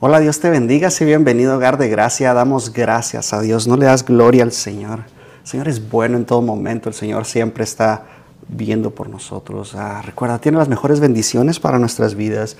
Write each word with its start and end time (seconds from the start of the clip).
Hola, 0.00 0.20
Dios 0.20 0.38
te 0.38 0.48
bendiga, 0.48 0.90
y 0.96 1.04
bienvenido 1.04 1.56
hogar 1.56 1.76
de 1.76 1.88
gracia. 1.88 2.32
Damos 2.32 2.72
gracias 2.72 3.32
a 3.32 3.40
Dios, 3.40 3.66
no 3.66 3.76
le 3.76 3.86
das 3.86 4.04
gloria 4.04 4.44
al 4.44 4.52
Señor. 4.52 5.00
El 5.40 5.46
Señor 5.48 5.66
es 5.66 5.90
bueno 5.90 6.16
en 6.16 6.24
todo 6.24 6.40
momento, 6.40 6.88
el 6.88 6.94
Señor 6.94 7.24
siempre 7.24 7.64
está 7.64 8.04
viendo 8.46 8.92
por 8.92 9.08
nosotros. 9.08 9.74
Ah, 9.74 10.00
recuerda, 10.06 10.38
tiene 10.38 10.56
las 10.56 10.68
mejores 10.68 11.00
bendiciones 11.00 11.58
para 11.58 11.80
nuestras 11.80 12.14
vidas. 12.14 12.56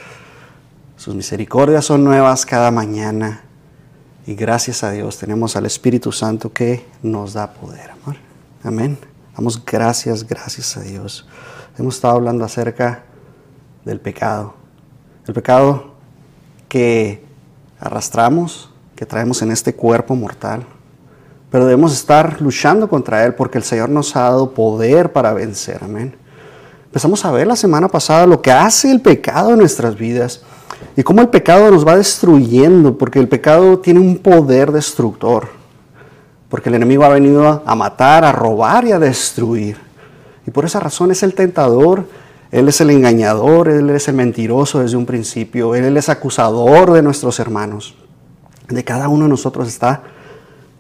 Sus 0.97 1.15
misericordias 1.15 1.85
son 1.85 2.03
nuevas 2.03 2.45
cada 2.45 2.73
mañana. 2.73 3.45
Y 4.27 4.35
gracias 4.35 4.83
a 4.83 4.91
Dios 4.91 5.17
tenemos 5.19 5.55
al 5.55 5.67
Espíritu 5.67 6.11
Santo 6.11 6.53
que 6.53 6.87
nos 7.05 7.35
da 7.35 7.53
poder. 7.53 7.93
Amor. 7.93 8.17
Amén. 8.65 8.99
Damos 9.37 9.65
gracias, 9.65 10.27
gracias 10.27 10.77
a 10.77 10.81
Dios. 10.81 11.29
Hemos 11.79 11.95
estado 11.95 12.17
hablando 12.17 12.45
acerca 12.45 13.05
del 13.85 14.01
pecado. 14.01 14.55
El 15.25 15.35
pecado 15.35 15.95
que 16.69 17.28
arrastramos, 17.81 18.71
que 18.97 19.07
traemos 19.07 19.43
en 19.43 19.53
este 19.53 19.75
cuerpo 19.75 20.15
mortal. 20.15 20.65
Pero 21.51 21.65
debemos 21.65 21.93
estar 21.93 22.41
luchando 22.41 22.89
contra 22.89 23.25
él 23.25 23.35
porque 23.35 23.59
el 23.59 23.65
Señor 23.65 23.89
nos 23.89 24.15
ha 24.17 24.23
dado 24.23 24.53
poder 24.53 25.13
para 25.13 25.33
vencer. 25.33 25.79
Amén. 25.83 26.15
Empezamos 26.87 27.25
a 27.25 27.31
ver 27.31 27.47
la 27.47 27.57
semana 27.57 27.89
pasada 27.89 28.27
lo 28.27 28.43
que 28.43 28.51
hace 28.51 28.91
el 28.91 29.01
pecado 29.01 29.53
en 29.53 29.59
nuestras 29.59 29.97
vidas 29.97 30.43
y 30.97 31.03
cómo 31.03 31.21
el 31.21 31.29
pecado 31.29 31.71
nos 31.71 31.87
va 31.87 31.97
destruyendo, 31.97 32.99
porque 32.99 33.19
el 33.19 33.29
pecado 33.29 33.79
tiene 33.79 34.01
un 34.01 34.19
poder 34.19 34.73
destructor. 34.73 35.49
Porque 36.49 36.71
el 36.71 36.75
enemigo 36.75 37.05
ha 37.05 37.09
venido 37.09 37.63
a 37.65 37.75
matar, 37.75 38.25
a 38.25 38.33
robar 38.33 38.87
y 38.87 38.93
a 38.93 38.99
destruir. 38.99 39.77
Y 40.47 40.51
por 40.51 40.65
esa 40.65 40.81
razón 40.81 41.11
es 41.11 41.23
el 41.23 41.35
tentador 41.35 42.07
él 42.51 42.69
es 42.69 42.81
el 42.81 42.91
engañador, 42.91 43.69
Él 43.69 43.91
es 43.91 44.09
el 44.09 44.15
mentiroso 44.15 44.81
desde 44.81 44.97
un 44.97 45.05
principio, 45.05 45.75
Él 45.75 45.97
es 45.97 46.09
acusador 46.09 46.93
de 46.93 47.03
nuestros 47.03 47.39
hermanos. 47.41 47.95
De 48.69 48.85
cada 48.85 49.09
uno 49.09 49.25
de 49.25 49.31
nosotros 49.31 49.69
está 49.69 50.03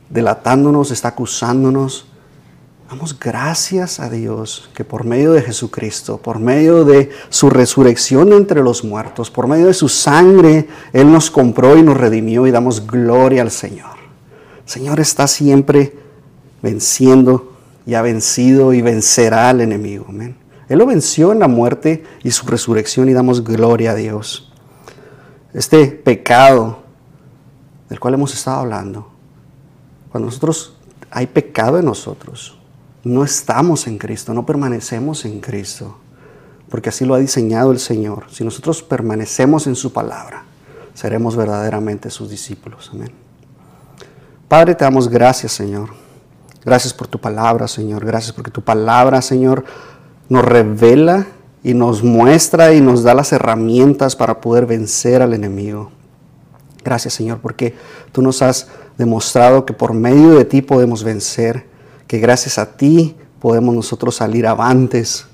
delatándonos, 0.08 0.90
está 0.90 1.08
acusándonos. 1.08 2.06
Damos 2.88 3.18
gracias 3.18 4.00
a 4.00 4.08
Dios 4.08 4.70
que 4.74 4.82
por 4.82 5.04
medio 5.04 5.32
de 5.32 5.42
Jesucristo, 5.42 6.16
por 6.16 6.38
medio 6.38 6.86
de 6.86 7.10
su 7.28 7.50
resurrección 7.50 8.32
entre 8.32 8.62
los 8.62 8.82
muertos, 8.82 9.30
por 9.30 9.46
medio 9.46 9.66
de 9.66 9.74
su 9.74 9.90
sangre, 9.90 10.68
Él 10.94 11.12
nos 11.12 11.30
compró 11.30 11.76
y 11.76 11.82
nos 11.82 11.98
redimió 11.98 12.46
y 12.46 12.50
damos 12.50 12.86
gloria 12.86 13.42
al 13.42 13.50
Señor. 13.50 13.98
Señor 14.64 15.00
está 15.00 15.26
siempre 15.26 15.98
venciendo 16.62 17.52
y 17.84 17.92
ha 17.92 18.00
vencido 18.00 18.72
y 18.72 18.80
vencerá 18.80 19.50
al 19.50 19.60
enemigo. 19.60 20.06
Amén. 20.08 20.47
Él 20.68 20.78
lo 20.78 20.86
venció 20.86 21.32
en 21.32 21.38
la 21.38 21.48
muerte 21.48 22.04
y 22.22 22.30
su 22.30 22.46
resurrección 22.46 23.08
y 23.08 23.12
damos 23.12 23.42
gloria 23.42 23.92
a 23.92 23.94
Dios. 23.94 24.52
Este 25.54 25.86
pecado 25.86 26.82
del 27.88 27.98
cual 27.98 28.14
hemos 28.14 28.34
estado 28.34 28.58
hablando, 28.58 29.08
cuando 30.10 30.26
nosotros 30.26 30.76
hay 31.10 31.26
pecado 31.26 31.78
en 31.78 31.86
nosotros, 31.86 32.58
no 33.04 33.24
estamos 33.24 33.86
en 33.86 33.96
Cristo, 33.96 34.34
no 34.34 34.44
permanecemos 34.44 35.24
en 35.24 35.40
Cristo, 35.40 35.98
porque 36.68 36.90
así 36.90 37.06
lo 37.06 37.14
ha 37.14 37.18
diseñado 37.18 37.72
el 37.72 37.78
Señor. 37.78 38.26
Si 38.30 38.44
nosotros 38.44 38.82
permanecemos 38.82 39.66
en 39.66 39.74
su 39.74 39.92
palabra, 39.92 40.44
seremos 40.92 41.34
verdaderamente 41.34 42.10
sus 42.10 42.28
discípulos. 42.28 42.90
Amén. 42.92 43.12
Padre, 44.48 44.74
te 44.74 44.84
damos 44.84 45.08
gracias, 45.08 45.52
Señor. 45.52 45.90
Gracias 46.64 46.92
por 46.92 47.06
tu 47.06 47.18
palabra, 47.18 47.68
Señor. 47.68 48.04
Gracias 48.04 48.32
porque 48.32 48.50
tu 48.50 48.62
palabra, 48.62 49.22
Señor, 49.22 49.64
nos 50.28 50.44
revela 50.44 51.26
y 51.62 51.74
nos 51.74 52.02
muestra 52.02 52.74
y 52.74 52.80
nos 52.80 53.02
da 53.02 53.14
las 53.14 53.32
herramientas 53.32 54.16
para 54.16 54.40
poder 54.40 54.66
vencer 54.66 55.22
al 55.22 55.34
enemigo. 55.34 55.90
Gracias 56.84 57.14
Señor, 57.14 57.38
porque 57.38 57.74
tú 58.12 58.22
nos 58.22 58.42
has 58.42 58.68
demostrado 58.96 59.66
que 59.66 59.72
por 59.72 59.94
medio 59.94 60.30
de 60.30 60.44
ti 60.44 60.62
podemos 60.62 61.04
vencer, 61.04 61.66
que 62.06 62.18
gracias 62.18 62.58
a 62.58 62.76
ti 62.76 63.16
podemos 63.40 63.74
nosotros 63.74 64.16
salir 64.16 64.46
avantes 64.46 65.26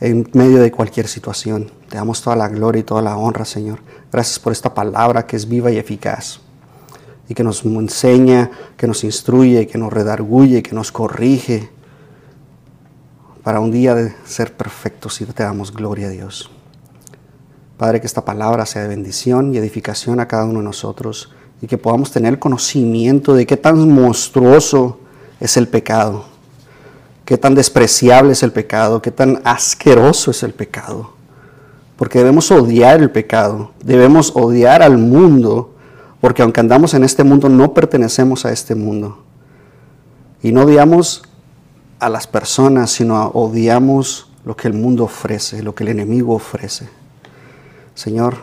en 0.00 0.28
medio 0.32 0.60
de 0.60 0.70
cualquier 0.70 1.08
situación. 1.08 1.70
Te 1.88 1.96
damos 1.96 2.20
toda 2.22 2.36
la 2.36 2.48
gloria 2.48 2.80
y 2.80 2.84
toda 2.84 3.02
la 3.02 3.16
honra, 3.16 3.44
Señor. 3.44 3.80
Gracias 4.12 4.38
por 4.38 4.52
esta 4.52 4.74
palabra 4.74 5.26
que 5.26 5.36
es 5.36 5.48
viva 5.48 5.70
y 5.70 5.78
eficaz 5.78 6.40
y 7.28 7.34
que 7.34 7.42
nos 7.42 7.64
enseña, 7.64 8.50
que 8.76 8.86
nos 8.86 9.04
instruye, 9.04 9.66
que 9.66 9.78
nos 9.78 9.92
redarguye, 9.92 10.62
que 10.62 10.74
nos 10.74 10.92
corrige, 10.92 11.70
para 13.44 13.60
un 13.60 13.70
día 13.70 13.94
de 13.94 14.14
ser 14.24 14.54
perfectos 14.54 15.20
y 15.20 15.26
te 15.26 15.42
damos 15.42 15.72
gloria 15.72 16.06
a 16.06 16.10
Dios. 16.10 16.50
Padre, 17.76 18.00
que 18.00 18.06
esta 18.06 18.24
palabra 18.24 18.64
sea 18.64 18.82
de 18.82 18.88
bendición 18.88 19.54
y 19.54 19.58
edificación 19.58 20.18
a 20.18 20.26
cada 20.26 20.46
uno 20.46 20.60
de 20.60 20.64
nosotros 20.64 21.30
y 21.60 21.66
que 21.66 21.76
podamos 21.76 22.10
tener 22.10 22.38
conocimiento 22.38 23.34
de 23.34 23.46
qué 23.46 23.58
tan 23.58 23.90
monstruoso 23.90 24.98
es 25.40 25.58
el 25.58 25.68
pecado, 25.68 26.24
qué 27.26 27.36
tan 27.36 27.54
despreciable 27.54 28.32
es 28.32 28.42
el 28.42 28.52
pecado, 28.52 29.02
qué 29.02 29.10
tan 29.10 29.42
asqueroso 29.44 30.30
es 30.30 30.42
el 30.42 30.54
pecado. 30.54 31.12
Porque 31.96 32.20
debemos 32.20 32.50
odiar 32.50 33.00
el 33.00 33.10
pecado, 33.10 33.72
debemos 33.84 34.32
odiar 34.34 34.82
al 34.82 34.96
mundo, 34.96 35.74
porque 36.20 36.42
aunque 36.42 36.60
andamos 36.60 36.94
en 36.94 37.04
este 37.04 37.24
mundo 37.24 37.50
no 37.50 37.74
pertenecemos 37.74 38.46
a 38.46 38.52
este 38.52 38.74
mundo. 38.74 39.22
Y 40.42 40.50
no 40.50 40.62
odiamos 40.62 41.22
a 42.04 42.10
las 42.10 42.26
personas, 42.26 42.90
sino 42.90 43.28
odiamos 43.28 44.28
lo 44.44 44.54
que 44.54 44.68
el 44.68 44.74
mundo 44.74 45.04
ofrece, 45.04 45.62
lo 45.62 45.74
que 45.74 45.84
el 45.84 45.88
enemigo 45.88 46.34
ofrece. 46.34 46.86
Señor, 47.94 48.36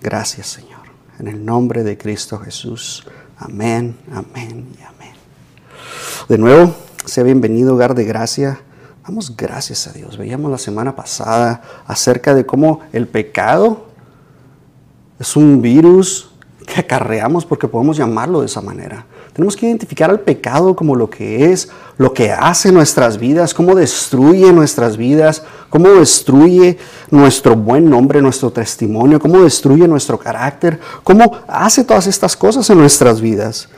gracias 0.00 0.46
Señor. 0.46 0.78
En 1.18 1.28
el 1.28 1.44
nombre 1.44 1.84
de 1.84 1.98
Cristo 1.98 2.38
Jesús. 2.38 3.06
Amén, 3.36 3.94
amén 4.10 4.74
y 4.78 4.82
amén. 4.82 5.12
De 6.30 6.38
nuevo, 6.38 6.74
sea 7.04 7.24
bienvenido, 7.24 7.74
hogar 7.74 7.94
de 7.94 8.04
gracia. 8.04 8.62
Damos 9.02 9.36
gracias 9.36 9.86
a 9.86 9.92
Dios. 9.92 10.16
Veíamos 10.16 10.50
la 10.50 10.58
semana 10.58 10.96
pasada 10.96 11.60
acerca 11.86 12.34
de 12.34 12.46
cómo 12.46 12.80
el 12.94 13.06
pecado 13.06 13.88
es 15.20 15.36
un 15.36 15.60
virus 15.60 16.30
que 16.66 16.80
acarreamos 16.80 17.44
porque 17.44 17.68
podemos 17.68 17.98
llamarlo 17.98 18.40
de 18.40 18.46
esa 18.46 18.62
manera. 18.62 19.04
Tenemos 19.38 19.54
que 19.54 19.66
identificar 19.66 20.10
al 20.10 20.18
pecado 20.18 20.74
como 20.74 20.96
lo 20.96 21.08
que 21.08 21.52
es, 21.52 21.68
lo 21.96 22.12
que 22.12 22.32
hace 22.32 22.72
nuestras 22.72 23.18
vidas, 23.18 23.54
cómo 23.54 23.76
destruye 23.76 24.52
nuestras 24.52 24.96
vidas, 24.96 25.44
cómo 25.70 25.90
destruye 25.90 26.76
nuestro 27.12 27.54
buen 27.54 27.88
nombre, 27.88 28.20
nuestro 28.20 28.50
testimonio, 28.50 29.20
cómo 29.20 29.40
destruye 29.40 29.86
nuestro 29.86 30.18
carácter, 30.18 30.80
cómo 31.04 31.36
hace 31.46 31.84
todas 31.84 32.08
estas 32.08 32.36
cosas 32.36 32.68
en 32.68 32.78
nuestras 32.78 33.20
vidas. 33.20 33.68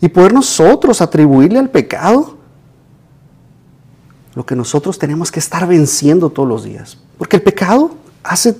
Y 0.00 0.08
poder 0.08 0.32
nosotros 0.32 1.02
atribuirle 1.02 1.58
al 1.58 1.68
pecado 1.68 2.38
lo 4.34 4.46
que 4.46 4.56
nosotros 4.56 4.98
tenemos 4.98 5.30
que 5.30 5.40
estar 5.40 5.66
venciendo 5.68 6.30
todos 6.30 6.48
los 6.48 6.64
días. 6.64 6.96
Porque 7.18 7.36
el 7.36 7.42
pecado 7.42 7.90
hace 8.22 8.56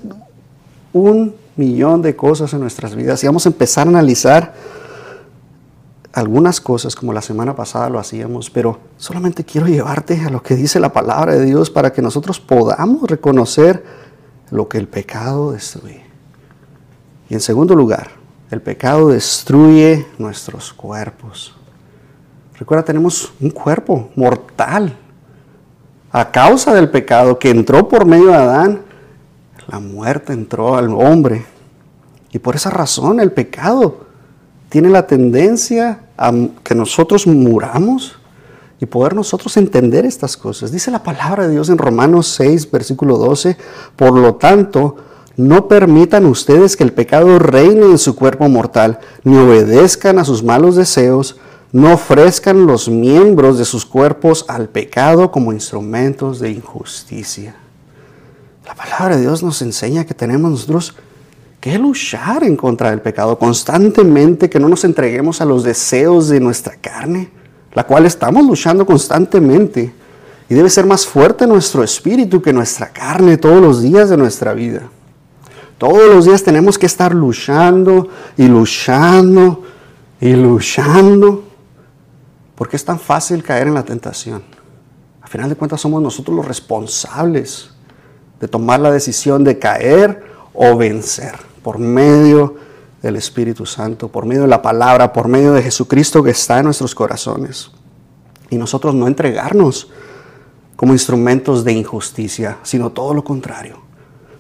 un 0.93 1.35
millón 1.57 2.03
de 2.03 2.15
cosas 2.15 2.53
en 2.53 2.61
nuestras 2.61 2.95
vidas 2.95 3.25
y 3.25 3.27
vamos 3.29 3.47
a 3.47 3.49
empezar 3.49 3.87
a 3.87 3.91
analizar 3.91 4.53
algunas 6.13 6.61
cosas 6.61 6.97
como 6.97 7.13
la 7.13 7.23
semana 7.23 7.55
pasada 7.55 7.89
lo 7.89 7.99
hacíamos, 7.99 8.51
pero 8.51 8.81
solamente 8.97 9.45
quiero 9.45 9.69
llevarte 9.69 10.21
a 10.21 10.31
lo 10.31 10.43
que 10.43 10.57
dice 10.57 10.81
la 10.81 10.93
palabra 10.93 11.35
de 11.35 11.45
Dios 11.45 11.71
para 11.71 11.93
que 11.93 12.03
nosotros 12.03 12.41
podamos 12.41 13.09
reconocer 13.09 13.85
lo 14.51 14.69
que 14.69 14.79
el 14.79 14.89
pecado 14.89 15.53
destruye. 15.53 16.03
Y 17.29 17.35
en 17.35 17.41
segundo 17.41 17.77
lugar, 17.77 18.11
el 18.51 18.61
pecado 18.61 19.09
destruye 19.09 20.07
nuestros 20.19 20.73
cuerpos. 20.73 21.55
Recuerda, 22.59 22.85
tenemos 22.85 23.33
un 23.41 23.51
cuerpo 23.51 24.11
mortal. 24.17 24.97
A 26.11 26.33
causa 26.33 26.75
del 26.75 26.91
pecado 26.91 27.39
que 27.39 27.51
entró 27.51 27.89
por 27.89 28.05
medio 28.05 28.27
de 28.27 28.35
Adán, 28.35 28.83
la 29.69 29.79
muerte 29.79 30.33
entró 30.33 30.75
al 30.75 30.89
hombre. 30.89 31.47
Y 32.33 32.41
por 32.41 32.57
esa 32.57 32.71
razón 32.71 33.21
el 33.21 33.31
pecado 33.31 34.10
tiene 34.71 34.89
la 34.89 35.07
tendencia 35.07 36.01
a 36.17 36.33
que 36.63 36.75
nosotros 36.75 37.27
muramos 37.27 38.17
y 38.81 38.87
poder 38.87 39.15
nosotros 39.15 39.57
entender 39.59 40.07
estas 40.07 40.37
cosas. 40.37 40.73
Dice 40.73 40.91
la 40.91 41.03
palabra 41.03 41.47
de 41.47 41.53
Dios 41.53 41.69
en 41.69 41.77
Romanos 41.77 42.29
6, 42.29 42.71
versículo 42.71 43.19
12, 43.19 43.57
por 43.97 44.13
lo 44.13 44.37
tanto, 44.37 44.97
no 45.37 45.69
permitan 45.69 46.25
ustedes 46.25 46.77
que 46.77 46.85
el 46.85 46.93
pecado 46.93 47.39
reine 47.39 47.87
en 47.87 47.99
su 47.99 48.15
cuerpo 48.15 48.49
mortal, 48.49 49.01
ni 49.25 49.37
obedezcan 49.37 50.19
a 50.19 50.25
sus 50.25 50.43
malos 50.43 50.77
deseos, 50.77 51.37
no 51.73 51.93
ofrezcan 51.93 52.67
los 52.67 52.89
miembros 52.89 53.59
de 53.59 53.65
sus 53.65 53.85
cuerpos 53.85 54.45
al 54.49 54.69
pecado 54.69 55.31
como 55.31 55.53
instrumentos 55.53 56.41
de 56.41 56.51
injusticia. 56.51 57.57
La 58.67 58.75
palabra 58.75 59.17
de 59.17 59.23
Dios 59.23 59.43
nos 59.43 59.63
enseña 59.63 60.05
que 60.05 60.15
tenemos 60.15 60.51
nosotros 60.51 60.95
que 61.61 61.79
luchar 61.79 62.43
en 62.43 62.57
contra 62.57 62.91
del 62.91 63.03
pecado 63.03 63.39
constantemente, 63.39 64.49
que 64.49 64.59
no 64.59 64.69
nos 64.69 64.85
entreguemos 64.85 65.43
a 65.43 65.45
los 65.45 65.63
deseos 65.63 66.29
de 66.29 66.41
nuestra 66.41 66.75
carne, 66.77 67.31
la 67.75 67.85
cual 67.85 68.07
estamos 68.07 68.45
luchando 68.47 68.87
constantemente. 68.87 69.93
Y 70.49 70.55
debe 70.55 70.71
ser 70.71 70.87
más 70.87 71.07
fuerte 71.07 71.47
nuestro 71.47 71.85
espíritu 71.85 72.41
que 72.41 72.53
nuestra 72.53 72.89
carne 72.89 73.37
todos 73.37 73.61
los 73.61 73.83
días 73.83 74.09
de 74.09 74.17
nuestra 74.17 74.55
vida. 74.55 74.89
Todos 75.79 76.13
los 76.13 76.25
días 76.25 76.43
tenemos 76.43 76.79
que 76.79 76.87
estar 76.87 77.15
luchando 77.15 78.09
y 78.37 78.49
luchando 78.49 79.63
y 80.21 80.33
luchando. 80.33 81.45
Porque 82.57 82.77
es 82.77 82.85
tan 82.85 82.99
fácil 82.99 83.43
caer 83.43 83.69
en 83.69 83.75
la 83.75 83.85
tentación. 83.85 84.43
Al 85.23 85.29
final 85.29 85.49
de 85.51 85.57
cuentas 85.57 85.81
somos 85.81 86.03
nosotros 86.03 86.35
los 86.35 86.47
responsables 86.47 87.71
de 88.41 88.49
tomar 88.49 88.81
la 88.81 88.91
decisión 88.91 89.45
de 89.45 89.59
caer 89.59 90.25
o 90.53 90.77
vencer 90.77 91.50
por 91.63 91.79
medio 91.79 92.57
del 93.03 93.17
Espíritu 93.17 93.67
Santo, 93.67 94.09
por 94.09 94.27
medio 94.27 94.43
de 94.43 94.49
la 94.49 94.63
palabra, 94.63 95.13
por 95.13 95.29
medio 95.29 95.53
de 95.53 95.63
Jesucristo 95.63 96.23
que 96.23 96.31
está 96.31 96.59
en 96.59 96.67
nuestros 96.67 96.95
corazones. 96.95 97.71
Y 98.51 98.57
nosotros 98.57 98.95
no 98.95 99.07
entregarnos 99.07 99.89
como 100.77 100.93
instrumentos 100.93 101.65
de 101.65 101.73
injusticia, 101.73 102.59
sino 102.63 102.91
todo 102.91 103.15
lo 103.15 103.23
contrario, 103.23 103.79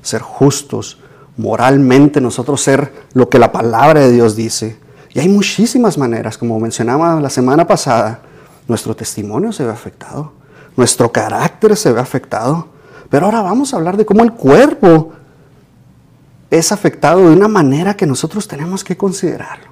ser 0.02 0.22
justos, 0.22 0.98
moralmente 1.36 2.20
nosotros 2.20 2.60
ser 2.60 2.92
lo 3.12 3.28
que 3.28 3.38
la 3.38 3.52
palabra 3.52 4.00
de 4.00 4.12
Dios 4.12 4.36
dice. 4.36 4.78
Y 5.12 5.20
hay 5.20 5.28
muchísimas 5.28 5.98
maneras, 5.98 6.38
como 6.38 6.58
mencionaba 6.60 7.20
la 7.20 7.30
semana 7.30 7.66
pasada, 7.66 8.22
nuestro 8.68 8.94
testimonio 8.94 9.52
se 9.52 9.64
ve 9.64 9.70
afectado, 9.70 10.32
nuestro 10.76 11.10
carácter 11.10 11.76
se 11.76 11.92
ve 11.92 12.00
afectado, 12.00 12.68
pero 13.08 13.26
ahora 13.26 13.42
vamos 13.42 13.72
a 13.72 13.76
hablar 13.76 13.96
de 13.96 14.06
cómo 14.06 14.22
el 14.22 14.32
cuerpo 14.32 15.12
es 16.50 16.72
afectado 16.72 17.28
de 17.28 17.36
una 17.36 17.48
manera 17.48 17.94
que 17.96 18.06
nosotros 18.06 18.48
tenemos 18.48 18.82
que 18.82 18.96
considerarlo. 18.96 19.66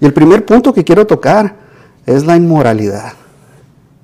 Y 0.00 0.06
el 0.06 0.12
primer 0.12 0.44
punto 0.44 0.72
que 0.72 0.84
quiero 0.84 1.06
tocar 1.06 1.56
es 2.06 2.24
la 2.24 2.36
inmoralidad. 2.36 3.12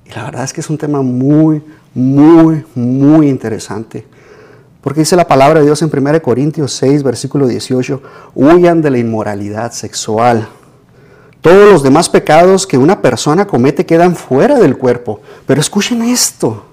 Y 0.05 0.13
la 0.13 0.23
verdad 0.23 0.43
es 0.43 0.53
que 0.53 0.61
es 0.61 0.69
un 0.69 0.77
tema 0.77 1.01
muy, 1.01 1.61
muy, 1.93 2.63
muy 2.75 3.27
interesante. 3.27 4.05
Porque 4.81 5.01
dice 5.01 5.17
la 5.17 5.27
palabra 5.27 5.59
de 5.59 5.65
Dios 5.65 5.81
en 5.81 5.91
1 5.91 6.21
Corintios 6.21 6.71
6, 6.73 7.03
versículo 7.03 7.47
18, 7.47 8.01
huyan 8.35 8.81
de 8.81 8.91
la 8.91 8.99
inmoralidad 8.99 9.73
sexual. 9.73 10.47
Todos 11.41 11.69
los 11.71 11.83
demás 11.83 12.07
pecados 12.07 12.65
que 12.65 12.77
una 12.77 13.01
persona 13.01 13.47
comete 13.47 13.85
quedan 13.85 14.15
fuera 14.15 14.59
del 14.59 14.77
cuerpo. 14.77 15.19
Pero 15.45 15.59
escuchen 15.59 16.03
esto. 16.03 16.63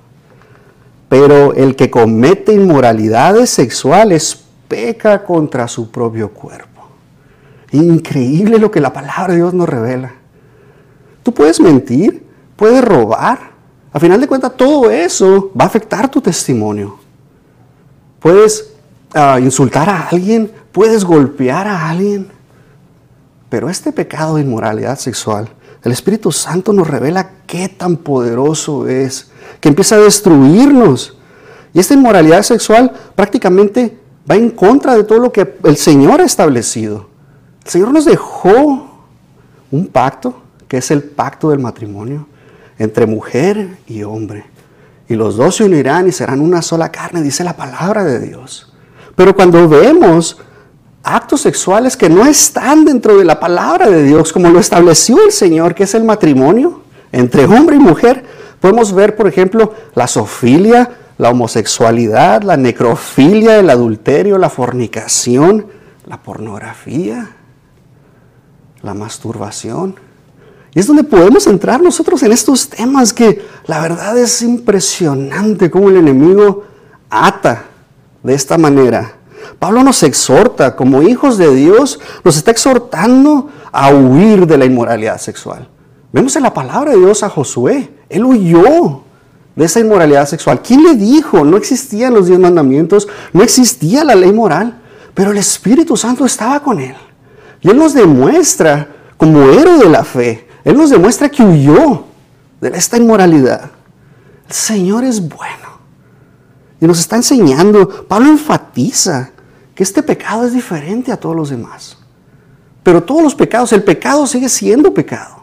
Pero 1.08 1.54
el 1.54 1.74
que 1.74 1.90
comete 1.90 2.52
inmoralidades 2.52 3.50
sexuales 3.50 4.43
peca 4.74 5.22
contra 5.22 5.68
su 5.68 5.88
propio 5.88 6.30
cuerpo. 6.30 6.88
Increíble 7.70 8.58
lo 8.58 8.72
que 8.72 8.80
la 8.80 8.92
palabra 8.92 9.28
de 9.28 9.36
Dios 9.36 9.54
nos 9.54 9.68
revela. 9.68 10.12
Tú 11.22 11.32
puedes 11.32 11.60
mentir, 11.60 12.26
puedes 12.56 12.84
robar. 12.84 13.52
A 13.92 14.00
final 14.00 14.20
de 14.20 14.26
cuentas, 14.26 14.56
todo 14.56 14.90
eso 14.90 15.52
va 15.58 15.62
a 15.62 15.68
afectar 15.68 16.10
tu 16.10 16.20
testimonio. 16.20 16.98
Puedes 18.18 18.72
ah, 19.14 19.38
insultar 19.38 19.88
a 19.88 20.08
alguien, 20.08 20.50
puedes 20.72 21.04
golpear 21.04 21.68
a 21.68 21.88
alguien. 21.88 22.26
Pero 23.48 23.70
este 23.70 23.92
pecado 23.92 24.34
de 24.34 24.42
inmoralidad 24.42 24.98
sexual, 24.98 25.48
el 25.84 25.92
Espíritu 25.92 26.32
Santo 26.32 26.72
nos 26.72 26.88
revela 26.88 27.30
qué 27.46 27.68
tan 27.68 27.96
poderoso 27.96 28.88
es, 28.88 29.30
que 29.60 29.68
empieza 29.68 29.94
a 29.94 30.00
destruirnos. 30.00 31.16
Y 31.72 31.78
esta 31.78 31.94
inmoralidad 31.94 32.42
sexual 32.42 32.92
prácticamente 33.14 34.03
va 34.30 34.36
en 34.36 34.50
contra 34.50 34.96
de 34.96 35.04
todo 35.04 35.18
lo 35.18 35.32
que 35.32 35.56
el 35.64 35.76
Señor 35.76 36.20
ha 36.20 36.24
establecido. 36.24 37.08
El 37.64 37.70
Señor 37.70 37.92
nos 37.92 38.04
dejó 38.04 38.90
un 39.70 39.86
pacto, 39.86 40.42
que 40.68 40.78
es 40.78 40.90
el 40.90 41.02
pacto 41.02 41.50
del 41.50 41.58
matrimonio, 41.58 42.26
entre 42.78 43.06
mujer 43.06 43.78
y 43.86 44.02
hombre. 44.02 44.44
Y 45.08 45.14
los 45.14 45.36
dos 45.36 45.56
se 45.56 45.64
unirán 45.64 46.08
y 46.08 46.12
serán 46.12 46.40
una 46.40 46.62
sola 46.62 46.90
carne, 46.90 47.22
dice 47.22 47.44
la 47.44 47.56
palabra 47.56 48.04
de 48.04 48.20
Dios. 48.20 48.72
Pero 49.14 49.34
cuando 49.34 49.68
vemos 49.68 50.38
actos 51.02 51.42
sexuales 51.42 51.96
que 51.96 52.08
no 52.08 52.24
están 52.24 52.84
dentro 52.84 53.18
de 53.18 53.24
la 53.24 53.38
palabra 53.38 53.90
de 53.90 54.02
Dios, 54.02 54.32
como 54.32 54.48
lo 54.48 54.58
estableció 54.58 55.22
el 55.24 55.32
Señor, 55.32 55.74
que 55.74 55.84
es 55.84 55.94
el 55.94 56.04
matrimonio 56.04 56.82
entre 57.12 57.44
hombre 57.44 57.76
y 57.76 57.78
mujer, 57.78 58.24
podemos 58.60 58.92
ver, 58.92 59.14
por 59.14 59.28
ejemplo, 59.28 59.74
la 59.94 60.06
sofilia, 60.06 60.90
la 61.18 61.30
homosexualidad, 61.30 62.42
la 62.42 62.56
necrofilia, 62.56 63.58
el 63.58 63.70
adulterio, 63.70 64.38
la 64.38 64.50
fornicación, 64.50 65.66
la 66.06 66.22
pornografía, 66.22 67.36
la 68.82 68.94
masturbación. 68.94 69.96
Y 70.74 70.80
es 70.80 70.86
donde 70.86 71.04
podemos 71.04 71.46
entrar 71.46 71.80
nosotros 71.80 72.22
en 72.24 72.32
estos 72.32 72.68
temas 72.68 73.12
que 73.12 73.44
la 73.66 73.80
verdad 73.80 74.18
es 74.18 74.42
impresionante 74.42 75.70
cómo 75.70 75.88
el 75.88 75.96
enemigo 75.96 76.64
ata 77.08 77.64
de 78.22 78.34
esta 78.34 78.58
manera. 78.58 79.14
Pablo 79.60 79.84
nos 79.84 80.02
exhorta, 80.02 80.74
como 80.74 81.02
hijos 81.02 81.38
de 81.38 81.54
Dios, 81.54 82.00
nos 82.24 82.36
está 82.36 82.50
exhortando 82.50 83.50
a 83.70 83.90
huir 83.90 84.46
de 84.46 84.58
la 84.58 84.64
inmoralidad 84.64 85.18
sexual. 85.18 85.68
Vemos 86.12 86.34
en 86.34 86.42
la 86.42 86.52
palabra 86.52 86.92
de 86.92 86.98
Dios 86.98 87.22
a 87.22 87.28
Josué, 87.28 87.90
él 88.08 88.24
huyó 88.24 89.03
de 89.56 89.64
esa 89.64 89.80
inmoralidad 89.80 90.26
sexual. 90.28 90.60
¿Quién 90.62 90.82
le 90.82 90.94
dijo? 90.94 91.44
No 91.44 91.56
existían 91.56 92.14
los 92.14 92.26
diez 92.26 92.38
mandamientos, 92.38 93.08
no 93.32 93.42
existía 93.42 94.04
la 94.04 94.14
ley 94.14 94.32
moral, 94.32 94.80
pero 95.14 95.30
el 95.30 95.38
Espíritu 95.38 95.96
Santo 95.96 96.24
estaba 96.24 96.60
con 96.60 96.80
él. 96.80 96.96
Y 97.60 97.70
él 97.70 97.78
nos 97.78 97.94
demuestra, 97.94 98.88
como 99.16 99.50
héroe 99.50 99.78
de 99.78 99.88
la 99.88 100.04
fe, 100.04 100.48
él 100.64 100.76
nos 100.76 100.90
demuestra 100.90 101.28
que 101.28 101.42
huyó 101.42 102.04
de 102.60 102.68
esta 102.70 102.96
inmoralidad. 102.96 103.70
El 104.48 104.54
Señor 104.54 105.04
es 105.04 105.20
bueno. 105.20 105.64
Y 106.80 106.86
nos 106.86 106.98
está 106.98 107.16
enseñando, 107.16 108.06
Pablo 108.06 108.28
enfatiza 108.28 109.30
que 109.74 109.82
este 109.82 110.02
pecado 110.02 110.46
es 110.46 110.52
diferente 110.52 111.12
a 111.12 111.16
todos 111.16 111.34
los 111.36 111.50
demás. 111.50 111.98
Pero 112.82 113.02
todos 113.02 113.22
los 113.22 113.34
pecados, 113.34 113.72
el 113.72 113.82
pecado 113.82 114.26
sigue 114.26 114.48
siendo 114.48 114.92
pecado. 114.92 115.42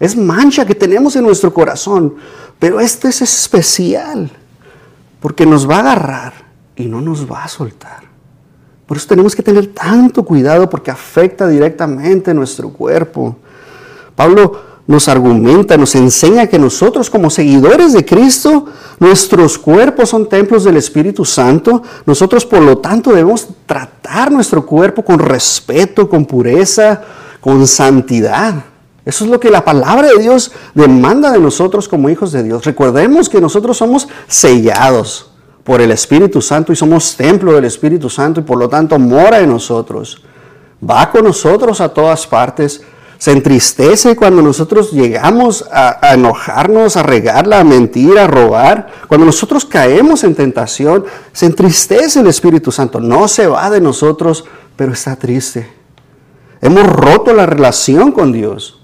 Es 0.00 0.16
mancha 0.16 0.64
que 0.64 0.74
tenemos 0.74 1.14
en 1.14 1.22
nuestro 1.24 1.52
corazón. 1.54 2.16
Pero 2.60 2.78
este 2.78 3.08
es 3.08 3.22
especial, 3.22 4.30
porque 5.18 5.44
nos 5.44 5.68
va 5.68 5.76
a 5.76 5.80
agarrar 5.80 6.32
y 6.76 6.84
no 6.84 7.00
nos 7.00 7.28
va 7.28 7.42
a 7.42 7.48
soltar. 7.48 8.04
Por 8.86 8.96
eso 8.96 9.08
tenemos 9.08 9.34
que 9.34 9.42
tener 9.42 9.68
tanto 9.68 10.24
cuidado 10.24 10.68
porque 10.68 10.90
afecta 10.90 11.48
directamente 11.48 12.34
nuestro 12.34 12.70
cuerpo. 12.70 13.36
Pablo 14.14 14.60
nos 14.86 15.08
argumenta, 15.08 15.76
nos 15.76 15.94
enseña 15.94 16.48
que 16.48 16.58
nosotros 16.58 17.08
como 17.08 17.30
seguidores 17.30 17.92
de 17.92 18.04
Cristo, 18.04 18.66
nuestros 18.98 19.56
cuerpos 19.56 20.08
son 20.08 20.28
templos 20.28 20.64
del 20.64 20.76
Espíritu 20.76 21.24
Santo. 21.24 21.82
Nosotros 22.04 22.44
por 22.44 22.60
lo 22.60 22.78
tanto 22.78 23.10
debemos 23.10 23.48
tratar 23.64 24.32
nuestro 24.32 24.66
cuerpo 24.66 25.04
con 25.04 25.18
respeto, 25.18 26.08
con 26.08 26.26
pureza, 26.26 27.00
con 27.40 27.66
santidad. 27.66 28.64
Eso 29.04 29.24
es 29.24 29.30
lo 29.30 29.40
que 29.40 29.50
la 29.50 29.64
palabra 29.64 30.08
de 30.08 30.18
Dios 30.18 30.52
demanda 30.74 31.32
de 31.32 31.38
nosotros 31.38 31.88
como 31.88 32.10
hijos 32.10 32.32
de 32.32 32.42
Dios. 32.42 32.64
Recordemos 32.64 33.28
que 33.28 33.40
nosotros 33.40 33.76
somos 33.76 34.08
sellados 34.26 35.30
por 35.64 35.80
el 35.80 35.90
Espíritu 35.90 36.42
Santo 36.42 36.72
y 36.72 36.76
somos 36.76 37.16
templo 37.16 37.52
del 37.52 37.64
Espíritu 37.64 38.10
Santo 38.10 38.40
y 38.40 38.42
por 38.42 38.58
lo 38.58 38.68
tanto 38.68 38.98
mora 38.98 39.40
en 39.40 39.50
nosotros. 39.50 40.22
Va 40.88 41.10
con 41.10 41.24
nosotros 41.24 41.80
a 41.80 41.88
todas 41.88 42.26
partes. 42.26 42.82
Se 43.18 43.32
entristece 43.32 44.16
cuando 44.16 44.40
nosotros 44.40 44.92
llegamos 44.92 45.66
a, 45.70 46.14
enojarnos, 46.14 46.96
a 46.96 47.02
regarla, 47.02 47.60
a 47.60 47.64
mentir, 47.64 48.18
a 48.18 48.26
robar. 48.26 48.88
Cuando 49.08 49.26
nosotros 49.26 49.66
caemos 49.66 50.24
en 50.24 50.34
tentación, 50.34 51.04
se 51.32 51.46
entristece 51.46 52.20
el 52.20 52.26
Espíritu 52.28 52.72
Santo. 52.72 52.98
No 52.98 53.28
se 53.28 53.46
va 53.46 53.68
de 53.68 53.80
nosotros, 53.80 54.44
pero 54.74 54.92
está 54.92 55.16
triste. 55.16 55.70
Hemos 56.62 56.86
roto 56.86 57.34
la 57.34 57.44
relación 57.44 58.12
con 58.12 58.32
Dios. 58.32 58.79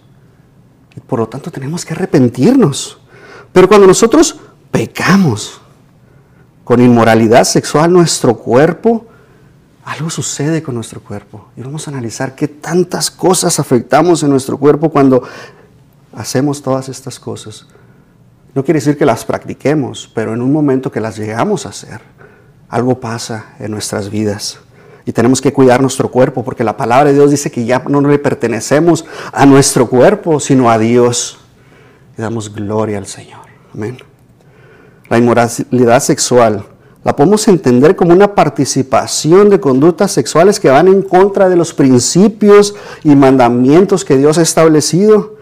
Por 1.01 1.21
lo 1.21 1.29
tanto, 1.29 1.51
tenemos 1.51 1.85
que 1.85 1.95
arrepentirnos. 1.95 2.99
Pero 3.53 3.69
cuando 3.69 3.87
nosotros 3.87 4.39
pecamos 4.71 5.61
con 6.65 6.81
inmoralidad 6.81 7.45
sexual, 7.45 7.93
nuestro 7.93 8.37
cuerpo, 8.37 9.07
algo 9.85 10.11
sucede 10.11 10.63
con 10.63 10.75
nuestro 10.75 11.01
cuerpo. 11.01 11.49
Y 11.57 11.63
vamos 11.63 11.87
a 11.87 11.91
analizar 11.91 12.35
qué 12.35 12.49
tantas 12.49 13.11
cosas 13.11 13.61
afectamos 13.61 14.23
en 14.23 14.31
nuestro 14.31 14.59
cuerpo 14.59 14.91
cuando 14.91 15.23
hacemos 16.13 16.61
todas 16.61 16.89
estas 16.89 17.21
cosas. 17.21 17.67
No 18.55 18.65
quiere 18.65 18.81
decir 18.81 18.99
que 18.99 19.07
las 19.07 19.25
practiquemos, 19.25 20.11
pero 20.15 20.35
en 20.35 20.43
un 20.43 20.53
momento 20.53 20.91
que 20.91 21.01
las 21.01 21.17
llegamos 21.17 21.67
a 21.67 21.69
hacer, 21.69 22.01
algo 22.69 22.99
pasa 22.99 23.55
en 23.59 23.71
nuestras 23.71 24.11
vidas. 24.11 24.59
Y 25.07 25.13
tenemos 25.13 25.41
que 25.41 25.53
cuidar 25.53 25.81
nuestro 25.81 26.11
cuerpo, 26.11 26.45
porque 26.45 26.65
la 26.65 26.77
palabra 26.77 27.11
de 27.11 27.15
Dios 27.15 27.31
dice 27.31 27.51
que 27.51 27.65
ya 27.65 27.83
no 27.89 28.01
le 28.01 28.19
pertenecemos 28.19 29.07
a 29.33 29.47
nuestro 29.47 29.89
cuerpo, 29.89 30.41
sino 30.41 30.69
a 30.69 30.79
Dios. 30.79 31.39
Y 32.19 32.23
damos 32.23 32.53
gloria 32.53 32.99
al 32.99 33.07
Señor. 33.07 33.47
Amén. 33.73 33.99
La 35.09 35.17
inmoralidad 35.17 36.01
sexual 36.01 36.67
la 37.07 37.15
podemos 37.15 37.47
entender 37.47 37.95
como 37.95 38.13
una 38.13 38.35
participación 38.35 39.49
de 39.49 39.61
conductas 39.61 40.11
sexuales 40.11 40.59
que 40.59 40.71
van 40.71 40.89
en 40.89 41.03
contra 41.03 41.49
de 41.49 41.55
los 41.55 41.73
principios 41.73 42.75
y 43.05 43.15
mandamientos 43.15 44.05
que 44.05 44.17
Dios 44.17 44.39
ha 44.39 44.43
establecido 44.43 45.37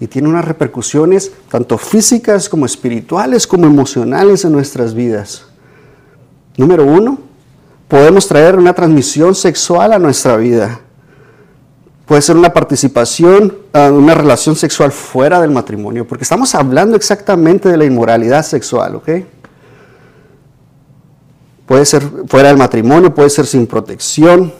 y 0.00 0.06
tiene 0.06 0.28
unas 0.28 0.44
repercusiones 0.44 1.32
tanto 1.50 1.78
físicas 1.78 2.50
como 2.50 2.66
espirituales 2.66 3.46
como 3.46 3.64
emocionales 3.64 4.44
en 4.44 4.52
nuestras 4.52 4.92
vidas. 4.92 5.46
Número 6.58 6.84
uno, 6.84 7.20
podemos 7.88 8.28
traer 8.28 8.56
una 8.56 8.74
transmisión 8.74 9.34
sexual 9.34 9.92
a 9.92 9.98
nuestra 9.98 10.36
vida. 10.36 10.80
Puede 12.06 12.22
ser 12.22 12.36
una 12.36 12.52
participación, 12.52 13.58
uh, 13.74 13.92
una 13.92 14.14
relación 14.14 14.56
sexual 14.56 14.92
fuera 14.92 15.40
del 15.40 15.50
matrimonio, 15.50 16.06
porque 16.06 16.24
estamos 16.24 16.54
hablando 16.54 16.96
exactamente 16.96 17.68
de 17.68 17.76
la 17.76 17.84
inmoralidad 17.84 18.44
sexual, 18.44 18.96
¿ok? 18.96 19.08
Puede 21.66 21.84
ser 21.84 22.02
fuera 22.26 22.48
del 22.48 22.56
matrimonio, 22.56 23.14
puede 23.14 23.28
ser 23.28 23.46
sin 23.46 23.66
protección. 23.66 24.52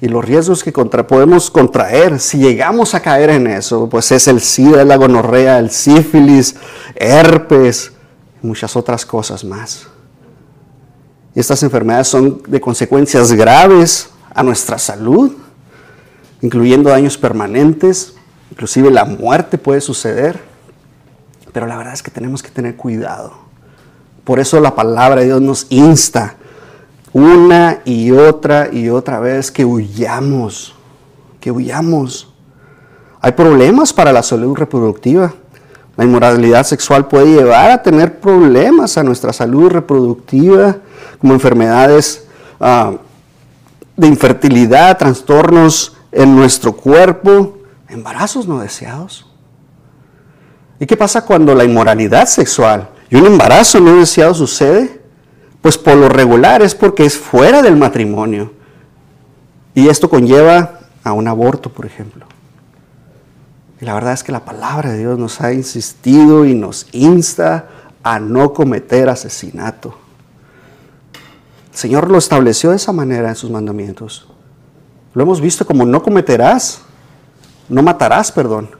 Y 0.00 0.08
los 0.08 0.24
riesgos 0.24 0.62
que 0.62 0.72
podemos 0.72 1.50
contraer 1.50 2.18
si 2.18 2.38
llegamos 2.38 2.94
a 2.94 3.00
caer 3.00 3.30
en 3.30 3.46
eso, 3.46 3.88
pues 3.88 4.10
es 4.12 4.26
el 4.28 4.40
SIDA, 4.40 4.84
la 4.84 4.96
gonorrea, 4.96 5.58
el 5.58 5.70
sífilis, 5.70 6.56
herpes, 6.96 7.92
y 8.42 8.46
muchas 8.46 8.76
otras 8.76 9.06
cosas 9.06 9.44
más. 9.44 9.86
Estas 11.36 11.62
enfermedades 11.62 12.08
son 12.08 12.42
de 12.48 12.60
consecuencias 12.60 13.30
graves 13.32 14.10
a 14.34 14.42
nuestra 14.42 14.76
salud, 14.78 15.32
incluyendo 16.42 16.90
daños 16.90 17.16
permanentes, 17.16 18.14
inclusive 18.50 18.90
la 18.90 19.04
muerte 19.04 19.56
puede 19.56 19.80
suceder. 19.80 20.40
Pero 21.52 21.66
la 21.66 21.76
verdad 21.76 21.94
es 21.94 22.02
que 22.02 22.10
tenemos 22.10 22.42
que 22.42 22.50
tener 22.50 22.74
cuidado 22.74 23.46
por 24.26 24.40
eso 24.40 24.58
la 24.58 24.74
palabra 24.74 25.20
de 25.20 25.26
Dios 25.26 25.40
nos 25.40 25.66
insta 25.70 26.34
una 27.12 27.78
y 27.84 28.10
otra 28.10 28.68
y 28.72 28.88
otra 28.88 29.20
vez 29.20 29.52
que 29.52 29.64
huyamos, 29.64 30.74
que 31.38 31.52
huyamos. 31.52 32.34
Hay 33.20 33.32
problemas 33.32 33.92
para 33.92 34.12
la 34.12 34.24
salud 34.24 34.56
reproductiva. 34.56 35.32
La 35.96 36.04
inmoralidad 36.04 36.64
sexual 36.64 37.08
puede 37.08 37.34
llevar 37.34 37.70
a 37.70 37.82
tener 37.82 38.20
problemas 38.20 38.98
a 38.98 39.02
nuestra 39.02 39.32
salud 39.32 39.70
reproductiva, 39.70 40.76
como 41.18 41.32
enfermedades 41.32 42.26
ah, 42.60 42.92
de 43.96 44.06
infertilidad, 44.06 44.98
trastornos 44.98 45.96
en 46.12 46.36
nuestro 46.36 46.72
cuerpo, 46.74 47.58
embarazos 47.88 48.46
no 48.46 48.58
deseados. 48.58 49.26
¿Y 50.78 50.86
qué 50.86 50.96
pasa 50.96 51.24
cuando 51.24 51.54
la 51.54 51.64
inmoralidad 51.64 52.26
sexual 52.26 52.90
y 53.08 53.16
un 53.16 53.26
embarazo 53.26 53.80
no 53.80 53.96
deseado 53.96 54.34
sucede, 54.34 55.00
pues 55.62 55.78
por 55.78 55.96
lo 55.96 56.08
regular 56.08 56.62
es 56.62 56.74
porque 56.74 57.04
es 57.04 57.16
fuera 57.16 57.62
del 57.62 57.76
matrimonio. 57.76 58.52
Y 59.74 59.88
esto 59.88 60.08
conlleva 60.08 60.80
a 61.04 61.12
un 61.12 61.28
aborto, 61.28 61.70
por 61.70 61.86
ejemplo. 61.86 62.26
La 63.86 63.94
verdad 63.94 64.14
es 64.14 64.24
que 64.24 64.32
la 64.32 64.44
palabra 64.44 64.90
de 64.90 64.98
Dios 64.98 65.16
nos 65.16 65.40
ha 65.40 65.52
insistido 65.52 66.44
y 66.44 66.56
nos 66.56 66.88
insta 66.90 67.68
a 68.02 68.18
no 68.18 68.52
cometer 68.52 69.08
asesinato. 69.08 69.96
El 71.70 71.78
Señor 71.78 72.10
lo 72.10 72.18
estableció 72.18 72.70
de 72.70 72.76
esa 72.76 72.90
manera 72.90 73.28
en 73.28 73.36
sus 73.36 73.48
mandamientos. 73.48 74.26
Lo 75.14 75.22
hemos 75.22 75.40
visto 75.40 75.64
como 75.64 75.84
no 75.84 76.02
cometerás, 76.02 76.80
no 77.68 77.80
matarás, 77.80 78.32
perdón. 78.32 78.70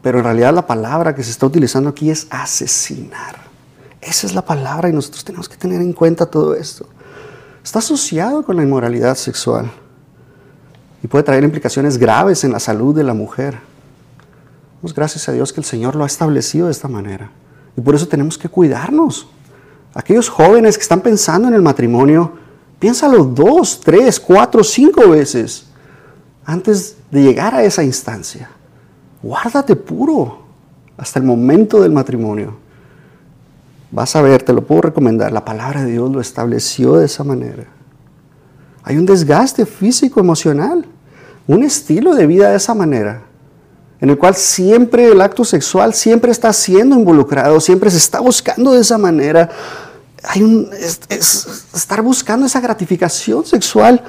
Pero 0.00 0.20
en 0.20 0.24
realidad 0.24 0.54
la 0.54 0.66
palabra 0.66 1.14
que 1.14 1.22
se 1.22 1.32
está 1.32 1.44
utilizando 1.44 1.90
aquí 1.90 2.08
es 2.08 2.26
asesinar. 2.30 3.36
Esa 4.00 4.26
es 4.26 4.34
la 4.34 4.42
palabra 4.46 4.88
y 4.88 4.94
nosotros 4.94 5.22
tenemos 5.22 5.50
que 5.50 5.58
tener 5.58 5.82
en 5.82 5.92
cuenta 5.92 6.24
todo 6.24 6.54
esto. 6.54 6.86
Está 7.62 7.80
asociado 7.80 8.42
con 8.42 8.56
la 8.56 8.62
inmoralidad 8.62 9.16
sexual 9.16 9.70
y 11.02 11.08
puede 11.08 11.24
traer 11.24 11.44
implicaciones 11.44 11.98
graves 11.98 12.42
en 12.42 12.52
la 12.52 12.58
salud 12.58 12.96
de 12.96 13.04
la 13.04 13.12
mujer. 13.12 13.68
Damos 14.80 14.94
gracias 14.94 15.28
a 15.28 15.32
Dios 15.32 15.52
que 15.52 15.60
el 15.60 15.66
Señor 15.66 15.94
lo 15.94 16.04
ha 16.04 16.06
establecido 16.06 16.66
de 16.66 16.72
esta 16.72 16.88
manera. 16.88 17.30
Y 17.76 17.82
por 17.82 17.94
eso 17.94 18.08
tenemos 18.08 18.38
que 18.38 18.48
cuidarnos. 18.48 19.28
Aquellos 19.92 20.30
jóvenes 20.30 20.78
que 20.78 20.82
están 20.82 21.02
pensando 21.02 21.48
en 21.48 21.54
el 21.54 21.60
matrimonio, 21.60 22.32
piénsalo 22.78 23.24
dos, 23.24 23.80
tres, 23.80 24.18
cuatro, 24.18 24.64
cinco 24.64 25.10
veces 25.10 25.66
antes 26.46 26.96
de 27.10 27.22
llegar 27.22 27.54
a 27.54 27.62
esa 27.62 27.84
instancia. 27.84 28.50
Guárdate 29.22 29.76
puro 29.76 30.38
hasta 30.96 31.18
el 31.18 31.26
momento 31.26 31.82
del 31.82 31.92
matrimonio. 31.92 32.56
Vas 33.90 34.16
a 34.16 34.22
ver, 34.22 34.42
te 34.42 34.54
lo 34.54 34.66
puedo 34.66 34.82
recomendar, 34.82 35.30
la 35.30 35.44
palabra 35.44 35.84
de 35.84 35.92
Dios 35.92 36.10
lo 36.10 36.20
estableció 36.20 36.94
de 36.96 37.04
esa 37.04 37.22
manera. 37.22 37.66
Hay 38.82 38.96
un 38.96 39.04
desgaste 39.04 39.66
físico, 39.66 40.20
emocional, 40.20 40.86
un 41.46 41.64
estilo 41.64 42.14
de 42.14 42.26
vida 42.26 42.50
de 42.50 42.56
esa 42.56 42.72
manera, 42.72 43.24
en 44.00 44.10
el 44.10 44.18
cual 44.18 44.34
siempre 44.34 45.12
el 45.12 45.20
acto 45.20 45.44
sexual 45.44 45.92
siempre 45.92 46.32
está 46.32 46.52
siendo 46.52 46.96
involucrado, 46.96 47.60
siempre 47.60 47.90
se 47.90 47.98
está 47.98 48.20
buscando 48.20 48.72
de 48.72 48.80
esa 48.80 48.96
manera. 48.96 49.50
Estar 51.08 52.02
buscando 52.02 52.46
esa 52.46 52.60
gratificación 52.60 53.44
sexual 53.44 54.02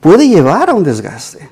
puede 0.00 0.28
llevar 0.28 0.70
a 0.70 0.74
un 0.74 0.82
desgaste. 0.82 1.48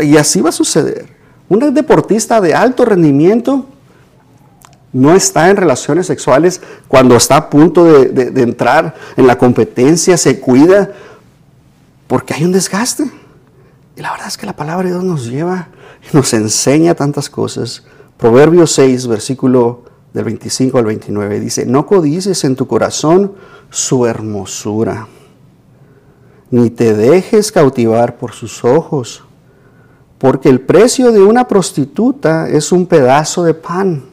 Y 0.00 0.16
así 0.16 0.40
va 0.40 0.48
a 0.48 0.52
suceder. 0.52 1.08
Un 1.48 1.74
deportista 1.74 2.40
de 2.40 2.54
alto 2.54 2.84
rendimiento 2.84 3.66
no 4.92 5.14
está 5.14 5.50
en 5.50 5.56
relaciones 5.56 6.06
sexuales 6.06 6.60
cuando 6.88 7.16
está 7.16 7.36
a 7.36 7.50
punto 7.50 7.84
de, 7.84 8.42
entrar 8.42 8.94
en 9.16 9.26
la 9.26 9.36
competencia, 9.36 10.16
se 10.16 10.40
cuida, 10.40 10.90
porque 12.06 12.32
hay 12.32 12.44
un 12.44 12.52
desgaste. 12.52 13.10
Y 13.96 14.00
la 14.00 14.12
verdad 14.12 14.28
es 14.28 14.38
que 14.38 14.46
la 14.46 14.56
palabra 14.56 14.88
de 14.88 14.94
Dios 14.94 15.04
nos 15.04 15.26
lleva 15.26 15.68
nos 16.12 16.32
enseña 16.34 16.94
tantas 16.94 17.30
cosas. 17.30 17.84
Proverbios 18.16 18.72
6, 18.72 19.06
versículo 19.06 19.82
del 20.12 20.24
25 20.24 20.78
al 20.78 20.86
29, 20.86 21.40
dice, 21.40 21.66
no 21.66 21.86
codices 21.86 22.44
en 22.44 22.56
tu 22.56 22.66
corazón 22.66 23.34
su 23.70 24.06
hermosura, 24.06 25.06
ni 26.50 26.70
te 26.70 26.94
dejes 26.94 27.52
cautivar 27.52 28.16
por 28.16 28.32
sus 28.32 28.64
ojos, 28.64 29.22
porque 30.18 30.48
el 30.48 30.60
precio 30.60 31.12
de 31.12 31.22
una 31.22 31.46
prostituta 31.46 32.48
es 32.48 32.72
un 32.72 32.86
pedazo 32.86 33.44
de 33.44 33.54
pan 33.54 34.04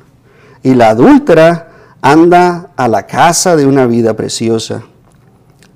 y 0.61 0.75
la 0.75 0.89
adúltera 0.89 1.71
anda 2.01 2.71
a 2.75 2.87
la 2.87 3.07
casa 3.07 3.55
de 3.55 3.65
una 3.65 3.87
vida 3.87 4.15
preciosa. 4.15 4.83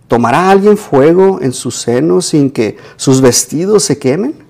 ¿Tomará 0.07 0.49
alguien 0.49 0.77
fuego 0.77 1.39
en 1.41 1.53
su 1.53 1.71
seno 1.71 2.21
sin 2.21 2.51
que 2.51 2.77
sus 2.95 3.21
vestidos 3.21 3.83
se 3.83 3.97
quemen? 3.97 4.48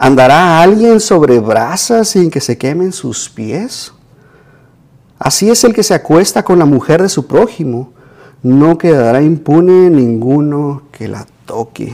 ¿Andará 0.00 0.62
alguien 0.62 1.00
sobre 1.00 1.40
brasas 1.40 2.10
sin 2.10 2.30
que 2.30 2.40
se 2.40 2.56
quemen 2.56 2.92
sus 2.92 3.28
pies? 3.28 3.92
Así 5.18 5.50
es 5.50 5.64
el 5.64 5.74
que 5.74 5.82
se 5.82 5.92
acuesta 5.92 6.44
con 6.44 6.60
la 6.60 6.64
mujer 6.64 7.02
de 7.02 7.08
su 7.08 7.26
prójimo, 7.26 7.92
no 8.44 8.78
quedará 8.78 9.20
impune 9.20 9.90
ninguno 9.90 10.82
que 10.92 11.08
la 11.08 11.26
toque. 11.44 11.92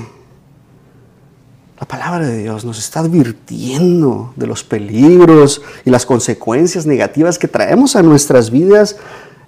La 1.81 1.89
palabra 1.89 2.27
de 2.27 2.43
Dios 2.43 2.67
nos 2.67 2.79
está 2.79 3.01
advirtiendo 3.01 4.35
de 4.37 4.49
los 4.49 4.63
peligros 4.65 5.63
y 5.87 5.91
las 5.91 6.05
consecuencias 6.05 6.85
negativas 6.85 7.39
que 7.39 7.49
traemos 7.49 7.97
a 7.97 8.03
nuestras 8.03 8.51
vidas 8.51 8.97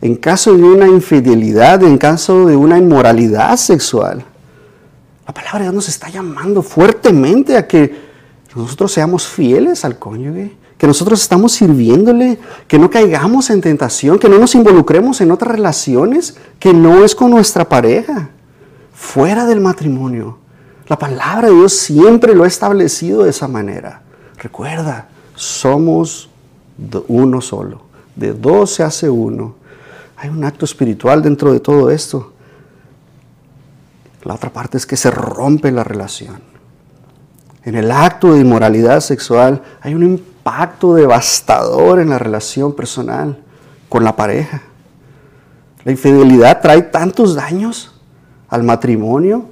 en 0.01 0.17
caso 0.17 0.57
de 0.57 0.63
una 0.63 0.87
infidelidad, 0.87 1.83
en 1.83 1.99
caso 1.99 2.47
de 2.47 2.57
una 2.57 2.79
inmoralidad 2.79 3.59
sexual. 3.59 4.25
La 5.27 5.35
palabra 5.35 5.59
de 5.59 5.65
Dios 5.65 5.75
nos 5.75 5.89
está 5.91 6.09
llamando 6.09 6.63
fuertemente 6.63 7.59
a 7.59 7.67
que 7.69 8.06
nosotros 8.63 8.93
seamos 8.93 9.27
fieles 9.27 9.85
al 9.85 9.99
cónyuge, 9.99 10.57
que 10.79 10.87
nosotros 10.87 11.21
estamos 11.21 11.53
sirviéndole, 11.53 12.39
que 12.69 12.79
no 12.79 12.91
caigamos 12.91 13.51
en 13.51 13.61
tentación, 13.61 14.19
que 14.19 14.29
no 14.29 14.39
nos 14.39 14.55
involucremos 14.55 15.21
en 15.21 15.31
otras 15.31 15.53
relaciones 15.53 16.37
que 16.59 16.73
no 16.73 17.05
es 17.05 17.15
con 17.15 17.31
nuestra 17.31 17.69
pareja, 17.69 18.31
fuera 18.95 19.47
del 19.47 19.61
matrimonio. 19.61 20.39
La 20.89 20.99
palabra 20.99 21.49
de 21.49 21.55
Dios 21.55 21.73
siempre 21.73 22.35
lo 22.35 22.45
ha 22.45 22.47
establecido 22.47 23.25
de 23.25 23.31
esa 23.31 23.49
manera. 23.49 24.03
Recuerda, 24.39 25.09
somos 25.35 26.29
uno 27.09 27.41
solo. 27.41 27.83
De 28.15 28.33
dos 28.33 28.71
se 28.71 28.83
hace 28.83 29.09
uno. 29.11 29.55
Hay 30.17 30.31
un 30.31 30.45
acto 30.45 30.65
espiritual 30.65 31.23
dentro 31.23 31.53
de 31.53 31.61
todo 31.61 31.91
esto. 31.91 32.33
La 34.23 34.35
otra 34.35 34.51
parte 34.51 34.77
es 34.77 34.87
que 34.87 34.97
se 34.97 35.11
rompe 35.11 35.71
la 35.71 35.85
relación. 35.85 36.56
En 37.67 37.75
el 37.75 37.91
acto 37.91 38.33
de 38.33 38.41
inmoralidad 38.41 39.01
sexual 39.01 39.61
hay 39.83 39.95
un 39.95 40.05
impacto 40.05 40.95
devastador 40.95 42.01
en 42.01 42.09
la 42.09 42.19
relación 42.19 42.75
personal 42.75 43.37
con 43.91 44.05
la 44.05 44.17
pareja. 44.17 44.63
La 45.85 45.93
infidelidad 45.93 46.63
trae 46.63 46.81
tantos 46.81 47.35
daños 47.35 47.93
al 48.49 48.63
matrimonio 48.63 49.47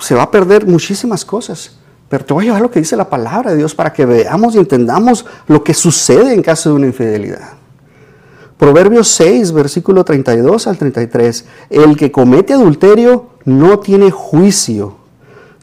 se 0.00 0.14
va 0.14 0.24
a 0.24 0.30
perder 0.30 0.66
muchísimas 0.66 1.24
cosas. 1.24 1.76
Pero 2.08 2.24
te 2.24 2.34
voy 2.34 2.44
a 2.44 2.46
llevar 2.46 2.62
lo 2.62 2.70
que 2.70 2.80
dice 2.80 2.96
la 2.96 3.08
palabra 3.08 3.50
de 3.50 3.56
Dios 3.56 3.74
para 3.74 3.92
que 3.92 4.04
veamos 4.04 4.54
y 4.54 4.58
entendamos 4.58 5.24
lo 5.46 5.64
que 5.64 5.74
sucede 5.74 6.34
en 6.34 6.42
caso 6.42 6.70
de 6.70 6.76
una 6.76 6.86
infidelidad. 6.86 7.52
Proverbios 8.58 9.08
6, 9.08 9.52
versículo 9.52 10.04
32 10.04 10.66
al 10.66 10.78
33. 10.78 11.44
El 11.70 11.96
que 11.96 12.12
comete 12.12 12.52
adulterio 12.52 13.30
no 13.44 13.80
tiene 13.80 14.10
juicio, 14.10 14.96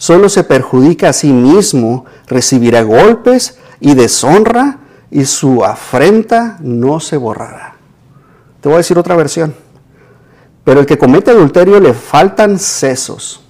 solo 0.02 0.30
se 0.30 0.44
perjudica 0.44 1.10
a 1.10 1.14
sí 1.14 1.32
mismo, 1.32 2.06
recibirá 2.26 2.82
golpes 2.82 3.60
y 3.80 3.94
deshonra 3.94 4.80
y 5.12 5.26
su 5.26 5.64
afrenta 5.64 6.58
no 6.60 7.00
se 7.00 7.18
borrará. 7.18 7.76
Te 8.62 8.68
voy 8.68 8.74
a 8.74 8.78
decir 8.78 8.98
otra 8.98 9.16
versión. 9.16 9.54
Pero 10.64 10.80
el 10.80 10.88
que 10.88 10.98
comete 10.98 11.30
adulterio 11.30 11.80
le 11.80 11.94
faltan 11.94 12.58
sesos. 12.58 13.44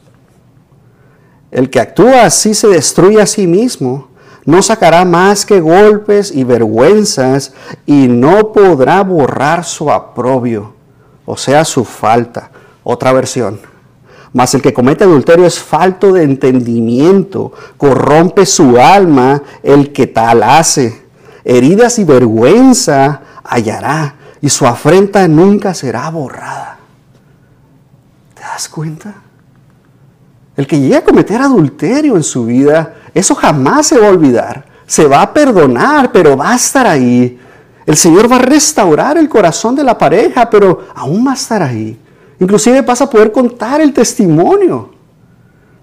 El 1.51 1.69
que 1.69 1.79
actúa 1.79 2.25
así 2.25 2.53
se 2.53 2.67
destruye 2.67 3.21
a 3.21 3.27
sí 3.27 3.47
mismo, 3.47 4.09
no 4.43 4.61
sacará 4.61 5.05
más 5.05 5.45
que 5.45 5.61
golpes 5.61 6.35
y 6.35 6.43
vergüenzas 6.43 7.53
y 7.85 8.09
no 8.09 8.51
podrá 8.51 9.03
borrar 9.03 9.63
su 9.63 9.89
aprobio, 9.89 10.73
o 11.25 11.37
sea, 11.37 11.63
su 11.63 11.85
falta. 11.85 12.51
Otra 12.83 13.13
versión. 13.13 13.70
Mas 14.33 14.53
el 14.53 14.61
que 14.61 14.73
comete 14.73 15.03
adulterio 15.03 15.45
es 15.45 15.59
falto 15.59 16.13
de 16.13 16.23
entendimiento, 16.23 17.51
corrompe 17.77 18.45
su 18.45 18.77
alma 18.77 19.41
el 19.61 19.91
que 19.91 20.07
tal 20.07 20.43
hace. 20.43 21.05
Heridas 21.43 21.99
y 21.99 22.05
vergüenza 22.05 23.21
hallará 23.43 24.15
y 24.41 24.49
su 24.49 24.65
afrenta 24.65 25.27
nunca 25.27 25.73
será 25.73 26.09
borrada. 26.09 26.77
¿Te 28.33 28.41
das 28.41 28.69
cuenta? 28.69 29.13
El 30.55 30.65
que 30.67 30.79
llegue 30.79 30.97
a 30.97 31.03
cometer 31.03 31.41
adulterio 31.41 32.15
en 32.15 32.23
su 32.23 32.45
vida, 32.45 32.95
eso 33.13 33.35
jamás 33.35 33.87
se 33.87 33.99
va 33.99 34.07
a 34.07 34.11
olvidar. 34.11 34.65
Se 34.85 35.05
va 35.05 35.21
a 35.21 35.33
perdonar, 35.33 36.11
pero 36.11 36.35
va 36.35 36.51
a 36.51 36.55
estar 36.55 36.87
ahí. 36.87 37.39
El 37.85 37.97
Señor 37.97 38.31
va 38.31 38.37
a 38.37 38.39
restaurar 38.39 39.17
el 39.17 39.29
corazón 39.29 39.75
de 39.75 39.83
la 39.83 39.97
pareja, 39.97 40.49
pero 40.49 40.87
aún 40.95 41.25
va 41.25 41.31
a 41.31 41.35
estar 41.35 41.61
ahí. 41.61 41.97
Inclusive 42.41 42.81
vas 42.81 42.99
a 42.99 43.07
poder 43.09 43.31
contar 43.31 43.81
el 43.81 43.93
testimonio 43.93 44.89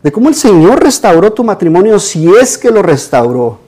de 0.02 0.10
cómo 0.10 0.28
el 0.28 0.34
Señor 0.34 0.82
restauró 0.82 1.32
tu 1.32 1.44
matrimonio 1.44 2.00
si 2.00 2.28
es 2.28 2.58
que 2.58 2.68
lo 2.68 2.82
restauró. 2.82 3.60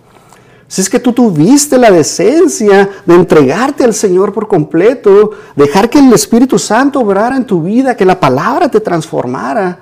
Si 0.66 0.80
es 0.80 0.90
que 0.90 0.98
tú 0.98 1.12
tuviste 1.12 1.78
la 1.78 1.92
decencia 1.92 2.90
de 3.06 3.14
entregarte 3.14 3.84
al 3.84 3.94
Señor 3.94 4.32
por 4.32 4.48
completo, 4.48 5.30
dejar 5.54 5.88
que 5.88 6.00
el 6.00 6.12
Espíritu 6.12 6.58
Santo 6.58 6.98
obrara 6.98 7.36
en 7.36 7.44
tu 7.44 7.62
vida, 7.62 7.96
que 7.96 8.04
la 8.04 8.18
palabra 8.18 8.68
te 8.68 8.80
transformara, 8.80 9.78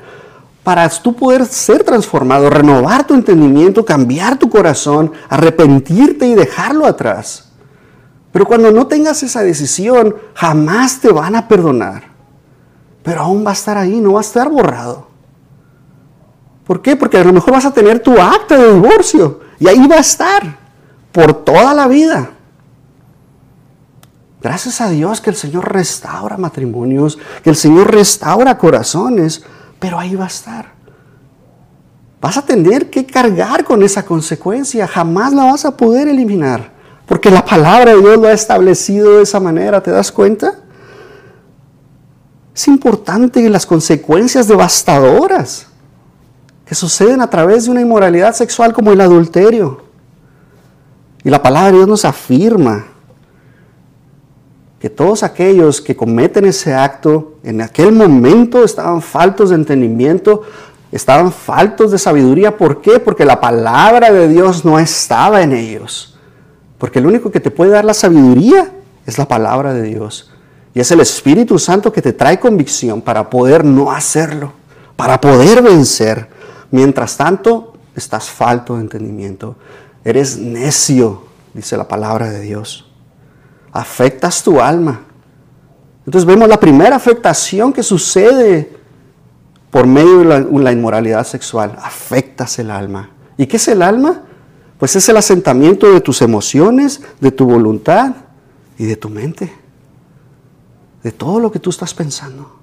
para 0.63 0.87
tú 0.91 1.15
poder 1.17 1.47
ser 1.47 1.85
transformado, 1.85 2.51
renovar 2.51 3.07
tu 3.07 3.15
entendimiento, 3.15 3.87
cambiar 3.87 4.39
tu 4.39 4.51
corazón, 4.51 5.13
arrepentirte 5.31 6.27
y 6.27 6.35
dejarlo 6.35 6.85
atrás. 6.85 7.49
Pero 8.33 8.45
cuando 8.45 8.71
no 8.71 8.87
tengas 8.87 9.23
esa 9.23 9.43
decisión, 9.43 10.15
jamás 10.35 11.01
te 11.01 11.11
van 11.11 11.37
a 11.37 11.49
perdonar 11.49 12.18
pero 13.09 13.23
aún 13.23 13.43
va 13.43 13.53
a 13.53 13.55
estar 13.55 13.79
ahí, 13.79 14.03
no 14.03 14.13
va 14.13 14.19
a 14.19 14.21
estar 14.21 14.51
borrado. 14.51 15.07
¿Por 16.67 16.83
qué? 16.83 16.95
Porque 16.95 17.17
a 17.17 17.25
lo 17.25 17.33
mejor 17.33 17.53
vas 17.53 17.65
a 17.65 17.73
tener 17.73 18.01
tu 18.01 18.21
acta 18.21 18.55
de 18.55 18.75
divorcio 18.75 19.41
y 19.59 19.67
ahí 19.67 19.87
va 19.87 19.97
a 19.97 20.01
estar 20.01 20.59
por 21.11 21.33
toda 21.43 21.73
la 21.73 21.89
vida. 21.89 22.33
Gracias 24.43 24.83
a 24.83 24.91
Dios 24.91 25.23
que 25.23 25.31
el 25.31 25.37
Señor 25.37 25.73
restaura 25.73 26.37
matrimonios, 26.37 27.19
que 27.43 27.49
el 27.49 27.57
Señor 27.57 27.91
restaura 27.91 28.59
corazones, 28.59 29.43
pero 29.79 29.99
ahí 29.99 30.15
va 30.15 30.25
a 30.25 30.29
estar. 30.29 30.75
Vas 32.21 32.37
a 32.37 32.43
tener 32.43 32.91
que 32.91 33.07
cargar 33.07 33.65
con 33.65 33.83
esa 33.83 34.05
consecuencia, 34.05 34.87
jamás 34.87 35.33
la 35.33 35.45
vas 35.45 35.65
a 35.65 35.79
poder 35.79 36.09
eliminar, 36.09 36.73
porque 37.07 37.31
la 37.31 37.43
palabra 37.43 37.95
de 37.95 38.03
Dios 38.03 38.19
lo 38.19 38.29
ha 38.29 38.33
establecido 38.33 39.17
de 39.17 39.23
esa 39.23 39.41
manera, 39.41 39.83
¿te 39.83 39.93
das 39.93 40.13
cuenta? 40.13 40.68
Es 42.59 42.67
importante 42.67 43.49
las 43.49 43.65
consecuencias 43.65 44.49
devastadoras 44.49 45.69
que 46.67 46.75
suceden 46.75 47.21
a 47.21 47.31
través 47.31 47.65
de 47.65 47.71
una 47.71 47.83
inmoralidad 47.83 48.35
sexual 48.35 48.73
como 48.73 48.91
el 48.91 49.01
adulterio. 49.01 49.83
Y 51.23 51.31
la 51.31 51.41
palabra 51.41 51.71
de 51.71 51.77
Dios 51.77 51.87
nos 51.87 52.05
afirma 52.05 52.85
que 54.81 54.91
todos 54.91 55.23
aquellos 55.23 55.81
que 55.81 55.95
cometen 55.95 56.47
ese 56.47 56.75
acto 56.75 57.39
en 57.45 57.61
aquel 57.61 57.93
momento 57.93 58.65
estaban 58.65 59.03
faltos 59.03 59.51
de 59.51 59.55
entendimiento, 59.55 60.43
estaban 60.91 61.31
faltos 61.31 61.93
de 61.93 61.99
sabiduría. 61.99 62.57
¿Por 62.57 62.81
qué? 62.81 62.99
Porque 62.99 63.25
la 63.25 63.41
palabra 63.41 64.11
de 64.11 64.27
Dios 64.27 64.65
no 64.65 64.81
estaba 64.81 65.43
en 65.43 65.53
ellos. 65.53 66.19
Porque 66.77 66.99
el 66.99 67.07
único 67.07 67.31
que 67.31 67.39
te 67.39 67.53
puede 67.53 67.71
dar 67.71 67.85
la 67.85 67.95
sabiduría 67.95 68.73
es 69.07 69.17
la 69.17 69.29
palabra 69.29 69.73
de 69.75 69.83
Dios. 69.83 70.28
Y 70.79 70.81
es 70.81 70.93
el 70.93 71.01
Espíritu 71.01 71.59
Santo 71.59 71.93
que 71.93 72.01
te 72.01 72.13
trae 72.13 72.39
convicción 72.39 73.03
para 73.03 73.29
poder 73.29 73.65
no 73.65 73.91
hacerlo, 73.91 74.53
para 74.95 75.21
poder 75.21 75.61
vencer. 75.61 76.29
Mientras 76.71 77.17
tanto, 77.17 77.73
estás 77.97 78.31
falto 78.31 78.77
de 78.77 78.83
entendimiento. 78.83 79.57
Eres 80.05 80.39
necio, 80.39 81.25
dice 81.53 81.77
la 81.77 81.89
palabra 81.89 82.31
de 82.31 82.43
Dios. 82.43 82.89
Afectas 83.73 84.45
tu 84.45 84.61
alma. 84.61 85.01
Entonces 86.07 86.25
vemos 86.25 86.49
la 86.49 86.61
primera 86.61 86.95
afectación 86.95 87.73
que 87.73 87.83
sucede 87.83 88.73
por 89.73 89.85
medio 89.85 90.21
de 90.21 90.25
la, 90.27 90.39
la, 90.39 90.71
inmoralidad 90.71 91.27
sexual. 91.27 91.77
Afectas 91.83 92.57
el 92.61 92.71
alma. 92.71 93.11
¿Y 93.37 93.47
qué 93.47 93.57
es 93.57 93.67
el 93.67 93.83
alma? 93.83 94.23
Pues 94.79 94.95
es 94.95 95.09
el 95.09 95.17
asentamiento 95.17 95.93
de 95.93 96.01
tus 96.01 96.23
emociones, 96.23 97.01
de 97.19 97.33
tu 97.33 97.47
voluntad 97.47 98.15
y 98.79 98.85
de 98.85 98.95
tu 98.95 99.09
mente 99.09 99.53
de 101.03 101.13
todo 101.13 101.41
lo 101.41 101.51
que 101.53 101.59
tú 101.59 101.71
estás 101.71 101.95
pensando. 101.95 102.59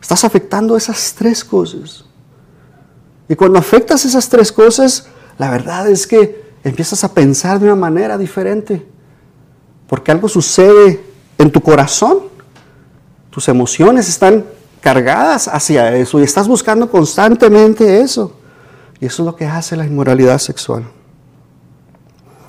Estás 0.00 0.24
afectando 0.24 0.76
esas 0.76 1.14
tres 1.16 1.44
cosas. 1.44 2.04
Y 3.28 3.34
cuando 3.34 3.58
afectas 3.58 4.04
esas 4.04 4.28
tres 4.28 4.50
cosas, 4.50 5.08
la 5.38 5.50
verdad 5.50 5.88
es 5.88 6.06
que 6.06 6.50
empiezas 6.64 7.04
a 7.04 7.14
pensar 7.14 7.58
de 7.58 7.66
una 7.66 7.76
manera 7.76 8.18
diferente. 8.18 8.86
Porque 9.86 10.10
algo 10.10 10.28
sucede 10.28 11.04
en 11.38 11.50
tu 11.50 11.60
corazón. 11.60 12.20
Tus 13.30 13.48
emociones 13.48 14.08
están 14.08 14.44
cargadas 14.80 15.46
hacia 15.48 15.94
eso 15.96 16.18
y 16.18 16.24
estás 16.24 16.48
buscando 16.48 16.90
constantemente 16.90 18.00
eso. 18.00 18.36
Y 19.00 19.06
eso 19.06 19.22
es 19.22 19.26
lo 19.26 19.36
que 19.36 19.46
hace 19.46 19.76
la 19.76 19.86
inmoralidad 19.86 20.38
sexual. 20.38 20.84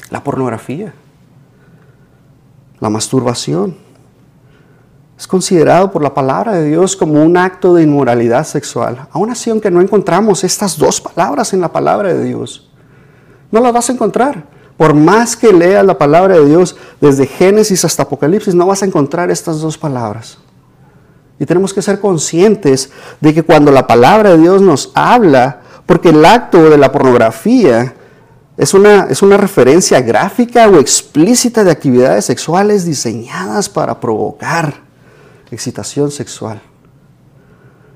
La 0.10 0.24
pornografía. 0.24 0.94
La 2.80 2.90
masturbación 2.90 3.78
es 5.22 5.28
considerado 5.28 5.92
por 5.92 6.02
la 6.02 6.16
palabra 6.16 6.54
de 6.54 6.68
Dios 6.68 6.96
como 6.96 7.24
un 7.24 7.38
acto 7.38 7.76
de 7.76 7.84
inmoralidad 7.84 8.44
sexual. 8.44 9.08
Aún 9.12 9.30
así, 9.30 9.52
aunque 9.52 9.70
no 9.70 9.80
encontramos 9.80 10.44
estas 10.44 10.80
dos 10.80 11.00
palabras 11.00 11.54
en 11.54 11.62
la 11.62 11.72
palabra 11.72 12.12
de 12.12 12.24
Dios, 12.24 12.72
no 13.52 13.60
las 13.60 13.72
vas 13.72 13.88
a 13.88 13.94
encontrar. 13.94 14.48
Por 14.78 14.96
más 14.96 15.38
que 15.38 15.54
leas 15.54 15.86
la 15.86 16.00
palabra 16.00 16.40
de 16.40 16.46
Dios 16.48 16.76
desde 17.00 17.28
Génesis 17.28 17.86
hasta 17.86 18.02
Apocalipsis, 18.02 18.56
no 18.56 18.66
vas 18.66 18.82
a 18.82 18.88
encontrar 18.88 19.30
estas 19.30 19.62
dos 19.62 19.78
palabras. 19.78 20.40
Y 21.38 21.46
tenemos 21.46 21.72
que 21.72 21.84
ser 21.84 22.00
conscientes 22.00 22.90
de 23.20 23.32
que 23.32 23.44
cuando 23.44 23.72
la 23.72 23.86
palabra 23.86 24.32
de 24.32 24.40
Dios 24.40 24.60
nos 24.64 24.92
habla, 24.96 25.62
porque 25.86 26.10
el 26.10 26.26
acto 26.26 26.68
de 26.68 26.80
la 26.80 26.92
pornografía 26.92 27.94
es 28.58 28.74
una, 28.74 29.04
es 29.04 29.22
una 29.22 29.38
referencia 29.38 30.02
gráfica 30.02 30.68
o 30.68 30.80
explícita 30.80 31.64
de 31.64 31.70
actividades 31.70 32.26
sexuales 32.26 32.86
diseñadas 32.86 33.70
para 33.70 34.00
provocar 34.00 34.90
excitación 35.52 36.12
sexual. 36.12 36.62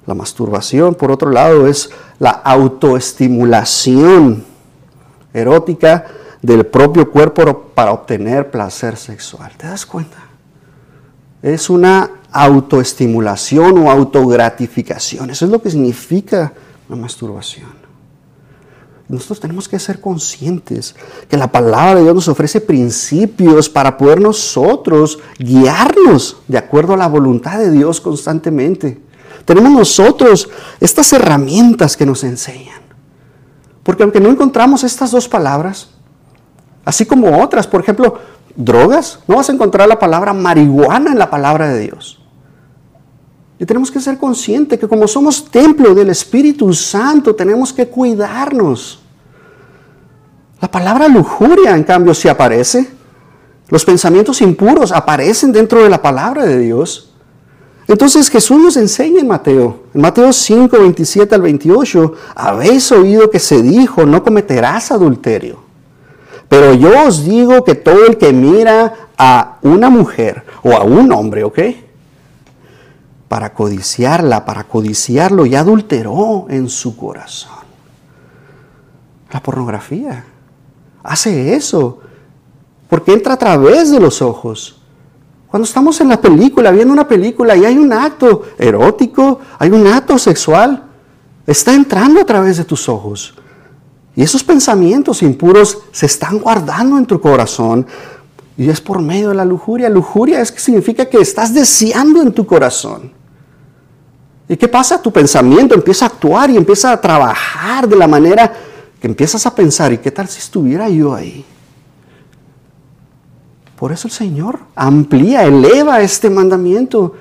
La 0.06 0.14
masturbación, 0.14 0.96
por 0.96 1.12
otro 1.12 1.32
lado, 1.32 1.68
es 1.68 1.90
la 2.20 2.30
autoestimulación 2.30 4.46
erótica 5.34 6.06
del 6.42 6.66
propio 6.66 7.10
cuerpo 7.10 7.72
para 7.74 7.92
obtener 7.92 8.52
placer 8.52 8.98
sexual. 8.98 9.52
¿Te 9.58 9.68
das 9.68 9.86
cuenta? 9.86 10.18
Es 11.42 11.70
una 11.70 12.12
autoestimulación 12.32 13.78
o 13.80 13.90
autogratificación. 13.90 15.30
Eso 15.30 15.46
es 15.46 15.52
lo 15.52 15.62
que 15.62 15.72
significa 15.72 16.54
la 16.88 16.96
masturbación. 16.96 17.85
Nosotros 19.08 19.40
tenemos 19.40 19.70
que 19.70 19.78
ser 19.78 20.02
conscientes 20.02 20.96
que 21.30 21.38
la 21.38 21.52
palabra 21.52 21.96
de 21.96 22.04
Dios 22.04 22.16
nos 22.16 22.28
ofrece 22.28 22.60
principios 22.60 23.70
para 23.70 23.98
poder 23.98 24.20
nosotros 24.20 25.20
guiarnos 25.38 26.38
de 26.48 26.58
acuerdo 26.58 26.94
a 26.94 26.98
la 26.98 27.08
voluntad 27.08 27.60
de 27.60 27.70
Dios 27.70 28.02
constantemente. 28.02 29.00
Tenemos 29.46 29.72
nosotros 29.72 30.50
estas 30.80 31.14
herramientas 31.14 31.96
que 31.96 32.06
nos 32.06 32.24
enseñan. 32.24 32.82
Porque 33.84 34.02
aunque 34.02 34.20
no 34.20 34.30
encontramos 34.30 34.84
estas 34.84 35.12
dos 35.12 35.30
palabras, 35.30 35.90
así 36.84 37.06
como 37.06 37.44
otras, 37.44 37.68
por 37.68 37.82
ejemplo, 37.82 38.18
drogas, 38.56 39.20
no 39.28 39.36
vas 39.36 39.50
a 39.50 39.54
encontrar 39.54 39.88
la 39.88 40.00
palabra 40.00 40.34
marihuana 40.34 41.12
en 41.12 41.20
la 41.20 41.30
palabra 41.30 41.70
de 41.70 41.82
Dios. 41.82 42.25
Y 43.58 43.66
tenemos 43.66 43.90
que 43.90 44.02
ser 44.02 44.18
conscientes 44.18 44.78
que 44.78 44.88
como 44.88 45.08
somos 45.08 45.50
templo 45.50 45.96
del 45.96 46.10
Espíritu 46.10 46.74
Santo, 46.74 47.34
tenemos 47.36 47.72
que 47.72 47.88
cuidarnos. 47.88 49.00
La 50.60 50.70
palabra 50.70 51.08
lujuria, 51.08 51.76
en 51.76 51.84
cambio, 51.84 52.14
si 52.14 52.28
aparece. 52.28 52.90
Los 53.70 53.86
pensamientos 53.86 54.42
impuros 54.42 54.92
aparecen 54.92 55.52
dentro 55.52 55.84
de 55.84 55.90
la 55.90 56.02
palabra 56.02 56.46
de 56.46 56.60
Dios. 56.60 57.12
Entonces 57.88 58.30
Jesús 58.30 58.58
nos 58.58 58.78
enseña 58.78 59.22
en 59.22 59.28
Mateo, 59.28 59.84
en 59.94 60.02
Mateo 60.02 60.34
5, 60.34 60.80
27 60.80 61.36
al 61.36 61.42
28, 61.42 62.14
habéis 62.36 62.92
oído 62.92 63.30
que 63.30 63.40
se 63.40 63.62
dijo, 63.62 64.06
no 64.06 64.24
cometerás 64.24 64.92
adulterio. 64.92 65.64
Pero 66.50 66.74
yo 66.74 67.08
os 67.08 67.26
digo 67.26 67.64
que 67.64 67.76
todo 67.76 68.06
el 68.08 68.18
que 68.18 68.34
mira 68.34 69.10
a 69.18 69.60
una 69.62 69.90
mujer 69.90 70.44
o 70.64 70.74
a 70.74 70.84
un 70.84 71.12
hombre, 71.12 71.44
¿ok? 71.44 71.60
Para 73.28 73.54
codiciarla, 73.54 74.46
para 74.46 74.66
codiciarlo, 74.66 75.46
y 75.46 75.56
adulteró 75.56 76.46
en 76.50 76.70
su 76.70 76.96
corazón. 76.96 77.66
La 79.32 79.42
pornografía 79.42 80.26
hace 81.04 81.56
eso, 81.56 82.00
porque 82.90 83.14
entra 83.14 83.34
a 83.34 83.38
través 83.38 83.92
de 83.92 84.00
los 84.00 84.22
ojos. 84.22 84.82
Cuando 85.48 85.66
estamos 85.66 86.00
en 86.02 86.10
la 86.10 86.20
película, 86.20 86.72
viendo 86.72 86.94
una 86.94 87.08
película 87.08 87.56
y 87.56 87.66
hay 87.66 87.78
un 87.78 87.94
acto 87.94 88.44
erótico, 88.58 89.40
hay 89.58 89.72
un 89.72 89.88
acto 89.88 90.18
sexual, 90.18 90.84
está 91.48 91.74
entrando 91.74 92.22
a 92.22 92.26
través 92.26 92.58
de 92.58 92.66
tus 92.66 92.90
ojos. 92.90 93.36
Y 94.16 94.24
esos 94.24 94.44
pensamientos 94.44 95.22
impuros 95.22 95.80
se 95.92 96.06
están 96.06 96.40
guardando 96.40 96.98
en 96.98 97.06
tu 97.06 97.20
corazón. 97.20 97.86
Y 98.58 98.70
es 98.70 98.80
por 98.80 99.02
medio 99.02 99.30
de 99.30 99.36
la 99.36 99.46
lujuria. 99.46 99.90
Lujuria 99.90 100.42
es 100.42 100.52
que 100.52 100.60
significa 100.60 101.06
que 101.06 101.18
estás 101.18 101.54
deseando 101.54 102.22
en 102.22 102.32
tu 102.32 102.46
corazón. 102.46 103.12
¿Y 104.48 104.56
qué 104.56 104.68
pasa? 104.68 105.02
Tu 105.02 105.12
pensamiento 105.12 105.76
empieza 105.76 106.06
a 106.06 106.08
actuar 106.10 106.50
y 106.50 106.58
empieza 106.58 106.92
a 106.92 107.02
trabajar 107.02 107.88
de 107.88 107.96
la 107.96 108.08
manera 108.08 108.54
que 109.00 109.08
empiezas 109.08 109.46
a 109.46 109.54
pensar, 109.54 109.92
¿y 109.92 109.98
qué 109.98 110.12
tal 110.12 110.28
si 110.28 110.40
estuviera 110.40 110.90
yo 110.90 111.14
ahí? 111.14 111.44
Por 113.76 113.92
eso 113.92 114.08
el 114.08 114.14
Señor 114.14 114.60
amplía, 114.76 115.44
eleva 115.44 116.02
este 116.02 116.30
mandamiento 116.30 117.14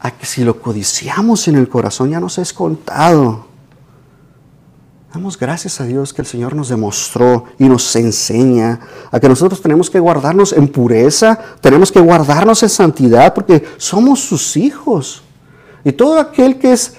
a 0.00 0.10
que 0.10 0.26
si 0.26 0.44
lo 0.44 0.60
codiciamos 0.60 1.48
en 1.48 1.56
el 1.56 1.68
corazón 1.68 2.10
ya 2.10 2.20
nos 2.20 2.38
es 2.38 2.52
contado. 2.52 3.47
Damos 5.12 5.38
gracias 5.38 5.80
a 5.80 5.84
Dios 5.84 6.12
que 6.12 6.20
el 6.20 6.26
Señor 6.26 6.54
nos 6.54 6.68
demostró 6.68 7.44
y 7.58 7.66
nos 7.66 7.96
enseña 7.96 8.78
a 9.10 9.18
que 9.18 9.28
nosotros 9.28 9.62
tenemos 9.62 9.88
que 9.88 9.98
guardarnos 9.98 10.52
en 10.52 10.68
pureza, 10.68 11.38
tenemos 11.62 11.90
que 11.90 12.00
guardarnos 12.00 12.62
en 12.62 12.68
santidad 12.68 13.32
porque 13.32 13.64
somos 13.78 14.20
sus 14.20 14.54
hijos. 14.58 15.22
Y 15.82 15.92
todo 15.92 16.20
aquel 16.20 16.58
que 16.58 16.72
es 16.72 16.94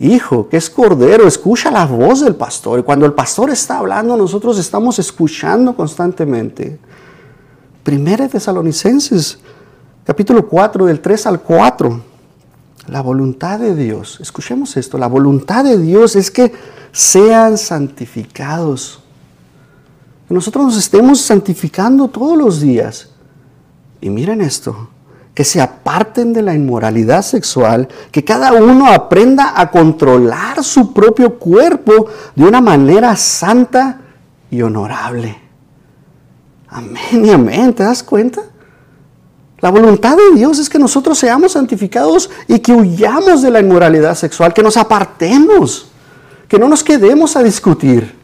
hijo, 0.00 0.48
que 0.48 0.56
es 0.56 0.68
cordero, 0.68 1.28
escucha 1.28 1.70
la 1.70 1.86
voz 1.86 2.20
del 2.20 2.34
pastor. 2.34 2.80
Y 2.80 2.82
cuando 2.82 3.06
el 3.06 3.12
pastor 3.12 3.50
está 3.50 3.78
hablando, 3.78 4.16
nosotros 4.16 4.58
estamos 4.58 4.98
escuchando 4.98 5.76
constantemente. 5.76 6.80
Primera 7.84 8.28
Tesalonicenses, 8.28 9.38
capítulo 10.04 10.48
4, 10.48 10.86
del 10.86 10.98
3 10.98 11.26
al 11.28 11.40
4. 11.40 12.13
La 12.86 13.00
voluntad 13.00 13.58
de 13.58 13.74
Dios, 13.74 14.18
escuchemos 14.20 14.76
esto, 14.76 14.98
la 14.98 15.06
voluntad 15.06 15.64
de 15.64 15.78
Dios 15.78 16.16
es 16.16 16.30
que 16.30 16.52
sean 16.92 17.56
santificados. 17.56 19.00
Que 20.28 20.34
nosotros 20.34 20.66
nos 20.66 20.76
estemos 20.76 21.20
santificando 21.20 22.08
todos 22.08 22.36
los 22.36 22.60
días. 22.60 23.08
Y 24.00 24.10
miren 24.10 24.42
esto, 24.42 24.88
que 25.34 25.44
se 25.44 25.60
aparten 25.60 26.32
de 26.32 26.42
la 26.42 26.54
inmoralidad 26.54 27.22
sexual, 27.22 27.88
que 28.12 28.22
cada 28.22 28.52
uno 28.52 28.92
aprenda 28.92 29.58
a 29.58 29.70
controlar 29.70 30.62
su 30.62 30.92
propio 30.92 31.38
cuerpo 31.38 32.06
de 32.36 32.44
una 32.44 32.60
manera 32.60 33.16
santa 33.16 34.00
y 34.50 34.60
honorable. 34.62 35.38
Amén 36.68 37.24
y 37.24 37.30
amén, 37.30 37.72
¿te 37.72 37.82
das 37.82 38.02
cuenta? 38.02 38.42
La 39.64 39.70
voluntad 39.70 40.14
de 40.14 40.36
Dios 40.36 40.58
es 40.58 40.68
que 40.68 40.78
nosotros 40.78 41.16
seamos 41.16 41.52
santificados 41.52 42.28
y 42.46 42.58
que 42.58 42.70
huyamos 42.70 43.40
de 43.40 43.50
la 43.50 43.60
inmoralidad 43.60 44.14
sexual, 44.14 44.52
que 44.52 44.62
nos 44.62 44.76
apartemos, 44.76 45.86
que 46.48 46.58
no 46.58 46.68
nos 46.68 46.84
quedemos 46.84 47.34
a 47.34 47.42
discutir. 47.42 48.14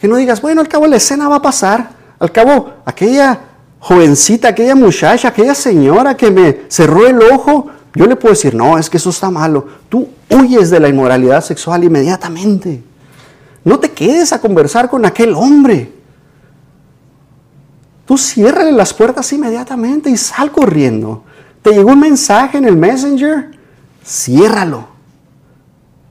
Que 0.00 0.08
no 0.08 0.16
digas, 0.16 0.42
bueno, 0.42 0.62
al 0.62 0.66
cabo 0.66 0.88
la 0.88 0.96
escena 0.96 1.28
va 1.28 1.36
a 1.36 1.42
pasar, 1.42 1.90
al 2.18 2.32
cabo 2.32 2.72
aquella 2.84 3.38
jovencita, 3.78 4.48
aquella 4.48 4.74
muchacha, 4.74 5.28
aquella 5.28 5.54
señora 5.54 6.16
que 6.16 6.28
me 6.32 6.62
cerró 6.66 7.06
el 7.06 7.22
ojo, 7.22 7.68
yo 7.94 8.06
le 8.06 8.16
puedo 8.16 8.34
decir, 8.34 8.52
no, 8.52 8.78
es 8.78 8.90
que 8.90 8.96
eso 8.96 9.10
está 9.10 9.30
malo. 9.30 9.64
Tú 9.88 10.08
huyes 10.28 10.70
de 10.70 10.80
la 10.80 10.88
inmoralidad 10.88 11.44
sexual 11.44 11.84
inmediatamente. 11.84 12.82
No 13.62 13.78
te 13.78 13.92
quedes 13.92 14.32
a 14.32 14.40
conversar 14.40 14.90
con 14.90 15.06
aquel 15.06 15.34
hombre. 15.34 15.99
Tú 18.10 18.18
ciérrale 18.18 18.72
las 18.72 18.92
puertas 18.92 19.32
inmediatamente 19.32 20.10
y 20.10 20.16
sal 20.16 20.50
corriendo. 20.50 21.22
Te 21.62 21.70
llegó 21.70 21.90
un 21.90 22.00
mensaje 22.00 22.58
en 22.58 22.64
el 22.64 22.76
Messenger, 22.76 23.52
ciérralo. 24.04 24.88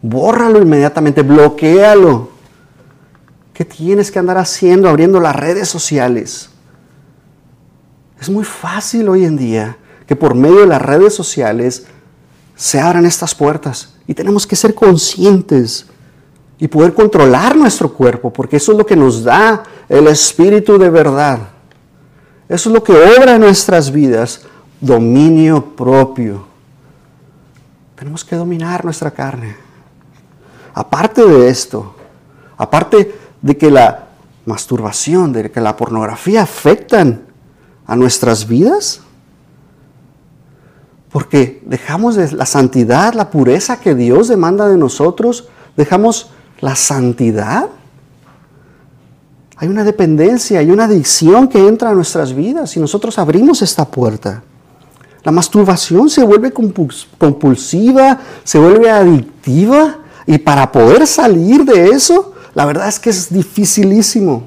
Bórralo 0.01 0.61
inmediatamente, 0.61 1.23
bloquealo. 1.23 2.29
¿Qué 3.51 3.65
tienes 3.65 4.11
que 4.11 4.19
andar 4.19 4.37
haciendo 4.37 4.87
abriendo 4.87 5.19
las 5.19 5.35
redes 5.35 5.67
sociales? 5.67 6.49
Es 8.17 8.29
muy 8.29 8.45
fácil 8.45 9.09
hoy 9.09 9.25
en 9.25 9.35
día 9.35 9.77
que 10.07 10.15
por 10.15 10.35
medio 10.35 10.61
de 10.61 10.67
las 10.67 10.81
redes 10.81 11.13
sociales 11.13 11.85
se 12.55 12.79
abran 12.79 13.05
estas 13.05 13.35
puertas 13.35 13.95
y 14.07 14.13
tenemos 14.13 14.47
que 14.47 14.55
ser 14.55 14.73
conscientes 14.73 15.85
y 16.59 16.69
poder 16.69 16.93
controlar 16.93 17.57
nuestro 17.57 17.91
cuerpo, 17.93 18.31
porque 18.31 18.55
eso 18.55 18.71
es 18.71 18.77
lo 18.77 18.85
que 18.85 18.95
nos 18.95 19.21
da 19.21 19.63
el 19.89 20.07
espíritu 20.07 20.77
de 20.77 20.89
verdad. 20.89 21.58
Eso 22.49 22.69
es 22.69 22.73
lo 22.73 22.83
que 22.83 22.91
obra 22.91 23.35
en 23.35 23.41
nuestras 23.41 23.91
vidas, 23.91 24.41
dominio 24.81 25.63
propio. 25.75 26.45
Tenemos 27.95 28.25
que 28.25 28.35
dominar 28.35 28.83
nuestra 28.83 29.11
carne. 29.11 29.55
Aparte 30.73 31.25
de 31.25 31.47
esto, 31.47 31.95
aparte 32.57 33.15
de 33.41 33.57
que 33.57 33.71
la 33.71 34.07
masturbación, 34.45 35.31
de 35.31 35.51
que 35.51 35.61
la 35.61 35.77
pornografía 35.77 36.41
afectan 36.41 37.21
a 37.85 37.95
nuestras 37.95 38.47
vidas? 38.47 39.01
Porque 41.11 41.61
dejamos 41.65 42.15
de 42.15 42.31
la 42.33 42.45
santidad, 42.45 43.13
la 43.13 43.31
pureza 43.31 43.79
que 43.79 43.95
Dios 43.95 44.27
demanda 44.27 44.67
de 44.67 44.77
nosotros, 44.77 45.49
dejamos 45.75 46.31
la 46.61 46.75
santidad. 46.75 47.69
Hay 49.59 49.67
una 49.67 49.83
dependencia, 49.83 50.59
hay 50.59 50.71
una 50.71 50.85
adicción 50.85 51.47
que 51.47 51.67
entra 51.67 51.89
a 51.89 51.93
nuestras 51.93 52.33
vidas 52.33 52.75
y 52.75 52.79
nosotros 52.79 53.19
abrimos 53.19 53.61
esta 53.61 53.85
puerta. 53.85 54.41
La 55.23 55.31
masturbación 55.31 56.09
se 56.09 56.23
vuelve 56.23 56.51
compulsiva, 56.51 58.19
se 58.43 58.57
vuelve 58.57 58.89
adictiva 58.89 59.99
y 60.25 60.37
para 60.37 60.71
poder 60.71 61.05
salir 61.05 61.65
de 61.65 61.89
eso, 61.89 62.33
la 62.55 62.65
verdad 62.65 62.87
es 62.87 62.99
que 62.99 63.09
es 63.09 63.31
dificilísimo 63.31 64.43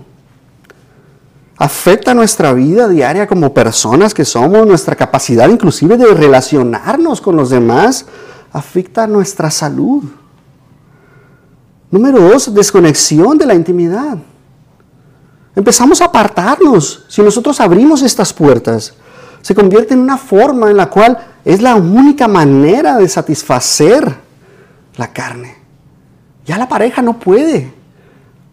afecta 1.63 2.13
nuestra 2.13 2.53
vida 2.53 2.89
diaria 2.89 3.29
como 3.29 3.55
personas 3.55 4.15
que 4.15 4.25
somos, 4.25 4.67
nuestra 4.67 4.97
capacidad 4.97 5.49
inclusive 5.49 5.97
de 5.97 6.07
relacionarnos 6.07 7.21
con 7.21 7.37
los 7.37 7.51
demás, 7.51 8.05
afecta 8.53 9.07
nuestra 9.07 9.49
salud. 9.49 10.03
Número 11.89 12.21
dos, 12.21 12.53
desconexión 12.53 13.39
de 13.39 13.47
la 13.47 13.55
intimidad. 13.55 14.19
Empezamos 15.55 16.01
a 16.01 16.07
apartarnos. 16.07 17.05
Si 17.09 17.23
nosotros 17.23 17.61
abrimos 17.61 18.03
estas 18.03 18.33
puertas, 18.33 18.95
se 19.41 19.55
convierte 19.55 19.95
en 19.95 20.01
una 20.01 20.17
forma 20.17 20.71
en 20.71 20.77
la 20.77 20.89
cual 20.89 21.19
es 21.45 21.61
la 21.61 21.75
única 21.77 22.29
manera 22.29 22.97
de 22.97 23.09
satisfacer 23.09 24.17
la 24.97 25.13
carne. 25.13 25.57
Ya 26.47 26.59
la 26.59 26.69
pareja 26.69 27.03
no 27.03 27.19
puede, 27.19 27.73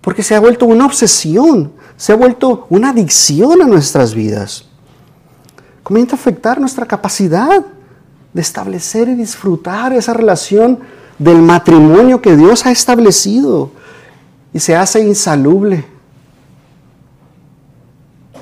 porque 0.01 0.23
se 0.23 0.35
ha 0.35 0.39
vuelto 0.39 0.65
una 0.65 0.85
obsesión 0.85 1.71
se 1.99 2.13
ha 2.13 2.15
vuelto 2.15 2.65
una 2.69 2.91
adicción 2.91 3.61
a 3.61 3.65
nuestras 3.65 4.15
vidas. 4.15 4.63
Comienza 5.83 6.15
a 6.15 6.19
afectar 6.19 6.57
nuestra 6.57 6.85
capacidad 6.85 7.65
de 8.33 8.41
establecer 8.41 9.09
y 9.09 9.15
disfrutar 9.15 9.91
esa 9.91 10.13
relación 10.13 10.79
del 11.17 11.41
matrimonio 11.41 12.21
que 12.21 12.37
Dios 12.37 12.65
ha 12.65 12.71
establecido 12.71 13.71
y 14.53 14.59
se 14.61 14.77
hace 14.77 15.01
insalubre. 15.01 15.85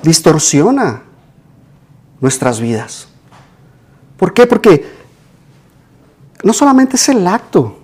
Distorsiona 0.04 1.04
nuestras 2.20 2.60
vidas. 2.60 3.08
¿Por 4.18 4.34
qué? 4.34 4.48
Porque 4.48 4.86
no 6.44 6.54
solamente 6.54 6.96
es 6.96 7.10
el 7.10 7.26
acto 7.28 7.78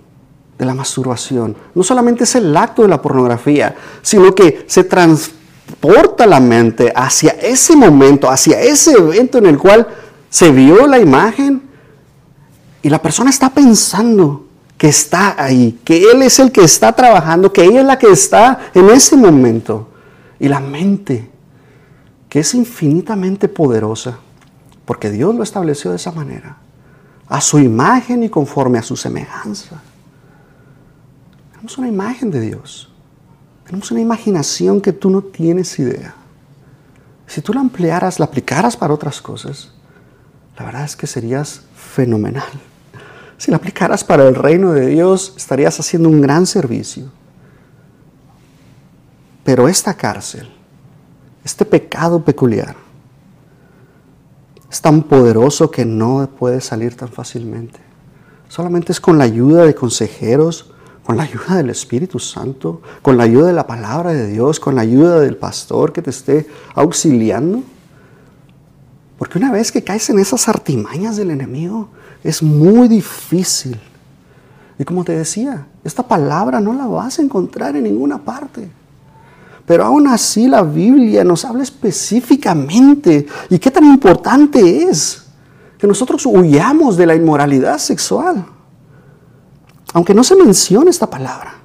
de 0.58 0.66
la 0.66 0.74
masturbación, 0.74 1.56
no 1.74 1.84
solamente 1.84 2.24
es 2.24 2.36
el 2.36 2.56
acto 2.56 2.84
de 2.84 2.88
la 2.88 3.02
pornografía, 3.02 3.76
sino 4.02 4.34
que 4.34 4.66
se 4.68 4.84
transforma 4.84 5.44
porta 5.80 6.26
la 6.26 6.40
mente 6.40 6.92
hacia 6.96 7.32
ese 7.32 7.76
momento, 7.76 8.30
hacia 8.30 8.60
ese 8.62 8.94
evento 8.94 9.38
en 9.38 9.46
el 9.46 9.58
cual 9.58 9.88
se 10.30 10.52
vio 10.52 10.88
la 10.88 11.00
imagen 11.00 11.62
y 12.82 12.90
la 12.90 13.02
persona 13.02 13.30
está 13.30 13.50
pensando 13.50 14.46
que 14.78 14.88
está 14.88 15.42
ahí, 15.42 15.80
que 15.84 16.12
Él 16.12 16.22
es 16.22 16.40
el 16.40 16.52
que 16.52 16.62
está 16.62 16.92
trabajando, 16.92 17.54
que 17.54 17.64
ella 17.64 17.82
es 17.82 17.86
la 17.86 17.98
que 17.98 18.12
está 18.12 18.60
en 18.74 18.90
ese 18.90 19.16
momento. 19.16 19.88
Y 20.40 20.50
la 20.50 20.60
mente, 20.60 21.30
que 22.34 22.40
es 22.40 22.56
infinitamente 22.56 23.48
poderosa, 23.48 24.18
porque 24.86 25.12
Dios 25.12 25.36
lo 25.36 25.44
estableció 25.44 25.92
de 25.92 25.98
esa 25.98 26.12
manera, 26.12 26.58
a 27.28 27.40
su 27.40 27.60
imagen 27.60 28.24
y 28.24 28.30
conforme 28.30 28.80
a 28.80 28.82
su 28.82 28.96
semejanza. 28.96 29.80
Tenemos 31.52 31.78
una 31.78 31.90
imagen 31.90 32.32
de 32.32 32.42
Dios. 32.42 32.92
Tenemos 33.66 33.92
una 33.92 34.02
imaginación 34.02 34.82
que 34.82 34.92
tú 34.92 35.12
no 35.12 35.22
tienes 35.22 35.78
idea. 35.78 36.16
Si 37.28 37.40
tú 37.40 37.54
la 37.54 37.62
ampliaras, 37.62 38.18
la 38.18 38.26
aplicaras 38.26 38.76
para 38.76 38.96
otras 38.96 39.22
cosas, 39.22 39.72
la 40.58 40.66
verdad 40.66 40.86
es 40.86 40.96
que 40.96 41.06
serías 41.06 41.62
fenomenal. 41.76 42.50
Si 43.38 43.52
la 43.52 43.58
aplicaras 43.58 44.04
para 44.04 44.28
el 44.28 44.34
reino 44.34 44.72
de 44.72 44.88
Dios, 44.88 45.36
estarías 45.38 45.80
haciendo 45.80 46.10
un 46.10 46.20
gran 46.20 46.48
servicio. 46.48 47.12
Pero 49.44 49.68
esta 49.68 49.94
cárcel, 49.94 50.50
este 51.44 51.66
pecado 51.66 52.24
peculiar, 52.24 52.76
es 54.72 54.82
tan 54.82 55.04
poderoso 55.04 55.70
que 55.70 55.86
no 55.86 56.28
puede 56.40 56.60
salir 56.62 56.96
tan 56.96 57.10
fácilmente. 57.10 57.80
Solamente 58.48 58.92
es 58.92 59.00
con 59.00 59.18
la 59.18 59.24
ayuda 59.24 59.66
de 59.66 59.76
consejeros, 59.76 60.74
con 61.04 61.18
la 61.18 61.24
ayuda 61.24 61.58
del 61.58 61.70
Espíritu 61.70 62.18
Santo, 62.20 62.82
con 63.02 63.18
la 63.18 63.24
ayuda 63.24 63.48
de 63.48 63.54
la 63.54 63.68
palabra 63.68 64.14
de 64.14 64.28
Dios, 64.28 64.60
con 64.60 64.76
la 64.76 64.82
ayuda 64.82 65.20
del 65.20 65.38
pastor 65.38 65.94
que 65.94 66.02
te 66.02 66.10
esté 66.10 66.48
auxiliando. 66.76 67.62
Porque 69.18 69.38
una 69.38 69.52
vez 69.52 69.72
que 69.72 69.84
caes 69.84 70.10
en 70.10 70.20
esas 70.20 70.48
artimañas 70.48 71.18
del 71.18 71.32
enemigo, 71.32 71.90
es 72.24 72.42
muy 72.42 72.88
difícil. 72.88 73.80
Y 74.80 74.84
como 74.86 75.04
te 75.04 75.12
decía, 75.12 75.68
esta 75.84 76.08
palabra 76.08 76.60
no 76.60 76.74
la 76.74 76.88
vas 76.88 77.20
a 77.20 77.22
encontrar 77.22 77.76
en 77.76 77.84
ninguna 77.84 78.24
parte. 78.24 78.70
Pero 79.66 79.86
aún 79.86 80.08
así 80.08 80.48
la 80.48 80.62
Biblia 80.62 81.24
nos 81.24 81.46
habla 81.46 81.64
específicamente 81.64 83.26
y 83.50 83.60
qué 83.60 83.72
tan 83.72 83.86
importante 83.86 84.84
es 84.84 85.24
que 85.78 85.88
nosotros 85.88 86.26
huyamos 86.26 86.98
de 86.98 87.06
la 87.06 87.16
inmoralidad 87.16 87.78
sexual. 87.78 88.46
Aunque 89.94 90.14
no 90.14 90.24
se 90.24 90.36
mencione 90.36 90.90
esta 90.90 91.10
palabra, 91.10 91.56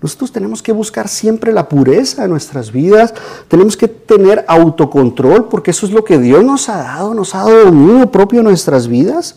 nosotros 0.00 0.30
tenemos 0.30 0.62
que 0.62 0.72
buscar 0.72 1.08
siempre 1.08 1.52
la 1.52 1.68
pureza 1.68 2.22
de 2.22 2.28
nuestras 2.28 2.70
vidas, 2.70 3.14
tenemos 3.48 3.76
que 3.76 3.88
tener 3.88 4.44
autocontrol 4.46 5.48
porque 5.48 5.72
eso 5.72 5.86
es 5.86 5.92
lo 5.92 6.04
que 6.04 6.18
Dios 6.18 6.44
nos 6.44 6.68
ha 6.68 6.78
dado, 6.78 7.14
nos 7.14 7.34
ha 7.34 7.38
dado 7.38 7.64
dominio 7.64 8.10
propio 8.10 8.40
en 8.40 8.46
nuestras 8.46 8.86
vidas. 8.86 9.36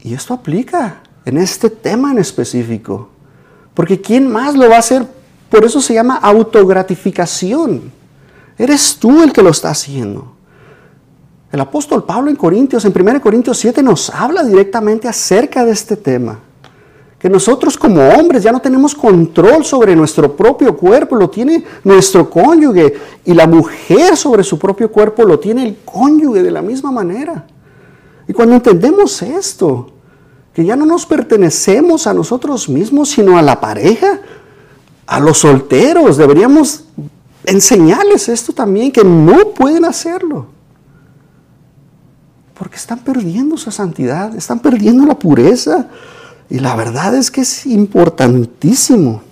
Y 0.00 0.14
esto 0.14 0.34
aplica 0.34 1.02
en 1.24 1.38
este 1.38 1.70
tema 1.70 2.10
en 2.10 2.18
específico. 2.18 3.10
Porque 3.74 4.00
¿quién 4.00 4.30
más 4.30 4.56
lo 4.56 4.68
va 4.68 4.76
a 4.76 4.80
hacer 4.80 5.06
por 5.48 5.64
eso 5.64 5.80
se 5.80 5.94
llama 5.94 6.16
autogratificación. 6.16 7.92
Eres 8.56 8.96
tú 8.98 9.22
el 9.22 9.32
que 9.32 9.42
lo 9.42 9.50
está 9.50 9.70
haciendo. 9.70 10.34
El 11.54 11.60
apóstol 11.60 12.04
Pablo 12.04 12.30
en 12.30 12.36
Corintios, 12.36 12.84
en 12.84 12.92
1 12.94 13.20
Corintios 13.20 13.56
7, 13.58 13.82
nos 13.82 14.10
habla 14.10 14.42
directamente 14.42 15.06
acerca 15.06 15.64
de 15.64 15.72
este 15.72 15.96
tema. 15.96 16.40
Que 17.18 17.30
nosotros 17.30 17.78
como 17.78 18.06
hombres 18.08 18.42
ya 18.42 18.52
no 18.52 18.60
tenemos 18.60 18.94
control 18.94 19.64
sobre 19.64 19.94
nuestro 19.94 20.36
propio 20.36 20.76
cuerpo, 20.76 21.16
lo 21.16 21.30
tiene 21.30 21.64
nuestro 21.84 22.28
cónyuge. 22.28 22.94
Y 23.24 23.34
la 23.34 23.46
mujer 23.46 24.16
sobre 24.16 24.42
su 24.42 24.58
propio 24.58 24.90
cuerpo 24.90 25.22
lo 25.22 25.38
tiene 25.38 25.64
el 25.64 25.78
cónyuge 25.84 26.42
de 26.42 26.50
la 26.50 26.60
misma 26.60 26.90
manera. 26.90 27.46
Y 28.26 28.32
cuando 28.32 28.56
entendemos 28.56 29.22
esto, 29.22 29.92
que 30.52 30.64
ya 30.64 30.76
no 30.76 30.86
nos 30.86 31.06
pertenecemos 31.06 32.06
a 32.06 32.14
nosotros 32.14 32.68
mismos, 32.68 33.10
sino 33.10 33.38
a 33.38 33.42
la 33.42 33.60
pareja, 33.60 34.20
a 35.06 35.20
los 35.20 35.38
solteros 35.38 36.16
deberíamos 36.16 36.84
enseñarles 37.44 38.28
esto 38.28 38.52
también, 38.52 38.90
que 38.90 39.04
no 39.04 39.50
pueden 39.50 39.84
hacerlo. 39.84 40.46
Porque 42.58 42.76
están 42.76 43.00
perdiendo 43.00 43.56
su 43.56 43.70
santidad, 43.70 44.34
están 44.34 44.60
perdiendo 44.60 45.04
la 45.06 45.18
pureza. 45.18 45.88
Y 46.48 46.60
la 46.60 46.76
verdad 46.76 47.14
es 47.14 47.30
que 47.30 47.42
es 47.42 47.66
importantísimo. 47.66 49.22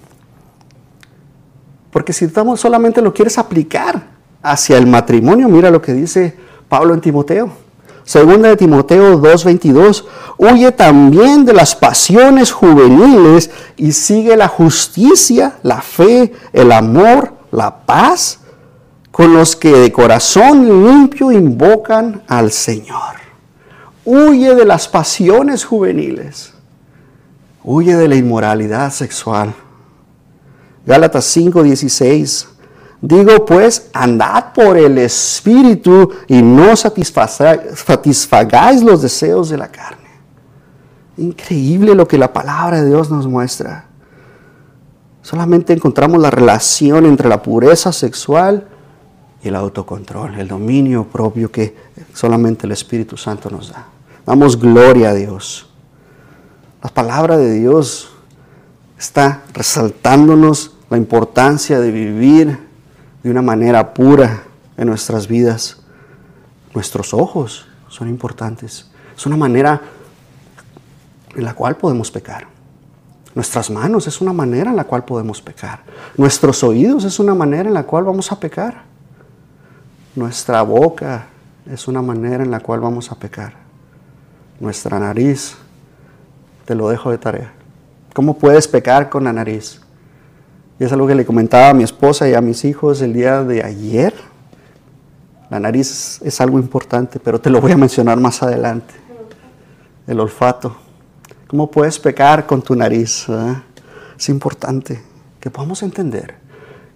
Porque 1.90 2.12
si 2.12 2.24
estamos 2.24 2.60
solamente 2.60 3.02
lo 3.02 3.12
quieres 3.12 3.38
aplicar 3.38 4.08
hacia 4.42 4.78
el 4.78 4.86
matrimonio, 4.86 5.48
mira 5.48 5.70
lo 5.70 5.80
que 5.80 5.92
dice 5.92 6.36
Pablo 6.68 6.94
en 6.94 7.00
Timoteo. 7.00 7.52
Segunda 8.04 8.48
de 8.48 8.56
Timoteo 8.56 9.20
2:22, 9.20 10.04
huye 10.36 10.72
también 10.72 11.44
de 11.44 11.52
las 11.52 11.76
pasiones 11.76 12.50
juveniles 12.50 13.50
y 13.76 13.92
sigue 13.92 14.36
la 14.36 14.48
justicia, 14.48 15.58
la 15.62 15.80
fe, 15.80 16.32
el 16.52 16.72
amor, 16.72 17.34
la 17.52 17.84
paz, 17.86 18.40
con 19.12 19.34
los 19.34 19.54
que 19.54 19.70
de 19.70 19.92
corazón 19.92 20.84
limpio 20.84 21.30
invocan 21.30 22.22
al 22.26 22.50
Señor. 22.50 23.20
Huye 24.04 24.54
de 24.54 24.64
las 24.64 24.88
pasiones 24.88 25.64
juveniles. 25.64 26.54
Huye 27.62 27.94
de 27.94 28.08
la 28.08 28.16
inmoralidad 28.16 28.90
sexual. 28.90 29.54
Gálatas 30.84 31.24
5:16 31.36 32.48
Digo 33.02 33.44
pues, 33.44 33.90
andad 33.92 34.52
por 34.54 34.78
el 34.78 34.96
Espíritu 34.96 36.12
y 36.28 36.40
no 36.40 36.76
satisfagáis 36.76 38.84
los 38.84 39.02
deseos 39.02 39.48
de 39.48 39.58
la 39.58 39.72
carne. 39.72 39.98
Increíble 41.16 41.96
lo 41.96 42.06
que 42.06 42.16
la 42.16 42.32
palabra 42.32 42.80
de 42.80 42.88
Dios 42.88 43.10
nos 43.10 43.26
muestra. 43.26 43.86
Solamente 45.20 45.72
encontramos 45.72 46.22
la 46.22 46.30
relación 46.30 47.04
entre 47.04 47.28
la 47.28 47.42
pureza 47.42 47.92
sexual 47.92 48.68
y 49.42 49.48
el 49.48 49.56
autocontrol, 49.56 50.38
el 50.38 50.46
dominio 50.46 51.04
propio 51.04 51.50
que 51.50 51.76
solamente 52.14 52.66
el 52.66 52.72
Espíritu 52.72 53.16
Santo 53.16 53.50
nos 53.50 53.72
da. 53.72 53.88
Damos 54.24 54.56
gloria 54.56 55.10
a 55.10 55.14
Dios. 55.14 55.68
La 56.80 56.90
palabra 56.90 57.36
de 57.36 57.52
Dios 57.52 58.12
está 58.96 59.42
resaltándonos 59.52 60.76
la 60.88 60.98
importancia 60.98 61.80
de 61.80 61.90
vivir 61.90 62.71
de 63.22 63.30
una 63.30 63.42
manera 63.42 63.94
pura 63.94 64.42
en 64.76 64.88
nuestras 64.88 65.28
vidas. 65.28 65.78
Nuestros 66.74 67.14
ojos 67.14 67.66
son 67.88 68.08
importantes. 68.08 68.90
Es 69.16 69.26
una 69.26 69.36
manera 69.36 69.80
en 71.34 71.44
la 71.44 71.54
cual 71.54 71.76
podemos 71.76 72.10
pecar. 72.10 72.46
Nuestras 73.34 73.70
manos 73.70 74.06
es 74.06 74.20
una 74.20 74.32
manera 74.32 74.70
en 74.70 74.76
la 74.76 74.84
cual 74.84 75.04
podemos 75.04 75.40
pecar. 75.40 75.80
Nuestros 76.16 76.62
oídos 76.62 77.04
es 77.04 77.18
una 77.18 77.34
manera 77.34 77.68
en 77.68 77.74
la 77.74 77.84
cual 77.84 78.04
vamos 78.04 78.30
a 78.30 78.38
pecar. 78.38 78.82
Nuestra 80.14 80.60
boca 80.62 81.26
es 81.70 81.88
una 81.88 82.02
manera 82.02 82.42
en 82.42 82.50
la 82.50 82.60
cual 82.60 82.80
vamos 82.80 83.10
a 83.10 83.14
pecar. 83.14 83.54
Nuestra 84.60 84.98
nariz, 84.98 85.56
te 86.66 86.74
lo 86.74 86.88
dejo 86.90 87.10
de 87.10 87.18
tarea. 87.18 87.52
¿Cómo 88.12 88.36
puedes 88.36 88.68
pecar 88.68 89.08
con 89.08 89.24
la 89.24 89.32
nariz? 89.32 89.80
Y 90.82 90.84
es 90.84 90.92
algo 90.92 91.06
que 91.06 91.14
le 91.14 91.24
comentaba 91.24 91.68
a 91.68 91.74
mi 91.74 91.84
esposa 91.84 92.28
y 92.28 92.34
a 92.34 92.40
mis 92.40 92.64
hijos 92.64 93.02
el 93.02 93.12
día 93.12 93.44
de 93.44 93.62
ayer. 93.62 94.12
La 95.48 95.60
nariz 95.60 96.20
es 96.20 96.40
algo 96.40 96.58
importante, 96.58 97.20
pero 97.20 97.40
te 97.40 97.50
lo 97.50 97.60
voy 97.60 97.70
a 97.70 97.76
mencionar 97.76 98.18
más 98.18 98.42
adelante. 98.42 98.92
El 100.08 100.18
olfato. 100.18 100.74
¿Cómo 101.46 101.70
puedes 101.70 102.00
pecar 102.00 102.46
con 102.46 102.62
tu 102.62 102.74
nariz? 102.74 103.26
Es 104.18 104.28
importante 104.28 105.00
que 105.38 105.52
podamos 105.52 105.84
entender 105.84 106.34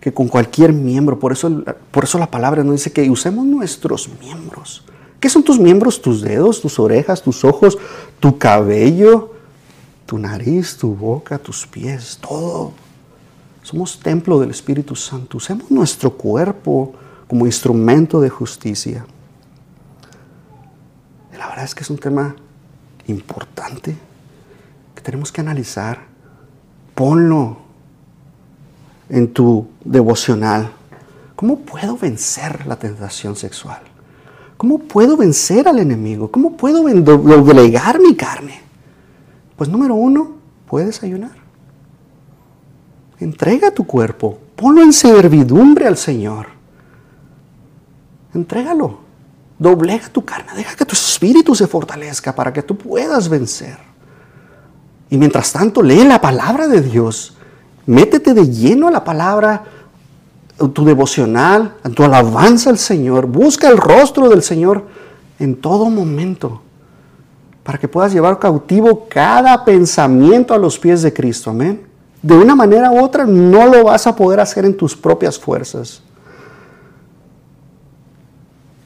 que 0.01 0.13
con 0.13 0.27
cualquier 0.27 0.73
miembro, 0.73 1.21
por 1.21 1.31
eso, 1.31 1.63
por 1.93 2.03
eso 2.03 2.19
la 2.19 2.29
palabra 2.29 2.65
nos 2.65 2.73
dice 2.73 2.91
que 2.91 3.09
usemos 3.09 3.47
nuestros 3.47 4.11
miembros. 4.21 4.83
¿Qué 5.21 5.29
son 5.29 5.45
tus 5.45 5.61
miembros? 5.61 6.03
Tus 6.03 6.23
dedos, 6.23 6.61
tus 6.61 6.81
orejas, 6.81 7.23
tus 7.23 7.45
ojos, 7.45 7.79
tu 8.19 8.37
cabello, 8.37 9.33
tu 10.07 10.19
nariz, 10.19 10.77
tu 10.77 10.93
boca, 10.93 11.39
tus 11.39 11.69
pies, 11.69 12.19
todo 12.21 12.73
somos 13.67 13.99
templo 13.99 14.39
del 14.39 14.51
Espíritu 14.51 14.95
Santo. 14.95 15.39
Usemos 15.39 15.73
nuestro 15.73 16.13
cuerpo 16.13 16.95
como 17.27 17.47
instrumento 17.47 18.21
de 18.21 18.31
justicia. 18.31 19.05
la 21.37 21.49
verdad 21.49 21.65
es 21.65 21.75
que 21.75 21.83
es 21.83 21.91
un 21.91 21.99
tema 21.99 22.37
importante 23.09 23.97
que 24.95 25.03
tenemos 25.03 25.33
que 25.33 25.41
analizar. 25.41 25.99
Ponlo 26.95 27.57
en 29.09 29.33
tu 29.33 29.67
devocional. 29.85 30.71
¿Cómo 31.35 31.59
puedo 31.59 31.97
vencer 31.97 32.67
la 32.67 32.77
tentación 32.77 33.35
sexual? 33.35 33.81
¿Cómo 34.57 34.79
puedo 34.79 35.17
vencer 35.17 35.67
al 35.67 35.81
enemigo? 35.81 36.31
¿Cómo 36.31 36.57
puedo 36.57 36.85
doblegar 36.85 37.99
mi 37.99 38.15
carne? 38.15 38.61
Pues 39.57 39.69
número 39.69 39.97
uno, 39.97 40.37
puedes 40.69 41.03
ayunar. 41.03 41.46
Entrega 43.19 43.71
tu 43.71 43.87
cuerpo, 43.87 44.39
ponlo 44.57 44.83
en 44.83 44.93
servidumbre 44.93 45.87
al 45.87 45.97
Señor. 45.97 46.49
Entrégalo, 48.35 48.99
doblega 49.59 50.09
tu 50.11 50.23
carne, 50.23 50.53
deja 50.55 50.77
que 50.77 50.85
tu 50.85 50.93
espíritu 50.93 51.55
se 51.55 51.67
fortalezca 51.67 52.35
para 52.35 52.53
que 52.53 52.63
tú 52.63 52.77
puedas 52.77 53.29
vencer. 53.29 53.79
Y 55.09 55.17
mientras 55.17 55.53
tanto, 55.53 55.83
lee 55.83 56.05
la 56.05 56.21
palabra 56.21 56.69
de 56.69 56.83
Dios, 56.83 57.37
métete 57.87 58.35
de 58.35 58.51
lleno 58.51 58.89
a 58.89 58.91
la 58.91 59.05
palabra, 59.05 59.65
tu 60.75 60.85
devocional, 60.85 61.75
tu 61.95 62.03
alabanza 62.03 62.69
al 62.69 62.79
Señor, 62.79 63.27
busca 63.27 63.69
el 63.69 63.79
rostro 63.79 64.29
del 64.29 64.43
Señor 64.43 64.85
en 65.39 65.57
todo 65.57 65.89
momento 65.89 66.63
para 67.63 67.79
que 67.79 67.89
puedas 67.89 68.13
llevar 68.13 68.39
cautivo 68.39 69.07
cada 69.09 69.65
pensamiento 69.65 70.53
a 70.53 70.59
los 70.59 70.79
pies 70.79 71.01
de 71.03 71.13
Cristo. 71.13 71.51
Amén 71.51 71.96
de 72.23 72.35
una 72.35 72.55
manera 72.55 72.91
u 72.91 73.03
otra 73.03 73.25
no 73.25 73.67
lo 73.67 73.85
vas 73.85 74.07
a 74.07 74.17
poder 74.17 74.41
hacer 74.41 74.65
en 74.65 74.77
tus 74.77 74.97
propias 74.97 75.39
fuerzas. 75.39 76.03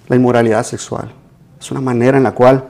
La 0.09 0.17
inmoralidad 0.17 0.65
sexual. 0.65 1.13
Es 1.61 1.71
una 1.71 1.81
manera 1.81 2.19
en 2.19 2.25
la 2.25 2.33
cual 2.33 2.69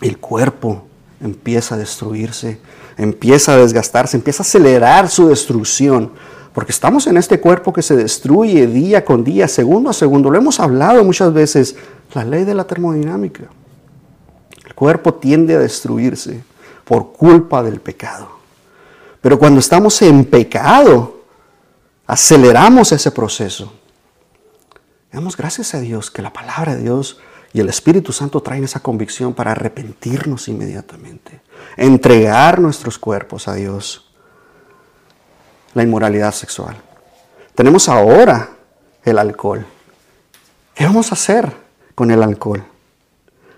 el 0.00 0.18
cuerpo 0.18 0.84
empieza 1.20 1.76
a 1.76 1.78
destruirse, 1.78 2.58
empieza 2.96 3.54
a 3.54 3.56
desgastarse, 3.56 4.16
empieza 4.16 4.42
a 4.42 4.46
acelerar 4.46 5.08
su 5.08 5.28
destrucción. 5.28 6.12
Porque 6.52 6.72
estamos 6.72 7.06
en 7.06 7.16
este 7.16 7.40
cuerpo 7.40 7.72
que 7.72 7.80
se 7.80 7.96
destruye 7.96 8.66
día 8.66 9.04
con 9.04 9.24
día, 9.24 9.48
segundo 9.48 9.88
a 9.88 9.94
segundo. 9.94 10.30
Lo 10.30 10.36
hemos 10.36 10.60
hablado 10.60 11.02
muchas 11.02 11.32
veces, 11.32 11.76
la 12.12 12.24
ley 12.24 12.44
de 12.44 12.54
la 12.54 12.64
termodinámica. 12.64 13.44
El 14.66 14.74
cuerpo 14.74 15.14
tiende 15.14 15.54
a 15.54 15.58
destruirse 15.58 16.42
por 16.84 17.12
culpa 17.12 17.62
del 17.62 17.80
pecado. 17.80 18.41
Pero 19.22 19.38
cuando 19.38 19.60
estamos 19.60 20.02
en 20.02 20.24
pecado, 20.24 21.22
aceleramos 22.06 22.92
ese 22.92 23.10
proceso. 23.12 23.72
Damos 25.12 25.36
gracias 25.36 25.74
a 25.74 25.80
Dios 25.80 26.10
que 26.10 26.22
la 26.22 26.32
palabra 26.32 26.74
de 26.74 26.82
Dios 26.82 27.20
y 27.52 27.60
el 27.60 27.68
Espíritu 27.68 28.12
Santo 28.12 28.42
traen 28.42 28.64
esa 28.64 28.80
convicción 28.80 29.32
para 29.32 29.52
arrepentirnos 29.52 30.48
inmediatamente, 30.48 31.40
entregar 31.76 32.60
nuestros 32.60 32.98
cuerpos 32.98 33.46
a 33.46 33.54
Dios. 33.54 34.10
La 35.74 35.82
inmoralidad 35.82 36.32
sexual. 36.32 36.76
Tenemos 37.54 37.88
ahora 37.88 38.50
el 39.04 39.18
alcohol. 39.18 39.64
¿Qué 40.74 40.84
vamos 40.84 41.12
a 41.12 41.14
hacer 41.14 41.52
con 41.94 42.10
el 42.10 42.22
alcohol? 42.22 42.64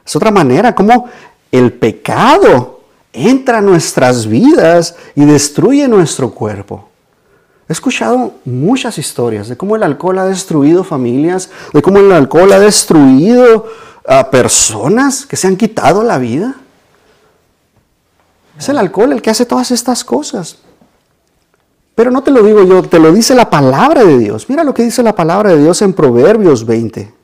Es 0.04 0.14
otra 0.14 0.30
manera 0.30 0.74
como 0.74 1.08
el 1.50 1.72
pecado 1.72 2.73
entra 3.14 3.58
a 3.58 3.62
nuestras 3.62 4.26
vidas 4.26 4.96
y 5.14 5.24
destruye 5.24 5.88
nuestro 5.88 6.30
cuerpo. 6.30 6.88
He 7.68 7.72
escuchado 7.72 8.34
muchas 8.44 8.98
historias 8.98 9.48
de 9.48 9.56
cómo 9.56 9.76
el 9.76 9.82
alcohol 9.82 10.18
ha 10.18 10.26
destruido 10.26 10.84
familias, 10.84 11.48
de 11.72 11.80
cómo 11.80 11.98
el 11.98 12.12
alcohol 12.12 12.52
ha 12.52 12.58
destruido 12.58 13.66
a 14.06 14.30
personas 14.30 15.24
que 15.24 15.36
se 15.36 15.46
han 15.46 15.56
quitado 15.56 16.02
la 16.02 16.18
vida. 16.18 16.56
Es 18.58 18.68
el 18.68 18.76
alcohol 18.76 19.12
el 19.12 19.22
que 19.22 19.30
hace 19.30 19.46
todas 19.46 19.70
estas 19.70 20.04
cosas. 20.04 20.58
Pero 21.94 22.10
no 22.10 22.22
te 22.22 22.30
lo 22.30 22.42
digo 22.42 22.64
yo, 22.64 22.82
te 22.82 22.98
lo 22.98 23.12
dice 23.12 23.34
la 23.34 23.48
palabra 23.48 24.04
de 24.04 24.18
Dios. 24.18 24.48
Mira 24.48 24.64
lo 24.64 24.74
que 24.74 24.82
dice 24.82 25.02
la 25.02 25.14
palabra 25.14 25.50
de 25.50 25.62
Dios 25.62 25.80
en 25.80 25.92
Proverbios 25.92 26.66
20. 26.66 27.14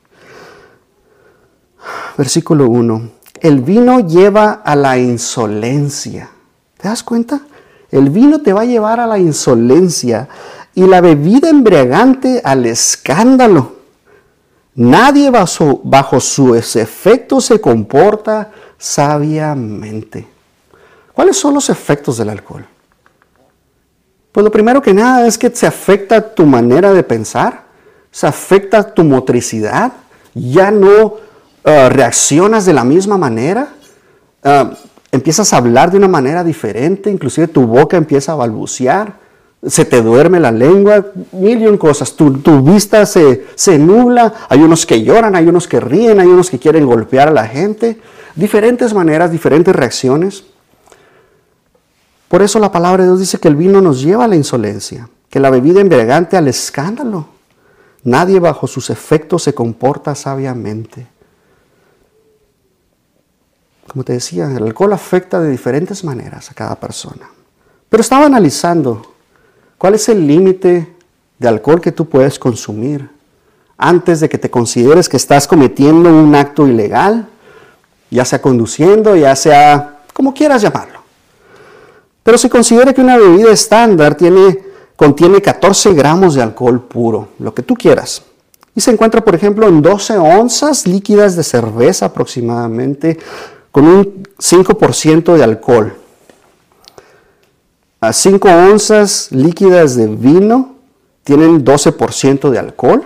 Versículo 2.17 2.67
1. 2.67 3.20
El 3.41 3.61
vino 3.61 4.01
lleva 4.01 4.61
a 4.63 4.75
la 4.75 4.99
insolencia. 4.99 6.29
¿Te 6.77 6.87
das 6.87 7.01
cuenta? 7.01 7.41
El 7.89 8.11
vino 8.11 8.39
te 8.41 8.53
va 8.53 8.61
a 8.61 8.65
llevar 8.65 8.99
a 8.99 9.07
la 9.07 9.17
insolencia 9.17 10.29
y 10.75 10.85
la 10.85 11.01
bebida 11.01 11.49
embriagante 11.49 12.39
al 12.43 12.67
escándalo. 12.67 13.77
Nadie 14.75 15.31
bajo, 15.31 15.81
bajo 15.83 16.19
sus 16.19 16.75
efectos 16.75 17.45
se 17.45 17.59
comporta 17.59 18.51
sabiamente. 18.77 20.27
¿Cuáles 21.11 21.35
son 21.35 21.55
los 21.55 21.67
efectos 21.71 22.17
del 22.17 22.29
alcohol? 22.29 22.65
Pues 24.31 24.43
lo 24.43 24.51
primero 24.51 24.83
que 24.83 24.93
nada 24.93 25.25
es 25.25 25.39
que 25.39 25.49
se 25.49 25.65
afecta 25.65 26.33
tu 26.35 26.45
manera 26.45 26.93
de 26.93 27.03
pensar, 27.03 27.63
se 28.11 28.27
afecta 28.27 28.93
tu 28.93 29.03
motricidad, 29.03 29.91
ya 30.35 30.69
no 30.69 31.30
uh, 31.65 31.89
reaccionas 31.89 32.65
de 32.65 32.73
la 32.73 32.83
misma 32.83 33.17
manera. 33.17 33.69
Uh, 34.43 34.73
empiezas 35.11 35.53
a 35.53 35.57
hablar 35.57 35.91
de 35.91 35.97
una 35.97 36.07
manera 36.07 36.43
diferente, 36.43 37.09
inclusive 37.09 37.47
tu 37.47 37.67
boca 37.67 37.97
empieza 37.97 38.31
a 38.31 38.35
balbucear, 38.35 39.19
se 39.65 39.85
te 39.85 40.01
duerme 40.01 40.39
la 40.39 40.51
lengua, 40.51 41.05
mil 41.33 41.61
y 41.61 41.67
un 41.67 41.77
cosas, 41.77 42.15
tu, 42.15 42.39
tu 42.39 42.61
vista 42.63 43.05
se, 43.05 43.45
se, 43.55 43.77
nubla, 43.77 44.33
hay 44.49 44.61
unos 44.61 44.85
que 44.85 45.03
lloran, 45.03 45.35
hay 45.35 45.47
unos 45.47 45.67
que 45.67 45.79
ríen, 45.79 46.19
hay 46.19 46.27
unos 46.27 46.49
que 46.49 46.57
quieren 46.57 46.85
golpear 46.85 47.27
a 47.27 47.31
la 47.31 47.47
gente, 47.47 47.99
diferentes 48.35 48.93
maneras, 48.93 49.31
diferentes 49.31 49.75
reacciones. 49.75 50.45
Por 52.27 52.41
eso 52.41 52.59
la 52.59 52.71
palabra 52.71 53.03
de 53.03 53.09
Dios 53.09 53.19
dice 53.19 53.39
que 53.39 53.49
el 53.49 53.55
vino 53.55 53.81
nos 53.81 54.01
lleva 54.01 54.25
a 54.25 54.27
la 54.27 54.37
insolencia, 54.37 55.09
que 55.29 55.39
la 55.39 55.49
bebida 55.49 55.81
embriagante 55.81 56.37
al 56.37 56.47
escándalo. 56.47 57.27
Nadie 58.03 58.39
bajo 58.39 58.65
sus 58.67 58.89
efectos 58.89 59.43
se 59.43 59.53
comporta 59.53 60.15
sabiamente. 60.15 61.07
Como 63.87 64.03
te 64.03 64.13
decía, 64.13 64.45
el 64.45 64.63
alcohol 64.63 64.93
afecta 64.93 65.39
de 65.39 65.49
diferentes 65.49 66.03
maneras 66.03 66.49
a 66.49 66.53
cada 66.53 66.75
persona. 66.75 67.29
Pero 67.89 68.01
estaba 68.01 68.25
analizando 68.25 69.13
cuál 69.77 69.95
es 69.95 70.07
el 70.09 70.25
límite 70.25 70.95
de 71.37 71.47
alcohol 71.47 71.81
que 71.81 71.91
tú 71.91 72.07
puedes 72.07 72.39
consumir 72.39 73.09
antes 73.77 74.19
de 74.19 74.29
que 74.29 74.37
te 74.37 74.51
consideres 74.51 75.09
que 75.09 75.17
estás 75.17 75.47
cometiendo 75.47 76.09
un 76.09 76.35
acto 76.35 76.67
ilegal, 76.67 77.27
ya 78.11 78.23
sea 78.23 78.41
conduciendo, 78.41 79.15
ya 79.15 79.35
sea 79.35 80.01
como 80.13 80.33
quieras 80.33 80.61
llamarlo. 80.61 81.01
Pero 82.23 82.37
se 82.37 82.49
considera 82.49 82.93
que 82.93 83.01
una 83.01 83.17
bebida 83.17 83.51
estándar 83.51 84.15
tiene, 84.15 84.59
contiene 84.95 85.41
14 85.41 85.93
gramos 85.93 86.35
de 86.35 86.43
alcohol 86.43 86.79
puro, 86.81 87.29
lo 87.39 87.53
que 87.53 87.63
tú 87.63 87.73
quieras. 87.73 88.21
Y 88.75 88.81
se 88.81 88.91
encuentra, 88.91 89.21
por 89.21 89.35
ejemplo, 89.35 89.67
en 89.67 89.81
12 89.81 90.17
onzas 90.17 90.85
líquidas 90.85 91.35
de 91.35 91.43
cerveza 91.43 92.05
aproximadamente, 92.05 93.17
con 93.71 93.87
un 93.87 94.23
5% 94.37 95.35
de 95.35 95.43
alcohol. 95.43 95.93
A 97.99 98.13
5 98.13 98.49
onzas 98.49 99.31
líquidas 99.31 99.95
de 99.95 100.07
vino 100.07 100.75
tienen 101.23 101.63
12% 101.63 102.49
de 102.49 102.59
alcohol. 102.59 103.03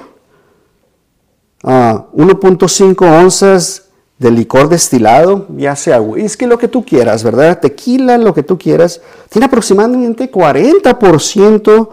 A 1.64 2.06
1.5 2.14 3.22
onzas 3.22 3.84
de 4.18 4.32
licor 4.32 4.70
destilado, 4.70 5.46
ya 5.58 5.76
sea 5.76 6.00
whisky, 6.00 6.46
lo 6.46 6.58
que 6.58 6.70
tú 6.70 6.86
quieras, 6.86 7.24
¿verdad? 7.24 7.60
Tequila, 7.60 8.18
lo 8.18 8.34
que 8.34 8.44
tú 8.44 8.58
quieras, 8.58 9.02
tiene 9.30 9.46
aproximadamente 9.48 10.32
40% 10.32 11.90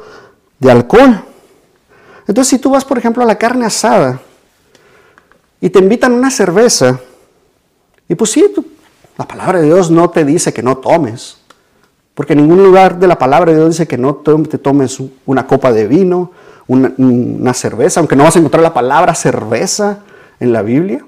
de 0.61 0.71
alcohol. 0.71 1.25
Entonces, 2.29 2.51
si 2.51 2.59
tú 2.59 2.71
vas, 2.71 2.85
por 2.85 2.99
ejemplo, 2.99 3.25
a 3.25 3.27
la 3.27 3.37
carne 3.37 3.67
asada 3.67 4.21
y 5.61 5.69
te 5.71 5.81
invitan 5.81 6.13
una 6.13 6.31
cerveza, 6.31 7.01
y 8.09 8.15
pues 8.15 8.31
sí, 8.31 8.45
la 9.17 9.27
palabra 9.27 9.61
de 9.61 9.67
Dios 9.67 9.91
no 9.91 10.11
te 10.11 10.25
dice 10.25 10.53
que 10.53 10.63
no 10.63 10.79
tomes, 10.79 11.39
porque 12.15 12.35
en 12.35 12.41
ningún 12.41 12.63
lugar 12.63 12.99
de 12.99 13.07
la 13.07 13.19
palabra 13.19 13.53
de 13.53 13.59
Dios 13.59 13.71
dice 13.71 13.87
que 13.87 13.99
no 13.99 14.17
te 14.17 14.59
tomes 14.59 14.99
una 15.27 15.47
copa 15.47 15.73
de 15.73 15.87
vino, 15.87 16.33
una, 16.69 17.55
cerveza, 17.55 18.01
aunque 18.01 18.17
no 18.17 18.25
vas 18.25 18.37
a 18.37 18.39
encontrar 18.39 18.63
la 18.63 18.75
palabra 18.75 19.15
cerveza 19.15 20.01
en 20.41 20.53
la 20.53 20.63
Biblia. 20.63 21.05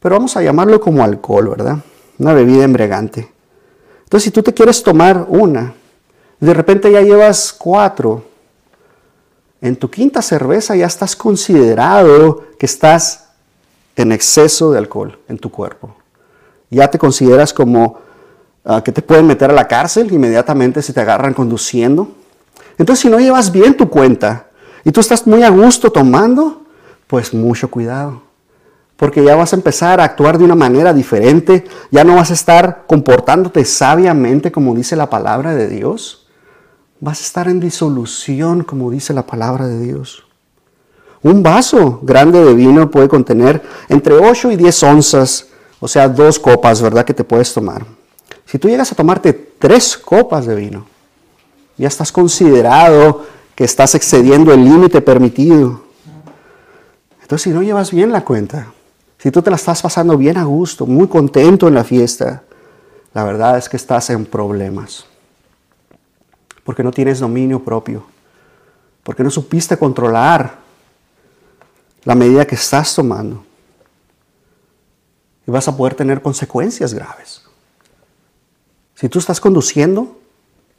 Pero 0.00 0.14
vamos 0.14 0.36
a 0.36 0.42
llamarlo 0.42 0.80
como 0.80 1.02
alcohol, 1.02 1.48
¿verdad? 1.48 1.78
Una 2.18 2.32
bebida 2.32 2.64
embriagante. 2.64 3.28
Entonces, 4.04 4.24
si 4.24 4.30
tú 4.30 4.42
te 4.42 4.54
quieres 4.54 4.82
tomar 4.82 5.26
una, 5.28 5.74
de 6.40 6.54
repente 6.54 6.90
ya 6.90 7.02
llevas 7.02 7.52
cuatro, 7.52 8.24
en 9.60 9.76
tu 9.76 9.90
quinta 9.90 10.22
cerveza 10.22 10.76
ya 10.76 10.86
estás 10.86 11.16
considerado 11.16 12.44
que 12.58 12.66
estás 12.66 13.27
en 13.98 14.12
exceso 14.12 14.70
de 14.70 14.78
alcohol 14.78 15.18
en 15.28 15.38
tu 15.38 15.50
cuerpo. 15.50 15.96
Ya 16.70 16.88
te 16.88 16.98
consideras 16.98 17.52
como 17.52 17.98
ah, 18.64 18.82
que 18.82 18.92
te 18.92 19.02
pueden 19.02 19.26
meter 19.26 19.50
a 19.50 19.54
la 19.54 19.66
cárcel 19.66 20.12
inmediatamente 20.12 20.82
si 20.82 20.92
te 20.92 21.00
agarran 21.00 21.34
conduciendo. 21.34 22.08
Entonces, 22.78 23.02
si 23.02 23.08
no 23.08 23.18
llevas 23.18 23.50
bien 23.50 23.76
tu 23.76 23.90
cuenta 23.90 24.46
y 24.84 24.92
tú 24.92 25.00
estás 25.00 25.26
muy 25.26 25.42
a 25.42 25.48
gusto 25.48 25.90
tomando, 25.90 26.62
pues 27.08 27.34
mucho 27.34 27.70
cuidado. 27.70 28.22
Porque 28.96 29.24
ya 29.24 29.34
vas 29.34 29.52
a 29.52 29.56
empezar 29.56 30.00
a 30.00 30.04
actuar 30.04 30.38
de 30.38 30.44
una 30.44 30.54
manera 30.54 30.92
diferente, 30.92 31.64
ya 31.90 32.04
no 32.04 32.14
vas 32.14 32.30
a 32.30 32.34
estar 32.34 32.84
comportándote 32.86 33.64
sabiamente 33.64 34.52
como 34.52 34.74
dice 34.74 34.94
la 34.94 35.10
palabra 35.10 35.54
de 35.54 35.68
Dios. 35.68 36.28
Vas 37.00 37.20
a 37.20 37.24
estar 37.24 37.48
en 37.48 37.58
disolución 37.58 38.62
como 38.62 38.90
dice 38.92 39.12
la 39.12 39.26
palabra 39.26 39.66
de 39.66 39.80
Dios. 39.80 40.27
Un 41.22 41.42
vaso 41.42 42.00
grande 42.02 42.44
de 42.44 42.54
vino 42.54 42.90
puede 42.90 43.08
contener 43.08 43.62
entre 43.88 44.14
8 44.14 44.52
y 44.52 44.56
10 44.56 44.82
onzas, 44.84 45.48
o 45.80 45.88
sea, 45.88 46.08
dos 46.08 46.38
copas, 46.38 46.80
¿verdad? 46.80 47.04
Que 47.04 47.14
te 47.14 47.24
puedes 47.24 47.52
tomar. 47.52 47.84
Si 48.46 48.58
tú 48.58 48.68
llegas 48.68 48.90
a 48.92 48.94
tomarte 48.94 49.32
tres 49.32 49.98
copas 49.98 50.46
de 50.46 50.54
vino, 50.54 50.86
ya 51.76 51.88
estás 51.88 52.12
considerado 52.12 53.26
que 53.54 53.64
estás 53.64 53.94
excediendo 53.94 54.52
el 54.52 54.64
límite 54.64 55.00
permitido. 55.00 55.82
Entonces, 57.20 57.42
si 57.42 57.50
no 57.50 57.62
llevas 57.62 57.90
bien 57.90 58.12
la 58.12 58.24
cuenta, 58.24 58.68
si 59.18 59.30
tú 59.30 59.42
te 59.42 59.50
la 59.50 59.56
estás 59.56 59.82
pasando 59.82 60.16
bien 60.16 60.36
a 60.36 60.44
gusto, 60.44 60.86
muy 60.86 61.08
contento 61.08 61.68
en 61.68 61.74
la 61.74 61.84
fiesta, 61.84 62.44
la 63.12 63.24
verdad 63.24 63.58
es 63.58 63.68
que 63.68 63.76
estás 63.76 64.10
en 64.10 64.24
problemas. 64.24 65.04
Porque 66.64 66.84
no 66.84 66.92
tienes 66.92 67.18
dominio 67.18 67.62
propio. 67.62 68.04
Porque 69.02 69.24
no 69.24 69.30
supiste 69.30 69.76
controlar 69.76 70.58
la 72.08 72.14
medida 72.14 72.46
que 72.46 72.54
estás 72.54 72.94
tomando. 72.94 73.44
Y 75.46 75.50
vas 75.50 75.68
a 75.68 75.76
poder 75.76 75.94
tener 75.94 76.22
consecuencias 76.22 76.94
graves. 76.94 77.42
Si 78.94 79.10
tú 79.10 79.18
estás 79.18 79.38
conduciendo, 79.38 80.16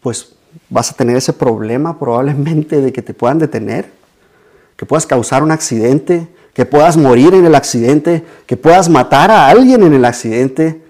pues 0.01 0.33
vas 0.71 0.89
a 0.89 0.95
tener 0.95 1.15
ese 1.17 1.31
problema 1.31 1.99
probablemente 1.99 2.81
de 2.81 2.91
que 2.91 3.03
te 3.03 3.13
puedan 3.13 3.37
detener, 3.37 3.91
que 4.75 4.87
puedas 4.87 5.05
causar 5.05 5.43
un 5.43 5.51
accidente, 5.51 6.27
que 6.55 6.65
puedas 6.65 6.97
morir 6.97 7.35
en 7.35 7.45
el 7.45 7.53
accidente, 7.53 8.25
que 8.47 8.57
puedas 8.57 8.89
matar 8.89 9.29
a 9.29 9.49
alguien 9.49 9.83
en 9.83 9.93
el 9.93 10.05
accidente. 10.05 10.81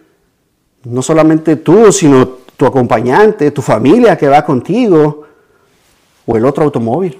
No 0.86 1.02
solamente 1.02 1.58
tú, 1.58 1.92
sino 1.92 2.26
tu 2.56 2.66
acompañante, 2.66 3.52
tu 3.52 3.62
familia 3.62 4.18
que 4.18 4.30
va 4.30 4.46
contigo, 4.46 5.26
o 6.26 6.38
el 6.38 6.46
otro 6.46 6.64
automóvil, 6.64 7.20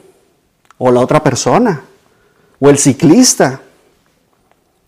o 0.78 0.90
la 0.90 1.02
otra 1.02 1.22
persona, 1.22 1.84
o 2.60 2.70
el 2.70 2.78
ciclista. 2.78 3.62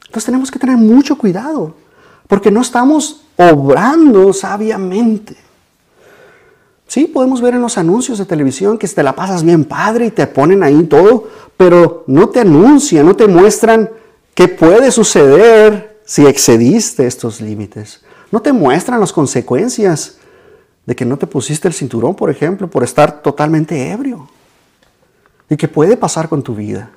Entonces 0.01 0.26
tenemos 0.26 0.51
que 0.51 0.59
tener 0.59 0.78
mucho 0.78 1.17
cuidado, 1.17 1.74
porque 2.28 2.51
no 2.51 2.61
estamos 2.61 3.22
obrando 3.38 4.34
sabiamente. 4.34 5.36
Sí, 6.88 7.05
podemos 7.05 7.39
ver 7.39 7.53
en 7.53 7.61
los 7.61 7.78
anuncios 7.78 8.17
de 8.17 8.26
televisión 8.26 8.78
que 8.78 8.88
te 8.88 9.01
la 9.01 9.15
pasas 9.15 9.43
bien 9.43 9.63
padre 9.63 10.07
y 10.07 10.11
te 10.11 10.28
ponen 10.28 10.61
ahí 10.61 10.84
todo, 10.84 11.30
pero 11.55 12.03
no 12.07 12.28
te 12.28 12.41
anuncian, 12.41 13.05
no 13.05 13.15
te 13.15 13.28
muestran 13.28 13.89
qué 14.36 14.49
puede 14.49 14.91
suceder 14.91 16.01
si 16.05 16.26
excediste 16.26 17.07
estos 17.07 17.39
límites. 17.39 18.01
No 18.30 18.41
te 18.41 18.51
muestran 18.51 18.99
las 18.99 19.13
consecuencias 19.13 20.17
de 20.86 20.93
que 20.93 21.05
no 21.05 21.17
te 21.17 21.28
pusiste 21.28 21.69
el 21.69 21.74
cinturón, 21.74 22.15
por 22.15 22.30
ejemplo, 22.30 22.69
por 22.69 22.84
estar 22.84 23.22
totalmente 23.22 23.89
ebrio. 23.91 24.28
¿Y 25.49 25.55
qué 25.55 25.69
puede 25.69 25.95
pasar 25.95 26.28
con 26.28 26.43
tu 26.43 26.55
vida? 26.55 26.91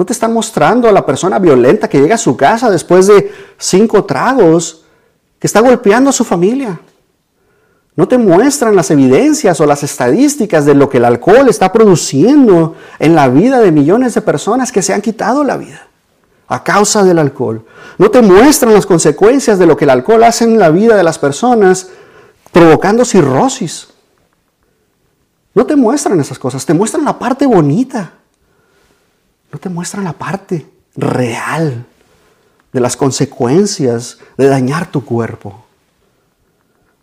No 0.00 0.06
te 0.06 0.14
están 0.14 0.32
mostrando 0.32 0.88
a 0.88 0.92
la 0.92 1.04
persona 1.04 1.38
violenta 1.38 1.86
que 1.86 2.00
llega 2.00 2.14
a 2.14 2.16
su 2.16 2.34
casa 2.34 2.70
después 2.70 3.06
de 3.06 3.34
cinco 3.58 4.06
tragos, 4.06 4.86
que 5.38 5.46
está 5.46 5.60
golpeando 5.60 6.08
a 6.08 6.12
su 6.14 6.24
familia. 6.24 6.80
No 7.96 8.08
te 8.08 8.16
muestran 8.16 8.74
las 8.74 8.90
evidencias 8.90 9.60
o 9.60 9.66
las 9.66 9.82
estadísticas 9.82 10.64
de 10.64 10.74
lo 10.74 10.88
que 10.88 10.96
el 10.96 11.04
alcohol 11.04 11.50
está 11.50 11.70
produciendo 11.70 12.76
en 12.98 13.14
la 13.14 13.28
vida 13.28 13.58
de 13.58 13.72
millones 13.72 14.14
de 14.14 14.22
personas 14.22 14.72
que 14.72 14.80
se 14.80 14.94
han 14.94 15.02
quitado 15.02 15.44
la 15.44 15.58
vida 15.58 15.86
a 16.48 16.64
causa 16.64 17.04
del 17.04 17.18
alcohol. 17.18 17.66
No 17.98 18.10
te 18.10 18.22
muestran 18.22 18.72
las 18.72 18.86
consecuencias 18.86 19.58
de 19.58 19.66
lo 19.66 19.76
que 19.76 19.84
el 19.84 19.90
alcohol 19.90 20.24
hace 20.24 20.44
en 20.44 20.58
la 20.58 20.70
vida 20.70 20.96
de 20.96 21.02
las 21.02 21.18
personas 21.18 21.88
provocando 22.52 23.04
cirrosis. 23.04 23.88
No 25.52 25.66
te 25.66 25.76
muestran 25.76 26.18
esas 26.20 26.38
cosas, 26.38 26.64
te 26.64 26.72
muestran 26.72 27.04
la 27.04 27.18
parte 27.18 27.44
bonita. 27.44 28.14
No 29.52 29.58
te 29.58 29.68
muestran 29.68 30.04
la 30.04 30.12
parte 30.12 30.66
real 30.96 31.86
de 32.72 32.80
las 32.80 32.96
consecuencias 32.96 34.18
de 34.36 34.46
dañar 34.46 34.90
tu 34.90 35.04
cuerpo. 35.04 35.64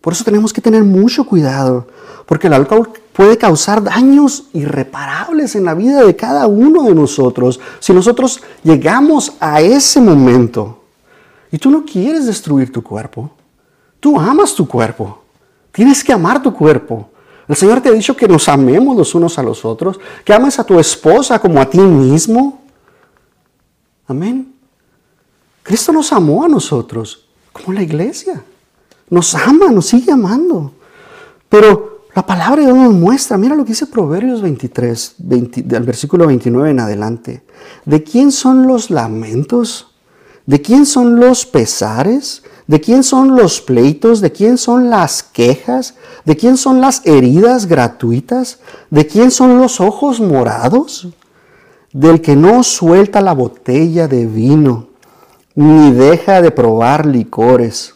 Por 0.02 0.14
eso 0.14 0.24
tenemos 0.24 0.54
que 0.54 0.62
tener 0.62 0.84
mucho 0.84 1.26
cuidado, 1.26 1.88
porque 2.26 2.48
el 2.48 2.54
alcohol 2.54 2.94
puede 3.12 3.38
causar 3.38 3.84
daños 3.84 4.46
irreparables 4.54 5.56
en 5.56 5.66
la 5.66 5.74
vida 5.74 6.06
de 6.06 6.16
cada 6.16 6.48
uno 6.48 6.84
de 6.84 6.96
nosotros 6.96 7.60
si 7.80 7.92
nosotros 7.92 8.42
llegamos 8.64 9.34
a 9.40 9.60
ese 9.60 10.00
momento. 10.00 10.84
Y 11.52 11.58
tú 11.58 11.70
no 11.70 11.84
quieres 11.84 12.26
destruir 12.26 12.72
tu 12.72 12.82
cuerpo, 12.82 13.32
tú 14.00 14.20
amas 14.20 14.54
tu 14.54 14.68
cuerpo, 14.68 15.24
tienes 15.72 16.04
que 16.04 16.14
amar 16.14 16.42
tu 16.42 16.54
cuerpo. 16.54 17.10
El 17.48 17.56
Señor 17.56 17.82
te 17.82 17.90
ha 17.90 17.94
dicho 17.94 18.16
que 18.16 18.28
nos 18.28 18.50
amemos 18.50 18.96
los 18.98 19.16
unos 19.16 19.40
a 19.40 19.44
los 19.44 19.64
otros, 19.64 20.00
que 20.26 20.34
ames 20.34 20.60
a 20.60 20.66
tu 20.66 20.80
esposa 20.80 21.40
como 21.40 21.62
a 21.62 21.70
ti 21.70 21.80
mismo. 21.80 22.62
Amén. 24.08 24.54
Cristo 25.64 25.92
nos 25.92 26.12
amó 26.12 26.44
a 26.44 26.48
nosotros, 26.50 27.26
como 27.52 27.74
la 27.74 27.84
iglesia. 27.84 28.44
Nos 29.10 29.34
ama, 29.36 29.70
nos 29.70 29.88
sigue 29.88 30.12
amando. 30.12 30.74
Pero 31.50 32.06
la 32.14 32.26
palabra 32.26 32.58
de 32.62 32.74
Dios 32.74 32.78
nos 32.78 32.94
muestra, 32.94 33.38
mira 33.38 33.56
lo 33.56 33.64
que 33.64 33.70
dice 33.70 33.86
Proverbios 33.86 34.42
23, 34.42 35.16
del 35.18 35.84
versículo 35.84 36.28
29 36.28 36.72
en 36.72 36.80
adelante. 36.80 37.44
¿De 37.86 38.04
quién 38.04 38.32
son 38.32 38.68
los 38.68 38.90
lamentos? 38.90 39.94
¿De 40.46 40.62
quién 40.62 40.86
son 40.86 41.20
los 41.20 41.46
pesares? 41.46 42.44
¿De 42.68 42.82
quién 42.82 43.04
son 43.04 43.36
los 43.36 43.62
pleitos? 43.62 44.22
¿De 44.22 44.32
quién 44.32 44.58
son 44.58 44.90
las 44.90 45.24
quejas? 45.24 45.96
¿De 46.26 46.36
quién 46.36 46.58
son 46.58 46.82
las 46.82 47.02
heridas 47.06 47.66
gratuitas? 47.66 48.60
¿De 48.90 49.08
quién 49.08 49.32
son 49.32 49.58
los 49.58 49.80
ojos 49.80 50.20
morados? 50.20 51.08
Del 51.94 52.22
que 52.22 52.36
no 52.36 52.64
suelta 52.64 53.22
la 53.22 53.34
botella 53.34 54.08
de 54.08 54.26
vino, 54.26 54.88
ni 55.56 55.92
deja 55.92 56.42
de 56.42 56.52
probar 56.52 57.06
licores 57.06 57.96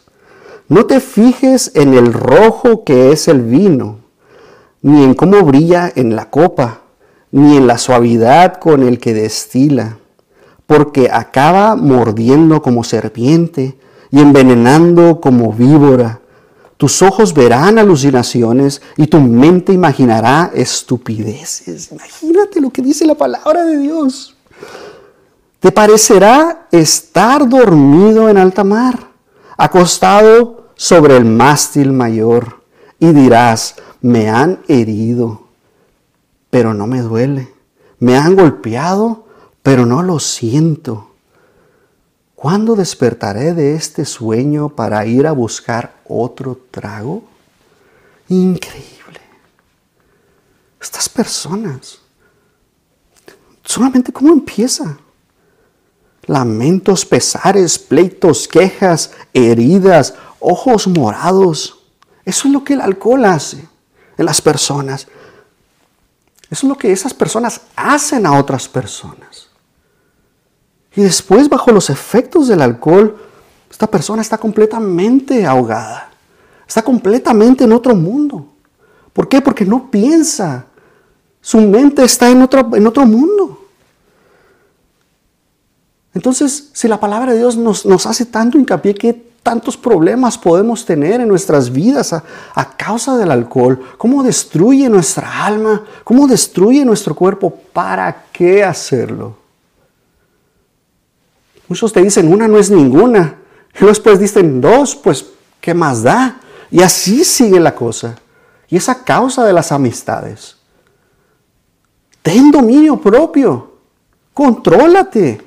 no 0.72 0.86
te 0.86 1.00
fijes 1.00 1.72
en 1.74 1.92
el 1.92 2.14
rojo 2.14 2.82
que 2.82 3.12
es 3.12 3.28
el 3.28 3.42
vino, 3.42 3.98
ni 4.80 5.04
en 5.04 5.12
cómo 5.12 5.42
brilla 5.42 5.92
en 5.94 6.16
la 6.16 6.30
copa, 6.30 6.80
ni 7.30 7.58
en 7.58 7.66
la 7.66 7.76
suavidad 7.76 8.54
con 8.54 8.82
el 8.82 8.98
que 8.98 9.12
destila, 9.12 9.98
porque 10.66 11.10
acaba 11.12 11.76
mordiendo 11.76 12.62
como 12.62 12.84
serpiente 12.84 13.76
y 14.12 14.20
envenenando 14.20 15.20
como 15.20 15.52
víbora. 15.52 16.20
Tus 16.76 17.02
ojos 17.02 17.34
verán 17.34 17.78
alucinaciones 17.78 18.82
y 18.96 19.06
tu 19.08 19.18
mente 19.20 19.72
imaginará 19.72 20.52
estupideces. 20.54 21.90
Imagínate 21.90 22.60
lo 22.60 22.70
que 22.70 22.82
dice 22.82 23.06
la 23.06 23.14
palabra 23.14 23.64
de 23.64 23.78
Dios. 23.78 24.36
Te 25.58 25.72
parecerá 25.72 26.66
estar 26.70 27.48
dormido 27.48 28.28
en 28.28 28.36
alta 28.36 28.64
mar, 28.64 29.08
acostado 29.56 30.66
sobre 30.74 31.16
el 31.16 31.24
mástil 31.24 31.92
mayor 31.92 32.62
y 32.98 33.12
dirás, 33.12 33.76
me 34.00 34.28
han 34.28 34.60
herido, 34.68 35.42
pero 36.50 36.74
no 36.74 36.86
me 36.86 37.00
duele. 37.00 37.52
Me 38.00 38.16
han 38.16 38.34
golpeado, 38.34 39.26
pero 39.62 39.86
no 39.86 40.02
lo 40.02 40.18
siento. 40.18 41.11
¿Cuándo 42.42 42.74
despertaré 42.74 43.54
de 43.54 43.76
este 43.76 44.04
sueño 44.04 44.70
para 44.70 45.06
ir 45.06 45.28
a 45.28 45.30
buscar 45.30 46.00
otro 46.08 46.58
trago? 46.72 47.22
Increíble. 48.28 49.20
Estas 50.80 51.08
personas, 51.08 52.00
solamente 53.62 54.12
cómo 54.12 54.32
empieza. 54.32 54.98
Lamentos, 56.26 57.06
pesares, 57.06 57.78
pleitos, 57.78 58.48
quejas, 58.48 59.12
heridas, 59.32 60.14
ojos 60.40 60.88
morados. 60.88 61.78
Eso 62.24 62.48
es 62.48 62.52
lo 62.52 62.64
que 62.64 62.74
el 62.74 62.80
alcohol 62.80 63.24
hace 63.24 63.68
en 64.18 64.26
las 64.26 64.40
personas. 64.40 65.06
Eso 66.50 66.66
es 66.66 66.68
lo 66.68 66.76
que 66.76 66.90
esas 66.90 67.14
personas 67.14 67.60
hacen 67.76 68.26
a 68.26 68.36
otras 68.36 68.68
personas. 68.68 69.31
Y 70.94 71.02
después, 71.02 71.48
bajo 71.48 71.72
los 71.72 71.90
efectos 71.90 72.48
del 72.48 72.60
alcohol, 72.60 73.16
esta 73.70 73.86
persona 73.86 74.22
está 74.22 74.38
completamente 74.38 75.46
ahogada. 75.46 76.10
Está 76.66 76.82
completamente 76.82 77.64
en 77.64 77.72
otro 77.72 77.94
mundo. 77.94 78.46
¿Por 79.12 79.28
qué? 79.28 79.40
Porque 79.40 79.64
no 79.64 79.90
piensa. 79.90 80.66
Su 81.40 81.58
mente 81.60 82.04
está 82.04 82.30
en 82.30 82.42
otro, 82.42 82.74
en 82.74 82.86
otro 82.86 83.06
mundo. 83.06 83.66
Entonces, 86.14 86.70
si 86.72 86.88
la 86.88 87.00
palabra 87.00 87.32
de 87.32 87.38
Dios 87.38 87.56
nos, 87.56 87.86
nos 87.86 88.06
hace 88.06 88.26
tanto 88.26 88.58
hincapié 88.58 88.94
que 88.94 89.32
tantos 89.42 89.76
problemas 89.76 90.38
podemos 90.38 90.84
tener 90.84 91.20
en 91.20 91.28
nuestras 91.28 91.72
vidas 91.72 92.12
a, 92.12 92.22
causa 92.76 93.16
del 93.16 93.30
alcohol, 93.30 93.80
cómo 93.98 94.22
destruye 94.22 94.88
nuestra 94.88 95.44
alma, 95.44 95.84
cómo 96.04 96.26
destruye 96.26 96.84
nuestro 96.84 97.14
cuerpo, 97.14 97.52
¿para 97.72 98.26
qué 98.32 98.62
hacerlo? 98.62 99.41
Muchos 101.72 101.90
te 101.90 102.02
dicen, 102.02 102.30
una 102.30 102.46
no 102.46 102.58
es 102.58 102.70
ninguna, 102.70 103.38
y 103.80 103.86
después 103.86 104.20
dicen, 104.20 104.60
dos, 104.60 104.94
pues, 104.94 105.24
¿qué 105.58 105.72
más 105.72 106.02
da? 106.02 106.38
Y 106.70 106.82
así 106.82 107.24
sigue 107.24 107.58
la 107.58 107.74
cosa. 107.74 108.14
Y 108.68 108.76
es 108.76 108.90
a 108.90 109.02
causa 109.02 109.42
de 109.46 109.54
las 109.54 109.72
amistades. 109.72 110.58
Ten 112.20 112.50
dominio 112.50 113.00
propio, 113.00 113.72
contrólate. 114.34 115.40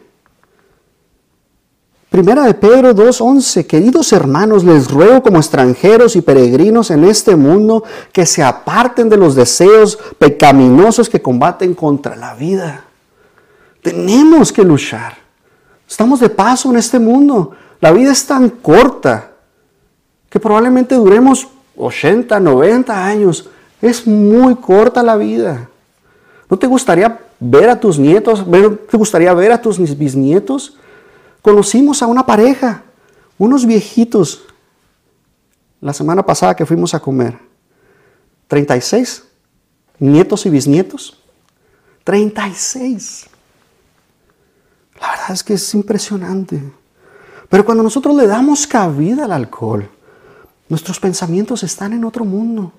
Primera 2.09 2.41
de 2.45 2.55
Pedro 2.55 2.95
2.11, 2.95 3.67
queridos 3.67 4.11
hermanos, 4.11 4.63
les 4.63 4.89
ruego 4.89 5.21
como 5.21 5.37
extranjeros 5.37 6.15
y 6.15 6.21
peregrinos 6.21 6.89
en 6.89 7.03
este 7.03 7.35
mundo 7.35 7.83
que 8.11 8.25
se 8.25 8.41
aparten 8.41 9.09
de 9.09 9.17
los 9.17 9.35
deseos 9.35 9.99
pecaminosos 10.17 11.07
que 11.07 11.21
combaten 11.21 11.75
contra 11.75 12.15
la 12.15 12.33
vida. 12.33 12.83
Tenemos 13.83 14.51
que 14.51 14.63
luchar. 14.63 15.24
Estamos 15.87 16.19
de 16.19 16.29
paso 16.29 16.69
en 16.71 16.77
este 16.77 16.99
mundo. 16.99 17.51
La 17.79 17.91
vida 17.91 18.11
es 18.11 18.25
tan 18.25 18.49
corta 18.49 19.31
que 20.29 20.39
probablemente 20.39 20.95
duremos 20.95 21.47
80, 21.77 22.39
90 22.39 23.05
años. 23.05 23.49
Es 23.81 24.07
muy 24.07 24.55
corta 24.55 25.03
la 25.03 25.15
vida. 25.15 25.69
¿No 26.49 26.57
te 26.57 26.67
gustaría 26.67 27.19
ver 27.39 27.69
a 27.69 27.79
tus 27.79 27.99
nietos? 27.99 28.45
¿Te 28.89 28.97
gustaría 28.97 29.33
ver 29.33 29.51
a 29.51 29.61
tus 29.61 29.77
bisnietos? 29.97 30.77
conocimos 31.45 32.01
a 32.01 32.07
una 32.07 32.25
pareja, 32.25 32.81
unos 33.37 33.67
viejitos, 33.67 34.45
la 35.79 35.93
semana 35.93 36.25
pasada 36.25 36.55
que 36.55 36.65
fuimos 36.65 36.95
a 36.95 36.99
comer. 36.99 37.37
36 38.47 39.23
nietos 39.99 40.43
y 40.47 40.49
bisnietos. 40.49 41.21
36. 42.03 43.27
La 44.99 45.11
verdad 45.11 45.31
es 45.31 45.43
que 45.43 45.53
es 45.53 45.73
impresionante. 45.73 46.61
Pero 47.49 47.65
cuando 47.65 47.83
nosotros 47.83 48.15
le 48.15 48.27
damos 48.27 48.65
cabida 48.67 49.25
al 49.25 49.31
alcohol, 49.31 49.89
nuestros 50.67 50.99
pensamientos 50.99 51.63
están 51.63 51.93
en 51.93 52.05
otro 52.05 52.25
mundo. 52.25 52.71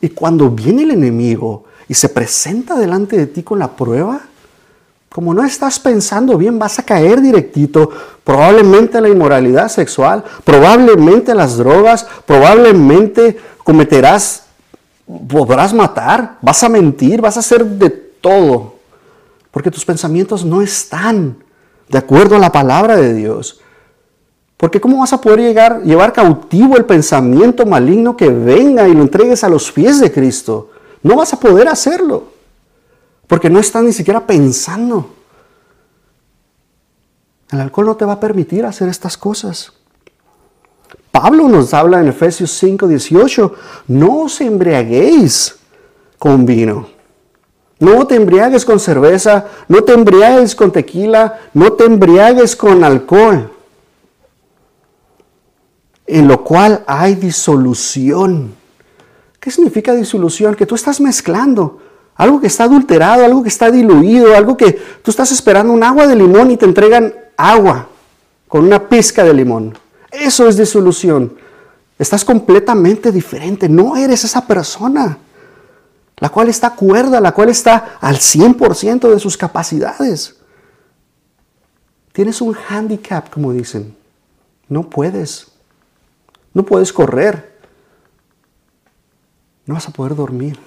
Y 0.00 0.10
cuando 0.10 0.50
viene 0.50 0.82
el 0.82 0.90
enemigo 0.90 1.64
y 1.88 1.94
se 1.94 2.08
presenta 2.08 2.76
delante 2.76 3.16
de 3.16 3.26
ti 3.26 3.42
con 3.42 3.58
la 3.58 3.68
prueba, 3.68 4.20
como 5.08 5.32
no 5.32 5.44
estás 5.44 5.78
pensando 5.78 6.36
bien, 6.36 6.58
vas 6.58 6.78
a 6.78 6.82
caer 6.82 7.22
directito, 7.22 7.90
probablemente 8.22 8.98
a 8.98 9.00
la 9.00 9.08
inmoralidad 9.08 9.68
sexual, 9.68 10.22
probablemente 10.44 11.32
a 11.32 11.34
las 11.34 11.56
drogas, 11.56 12.06
probablemente 12.26 13.38
cometerás, 13.64 14.42
podrás 15.26 15.72
matar, 15.72 16.36
vas 16.42 16.62
a 16.62 16.68
mentir, 16.68 17.22
vas 17.22 17.38
a 17.38 17.40
hacer 17.40 17.64
de 17.64 17.88
todo, 17.88 18.75
porque 19.56 19.70
tus 19.70 19.86
pensamientos 19.86 20.44
no 20.44 20.60
están 20.60 21.42
de 21.88 21.96
acuerdo 21.96 22.36
a 22.36 22.38
la 22.38 22.52
palabra 22.52 22.94
de 22.96 23.14
Dios. 23.14 23.58
Porque 24.58 24.82
¿cómo 24.82 24.98
vas 24.98 25.14
a 25.14 25.20
poder 25.22 25.40
llegar, 25.40 25.82
llevar 25.82 26.12
cautivo 26.12 26.76
el 26.76 26.84
pensamiento 26.84 27.64
maligno 27.64 28.18
que 28.18 28.28
venga 28.28 28.86
y 28.86 28.92
lo 28.92 29.00
entregues 29.00 29.42
a 29.44 29.48
los 29.48 29.72
pies 29.72 29.98
de 29.98 30.12
Cristo? 30.12 30.72
No 31.02 31.16
vas 31.16 31.32
a 31.32 31.40
poder 31.40 31.68
hacerlo. 31.68 32.24
Porque 33.26 33.48
no 33.48 33.58
estás 33.58 33.82
ni 33.82 33.94
siquiera 33.94 34.26
pensando. 34.26 35.14
El 37.50 37.60
alcohol 37.60 37.86
no 37.86 37.96
te 37.96 38.04
va 38.04 38.12
a 38.12 38.20
permitir 38.20 38.66
hacer 38.66 38.90
estas 38.90 39.16
cosas. 39.16 39.72
Pablo 41.10 41.48
nos 41.48 41.72
habla 41.72 42.00
en 42.00 42.08
Efesios 42.08 42.50
5, 42.50 42.86
18, 42.88 43.54
no 43.88 44.24
os 44.24 44.38
embriaguéis 44.42 45.56
con 46.18 46.44
vino. 46.44 46.95
No 47.78 48.06
te 48.06 48.14
embriagues 48.14 48.64
con 48.64 48.80
cerveza, 48.80 49.46
no 49.68 49.82
te 49.84 49.92
embriagues 49.92 50.54
con 50.54 50.72
tequila, 50.72 51.40
no 51.52 51.72
te 51.72 51.84
embriagues 51.84 52.56
con 52.56 52.82
alcohol. 52.82 53.52
En 56.06 56.28
lo 56.28 56.42
cual 56.42 56.82
hay 56.86 57.16
disolución. 57.16 58.54
¿Qué 59.38 59.50
significa 59.50 59.92
disolución? 59.92 60.54
Que 60.54 60.66
tú 60.66 60.74
estás 60.74 61.00
mezclando 61.00 61.80
algo 62.16 62.40
que 62.40 62.46
está 62.46 62.64
adulterado, 62.64 63.24
algo 63.24 63.42
que 63.42 63.50
está 63.50 63.70
diluido, 63.70 64.34
algo 64.34 64.56
que 64.56 64.72
tú 65.02 65.10
estás 65.10 65.30
esperando 65.32 65.72
un 65.72 65.82
agua 65.82 66.06
de 66.06 66.16
limón 66.16 66.50
y 66.50 66.56
te 66.56 66.64
entregan 66.64 67.14
agua 67.36 67.88
con 68.48 68.64
una 68.64 68.88
pizca 68.88 69.22
de 69.22 69.34
limón. 69.34 69.76
Eso 70.10 70.48
es 70.48 70.56
disolución. 70.56 71.34
Estás 71.98 72.24
completamente 72.24 73.12
diferente. 73.12 73.68
No 73.68 73.96
eres 73.96 74.24
esa 74.24 74.46
persona, 74.46 75.18
la 76.18 76.30
cual 76.30 76.48
está 76.48 76.74
cuerda, 76.74 77.20
la 77.20 77.32
cual 77.32 77.50
está 77.50 77.98
al 78.00 78.16
100% 78.16 79.10
de 79.10 79.20
sus 79.20 79.36
capacidades. 79.36 80.36
Tienes 82.12 82.40
un 82.40 82.56
handicap, 82.68 83.28
como 83.28 83.52
dicen. 83.52 83.94
No 84.68 84.88
puedes. 84.88 85.48
No 86.54 86.64
puedes 86.64 86.92
correr. 86.92 87.58
No 89.66 89.74
vas 89.74 89.88
a 89.88 89.92
poder 89.92 90.14
dormir. 90.14 90.58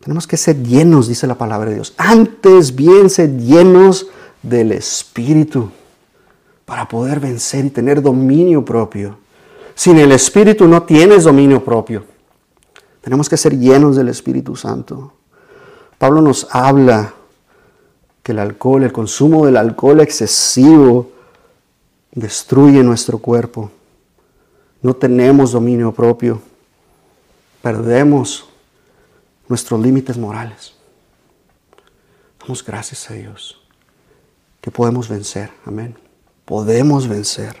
Tenemos 0.00 0.26
que 0.26 0.36
ser 0.36 0.62
llenos, 0.62 1.06
dice 1.06 1.26
la 1.26 1.36
palabra 1.36 1.70
de 1.70 1.76
Dios. 1.76 1.94
Antes 1.96 2.74
bien, 2.74 3.08
ser 3.08 3.38
llenos 3.38 4.08
del 4.42 4.72
Espíritu 4.72 5.70
para 6.64 6.88
poder 6.88 7.20
vencer 7.20 7.64
y 7.64 7.70
tener 7.70 8.02
dominio 8.02 8.64
propio. 8.64 9.18
Sin 9.74 9.98
el 9.98 10.12
Espíritu 10.12 10.66
no 10.66 10.82
tienes 10.82 11.24
dominio 11.24 11.64
propio. 11.64 12.13
Tenemos 13.04 13.28
que 13.28 13.36
ser 13.36 13.58
llenos 13.58 13.96
del 13.96 14.08
Espíritu 14.08 14.56
Santo. 14.56 15.12
Pablo 15.98 16.22
nos 16.22 16.48
habla 16.50 17.12
que 18.22 18.32
el 18.32 18.38
alcohol, 18.38 18.82
el 18.82 18.92
consumo 18.92 19.44
del 19.44 19.58
alcohol 19.58 20.00
excesivo 20.00 21.12
destruye 22.12 22.82
nuestro 22.82 23.18
cuerpo. 23.18 23.70
No 24.80 24.94
tenemos 24.94 25.52
dominio 25.52 25.92
propio. 25.92 26.40
Perdemos 27.60 28.48
nuestros 29.48 29.78
límites 29.80 30.16
morales. 30.16 30.72
Damos 32.40 32.64
gracias 32.64 33.10
a 33.10 33.14
Dios 33.14 33.60
que 34.62 34.70
podemos 34.70 35.10
vencer. 35.10 35.50
Amén. 35.66 35.94
Podemos 36.46 37.06
vencer. 37.06 37.60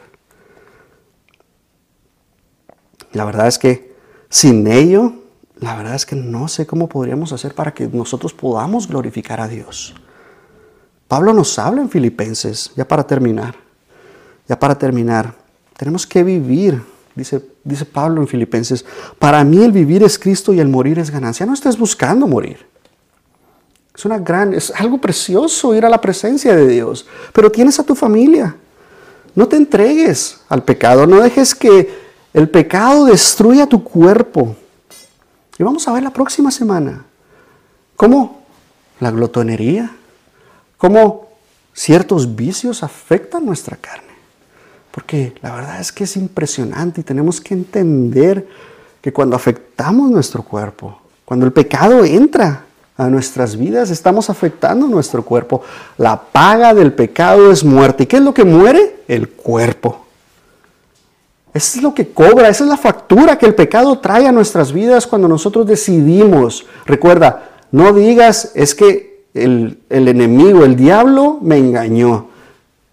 La 3.12 3.26
verdad 3.26 3.46
es 3.46 3.58
que 3.58 3.94
sin 4.30 4.66
ello, 4.66 5.12
la 5.64 5.76
verdad 5.76 5.94
es 5.94 6.06
que 6.06 6.16
no 6.16 6.48
sé 6.48 6.66
cómo 6.66 6.88
podríamos 6.88 7.32
hacer 7.32 7.54
para 7.54 7.72
que 7.72 7.88
nosotros 7.88 8.32
podamos 8.32 8.88
glorificar 8.88 9.40
a 9.40 9.48
Dios. 9.48 9.94
Pablo 11.08 11.32
nos 11.32 11.58
habla 11.58 11.82
en 11.82 11.90
Filipenses, 11.90 12.72
ya 12.76 12.86
para 12.86 13.06
terminar, 13.06 13.54
ya 14.48 14.58
para 14.58 14.76
terminar, 14.76 15.34
tenemos 15.76 16.06
que 16.06 16.22
vivir 16.22 16.82
Dice, 17.14 17.40
dice 17.62 17.84
Pablo 17.84 18.20
en 18.20 18.28
Filipenses, 18.28 18.84
para 19.18 19.44
mí 19.44 19.62
el 19.62 19.70
vivir 19.70 20.02
es 20.02 20.18
Cristo 20.18 20.52
y 20.52 20.58
el 20.58 20.68
morir 20.68 20.98
es 20.98 21.10
ganancia. 21.10 21.46
No 21.46 21.54
estés 21.54 21.78
buscando 21.78 22.26
morir. 22.26 22.66
Es 23.94 24.04
una 24.04 24.18
gran, 24.18 24.52
es 24.52 24.72
algo 24.72 25.00
precioso 25.00 25.74
ir 25.74 25.84
a 25.84 25.88
la 25.88 26.00
presencia 26.00 26.56
de 26.56 26.66
Dios, 26.66 27.06
pero 27.32 27.52
tienes 27.52 27.78
a 27.78 27.84
tu 27.84 27.94
familia. 27.94 28.56
No 29.36 29.46
te 29.46 29.56
entregues 29.56 30.40
al 30.48 30.64
pecado, 30.64 31.06
no 31.06 31.20
dejes 31.20 31.54
que 31.54 32.02
el 32.32 32.48
pecado 32.48 33.04
destruya 33.04 33.68
tu 33.68 33.84
cuerpo. 33.84 34.56
Y 35.58 35.62
vamos 35.62 35.86
a 35.86 35.92
ver 35.92 36.02
la 36.02 36.10
próxima 36.10 36.50
semana 36.50 37.04
cómo 37.96 38.42
la 39.00 39.10
glotonería, 39.10 39.90
cómo 40.76 41.28
ciertos 41.72 42.34
vicios 42.34 42.82
afectan 42.82 43.44
nuestra 43.46 43.76
carne. 43.76 44.14
Porque 44.90 45.34
la 45.42 45.54
verdad 45.54 45.80
es 45.80 45.90
que 45.90 46.04
es 46.04 46.16
impresionante 46.16 47.00
y 47.00 47.04
tenemos 47.04 47.40
que 47.40 47.54
entender 47.54 48.46
que 49.00 49.12
cuando 49.12 49.36
afectamos 49.36 50.10
nuestro 50.10 50.42
cuerpo, 50.42 51.00
cuando 51.24 51.46
el 51.46 51.52
pecado 51.52 52.04
entra 52.04 52.64
a 52.96 53.08
nuestras 53.08 53.56
vidas, 53.56 53.90
estamos 53.90 54.30
afectando 54.30 54.86
nuestro 54.86 55.24
cuerpo. 55.24 55.62
La 55.98 56.20
paga 56.20 56.74
del 56.74 56.92
pecado 56.92 57.50
es 57.50 57.64
muerte. 57.64 58.04
¿Y 58.04 58.06
qué 58.06 58.16
es 58.16 58.22
lo 58.22 58.32
que 58.32 58.44
muere? 58.44 59.00
El 59.08 59.30
cuerpo. 59.30 60.03
Eso 61.54 61.78
es 61.78 61.82
lo 61.84 61.94
que 61.94 62.08
cobra, 62.08 62.48
esa 62.48 62.64
es 62.64 62.70
la 62.70 62.76
factura 62.76 63.38
que 63.38 63.46
el 63.46 63.54
pecado 63.54 64.00
trae 64.00 64.26
a 64.26 64.32
nuestras 64.32 64.72
vidas 64.72 65.06
cuando 65.06 65.28
nosotros 65.28 65.66
decidimos. 65.66 66.66
Recuerda, 66.84 67.48
no 67.70 67.92
digas, 67.92 68.50
es 68.56 68.74
que 68.74 69.26
el, 69.34 69.78
el 69.88 70.08
enemigo, 70.08 70.64
el 70.64 70.74
diablo 70.74 71.38
me 71.40 71.56
engañó. 71.56 72.28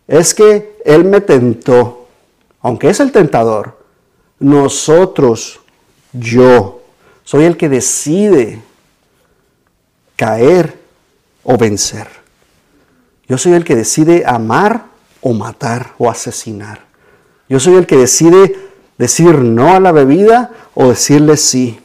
Es 0.07 0.35
que 0.35 0.79
él 0.85 1.05
me 1.05 1.21
tentó, 1.21 2.07
aunque 2.61 2.89
es 2.91 2.99
el 2.99 3.11
tentador, 3.11 3.79
nosotros, 4.37 5.59
yo, 6.13 6.81
soy 7.23 7.45
el 7.45 7.57
que 7.57 7.67
decide 7.67 8.61
caer 10.15 10.77
o 11.43 11.57
vencer. 11.57 12.07
Yo 13.27 13.39
soy 13.39 13.53
el 13.53 13.63
que 13.63 13.75
decide 13.75 14.23
amar 14.23 14.85
o 15.21 15.33
matar 15.33 15.93
o 15.97 16.11
asesinar. 16.11 16.90
Yo 17.51 17.59
soy 17.59 17.75
el 17.75 17.85
que 17.85 17.97
decide 17.97 18.55
decir 18.97 19.39
no 19.39 19.73
a 19.73 19.81
la 19.81 19.91
bebida 19.91 20.51
o 20.73 20.87
decirle 20.87 21.35
sí. 21.35 21.77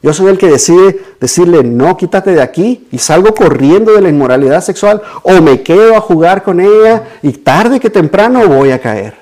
Yo 0.00 0.12
soy 0.12 0.28
el 0.28 0.38
que 0.38 0.46
decide 0.46 0.96
decirle, 1.18 1.64
no, 1.64 1.96
quítate 1.96 2.30
de 2.30 2.40
aquí 2.40 2.86
y 2.92 2.98
salgo 2.98 3.34
corriendo 3.34 3.94
de 3.94 4.00
la 4.00 4.10
inmoralidad 4.10 4.62
sexual 4.62 5.02
o 5.24 5.42
me 5.42 5.64
quedo 5.64 5.96
a 5.96 6.00
jugar 6.00 6.44
con 6.44 6.60
ella 6.60 7.02
y 7.20 7.32
tarde 7.32 7.80
que 7.80 7.90
temprano 7.90 8.46
voy 8.46 8.70
a 8.70 8.80
caer. 8.80 9.16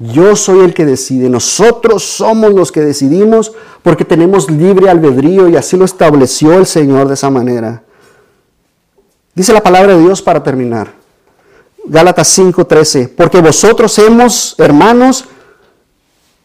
Yo 0.00 0.34
soy 0.34 0.64
el 0.64 0.74
que 0.74 0.84
decide, 0.84 1.28
nosotros 1.28 2.02
somos 2.02 2.52
los 2.52 2.72
que 2.72 2.80
decidimos 2.80 3.52
porque 3.84 4.04
tenemos 4.04 4.50
libre 4.50 4.90
albedrío 4.90 5.48
y 5.48 5.54
así 5.54 5.76
lo 5.76 5.84
estableció 5.84 6.54
el 6.54 6.66
Señor 6.66 7.06
de 7.06 7.14
esa 7.14 7.30
manera. 7.30 7.84
Dice 9.36 9.52
la 9.52 9.62
palabra 9.62 9.94
de 9.94 10.02
Dios 10.02 10.22
para 10.22 10.42
terminar. 10.42 10.99
Gálatas 11.84 12.28
5:13, 12.38 13.08
porque 13.08 13.40
vosotros 13.40 13.98
hemos, 13.98 14.54
hermanos, 14.58 15.24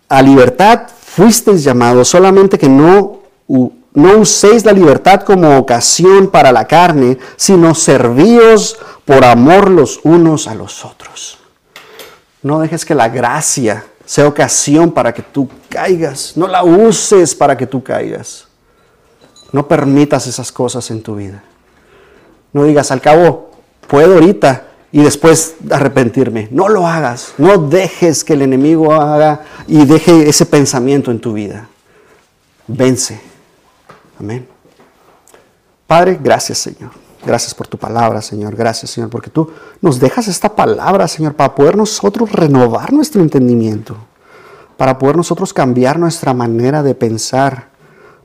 a 0.07 0.21
libertad 0.21 0.87
fuisteis 0.99 1.63
llamados, 1.63 2.07
solamente 2.07 2.57
que 2.57 2.69
no 2.69 3.21
no 3.95 4.17
uséis 4.17 4.65
la 4.65 4.73
libertad 4.73 5.21
como 5.21 5.57
ocasión 5.57 6.27
para 6.27 6.51
la 6.51 6.67
carne, 6.67 7.17
sino 7.37 7.73
servíos 7.73 8.77
por 9.05 9.23
amor 9.23 9.71
los 9.71 10.01
unos 10.03 10.47
a 10.47 10.55
los 10.55 10.83
otros. 10.83 11.39
No 12.41 12.59
dejes 12.59 12.83
que 12.83 12.93
la 12.93 13.07
gracia 13.07 13.85
sea 14.05 14.27
ocasión 14.27 14.91
para 14.91 15.13
que 15.13 15.21
tú 15.21 15.49
caigas. 15.69 16.33
No 16.35 16.47
la 16.47 16.63
uses 16.63 17.33
para 17.33 17.55
que 17.55 17.65
tú 17.65 17.81
caigas. 17.81 18.47
No 19.51 19.67
permitas 19.67 20.27
esas 20.27 20.51
cosas 20.51 20.91
en 20.91 21.01
tu 21.01 21.15
vida. 21.15 21.41
No 22.51 22.65
digas, 22.65 22.91
al 22.91 23.01
cabo, 23.01 23.51
puedo 23.87 24.15
ahorita 24.15 24.67
y 24.91 25.03
después 25.03 25.55
arrepentirme. 25.69 26.47
No 26.51 26.69
lo 26.69 26.87
hagas. 26.87 27.33
No 27.37 27.57
dejes 27.57 28.23
que 28.23 28.33
el 28.33 28.41
enemigo 28.41 28.93
haga 28.93 29.41
y 29.67 29.85
deje 29.85 30.29
ese 30.29 30.45
pensamiento 30.45 31.11
en 31.11 31.19
tu 31.19 31.33
vida. 31.33 31.67
Vence. 32.67 33.19
Amén. 34.19 34.47
Padre, 35.87 36.19
gracias 36.21 36.57
Señor. 36.59 37.05
Gracias 37.25 37.55
por 37.55 37.67
tu 37.67 37.77
palabra, 37.77 38.21
Señor. 38.21 38.55
Gracias, 38.55 38.91
Señor, 38.91 39.09
porque 39.09 39.31
tú 39.31 39.49
nos 39.81 39.99
dejas 39.99 40.27
esta 40.27 40.55
palabra, 40.55 41.07
Señor, 41.07 41.33
para 41.33 41.55
poder 41.55 41.75
nosotros 41.75 42.31
renovar 42.31 42.93
nuestro 42.93 43.21
entendimiento, 43.21 43.97
para 44.77 44.99
poder 44.99 45.17
nosotros 45.17 45.51
cambiar 45.51 45.97
nuestra 45.97 46.35
manera 46.35 46.83
de 46.83 46.93
pensar, 46.93 47.69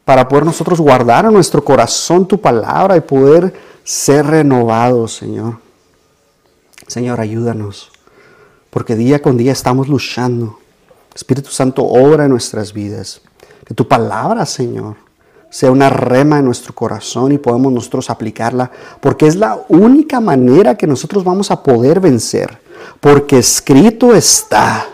para 0.04 0.28
poder 0.28 0.44
nosotros 0.44 0.80
guardar 0.80 1.24
en 1.24 1.32
nuestro 1.32 1.64
corazón 1.64 2.28
tu 2.28 2.38
palabra 2.38 2.94
y 2.96 3.00
poder 3.00 3.54
ser 3.82 4.26
renovados, 4.26 5.14
Señor. 5.14 5.54
Señor, 6.90 7.20
ayúdanos, 7.20 7.92
porque 8.68 8.96
día 8.96 9.22
con 9.22 9.36
día 9.36 9.52
estamos 9.52 9.86
luchando. 9.86 10.58
Espíritu 11.14 11.50
Santo, 11.50 11.84
obra 11.84 12.24
en 12.24 12.32
nuestras 12.32 12.72
vidas. 12.72 13.20
Que 13.64 13.74
tu 13.74 13.86
palabra, 13.86 14.44
Señor, 14.44 14.96
sea 15.50 15.70
una 15.70 15.88
rema 15.88 16.40
en 16.40 16.46
nuestro 16.46 16.74
corazón 16.74 17.30
y 17.30 17.38
podemos 17.38 17.72
nosotros 17.72 18.10
aplicarla, 18.10 18.72
porque 19.00 19.28
es 19.28 19.36
la 19.36 19.60
única 19.68 20.18
manera 20.18 20.76
que 20.76 20.88
nosotros 20.88 21.22
vamos 21.22 21.52
a 21.52 21.62
poder 21.62 22.00
vencer, 22.00 22.58
porque 22.98 23.38
escrito 23.38 24.12
está. 24.12 24.88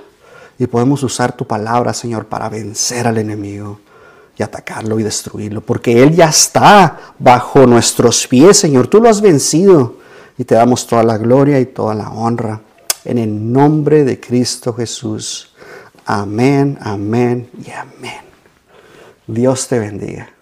Y 0.59 0.67
podemos 0.67 1.03
usar 1.03 1.35
tu 1.35 1.47
palabra, 1.47 1.95
Señor, 1.95 2.27
para 2.27 2.51
vencer 2.51 3.07
al 3.07 3.17
enemigo 3.17 3.81
y 4.37 4.43
atacarlo 4.43 5.01
y 5.01 5.03
destruirlo, 5.03 5.63
porque 5.63 6.03
Él 6.03 6.15
ya 6.15 6.29
está 6.29 7.15
bajo 7.19 7.67
nuestros 7.67 8.27
pies, 8.27 8.59
Señor. 8.59 8.87
Tú 8.87 9.01
lo 9.01 9.09
has 9.09 9.23
vencido 9.23 10.05
y 10.39 10.45
te 10.45 10.55
damos 10.55 10.87
toda 10.87 11.03
la 11.03 11.19
gloria 11.19 11.61
y 11.61 11.67
toda 11.67 11.95
la 11.95 12.11
honra. 12.11 12.61
En 13.05 13.19
el 13.19 13.53
nombre 13.53 14.05
de 14.05 14.21
Cristo 14.21 14.73
Jesús. 14.75 15.55
Amén, 16.05 16.79
amén 16.81 17.51
y 17.65 17.71
amén. 17.71 18.21
Dios 19.27 19.67
te 19.69 19.79
bendiga. 19.79 20.36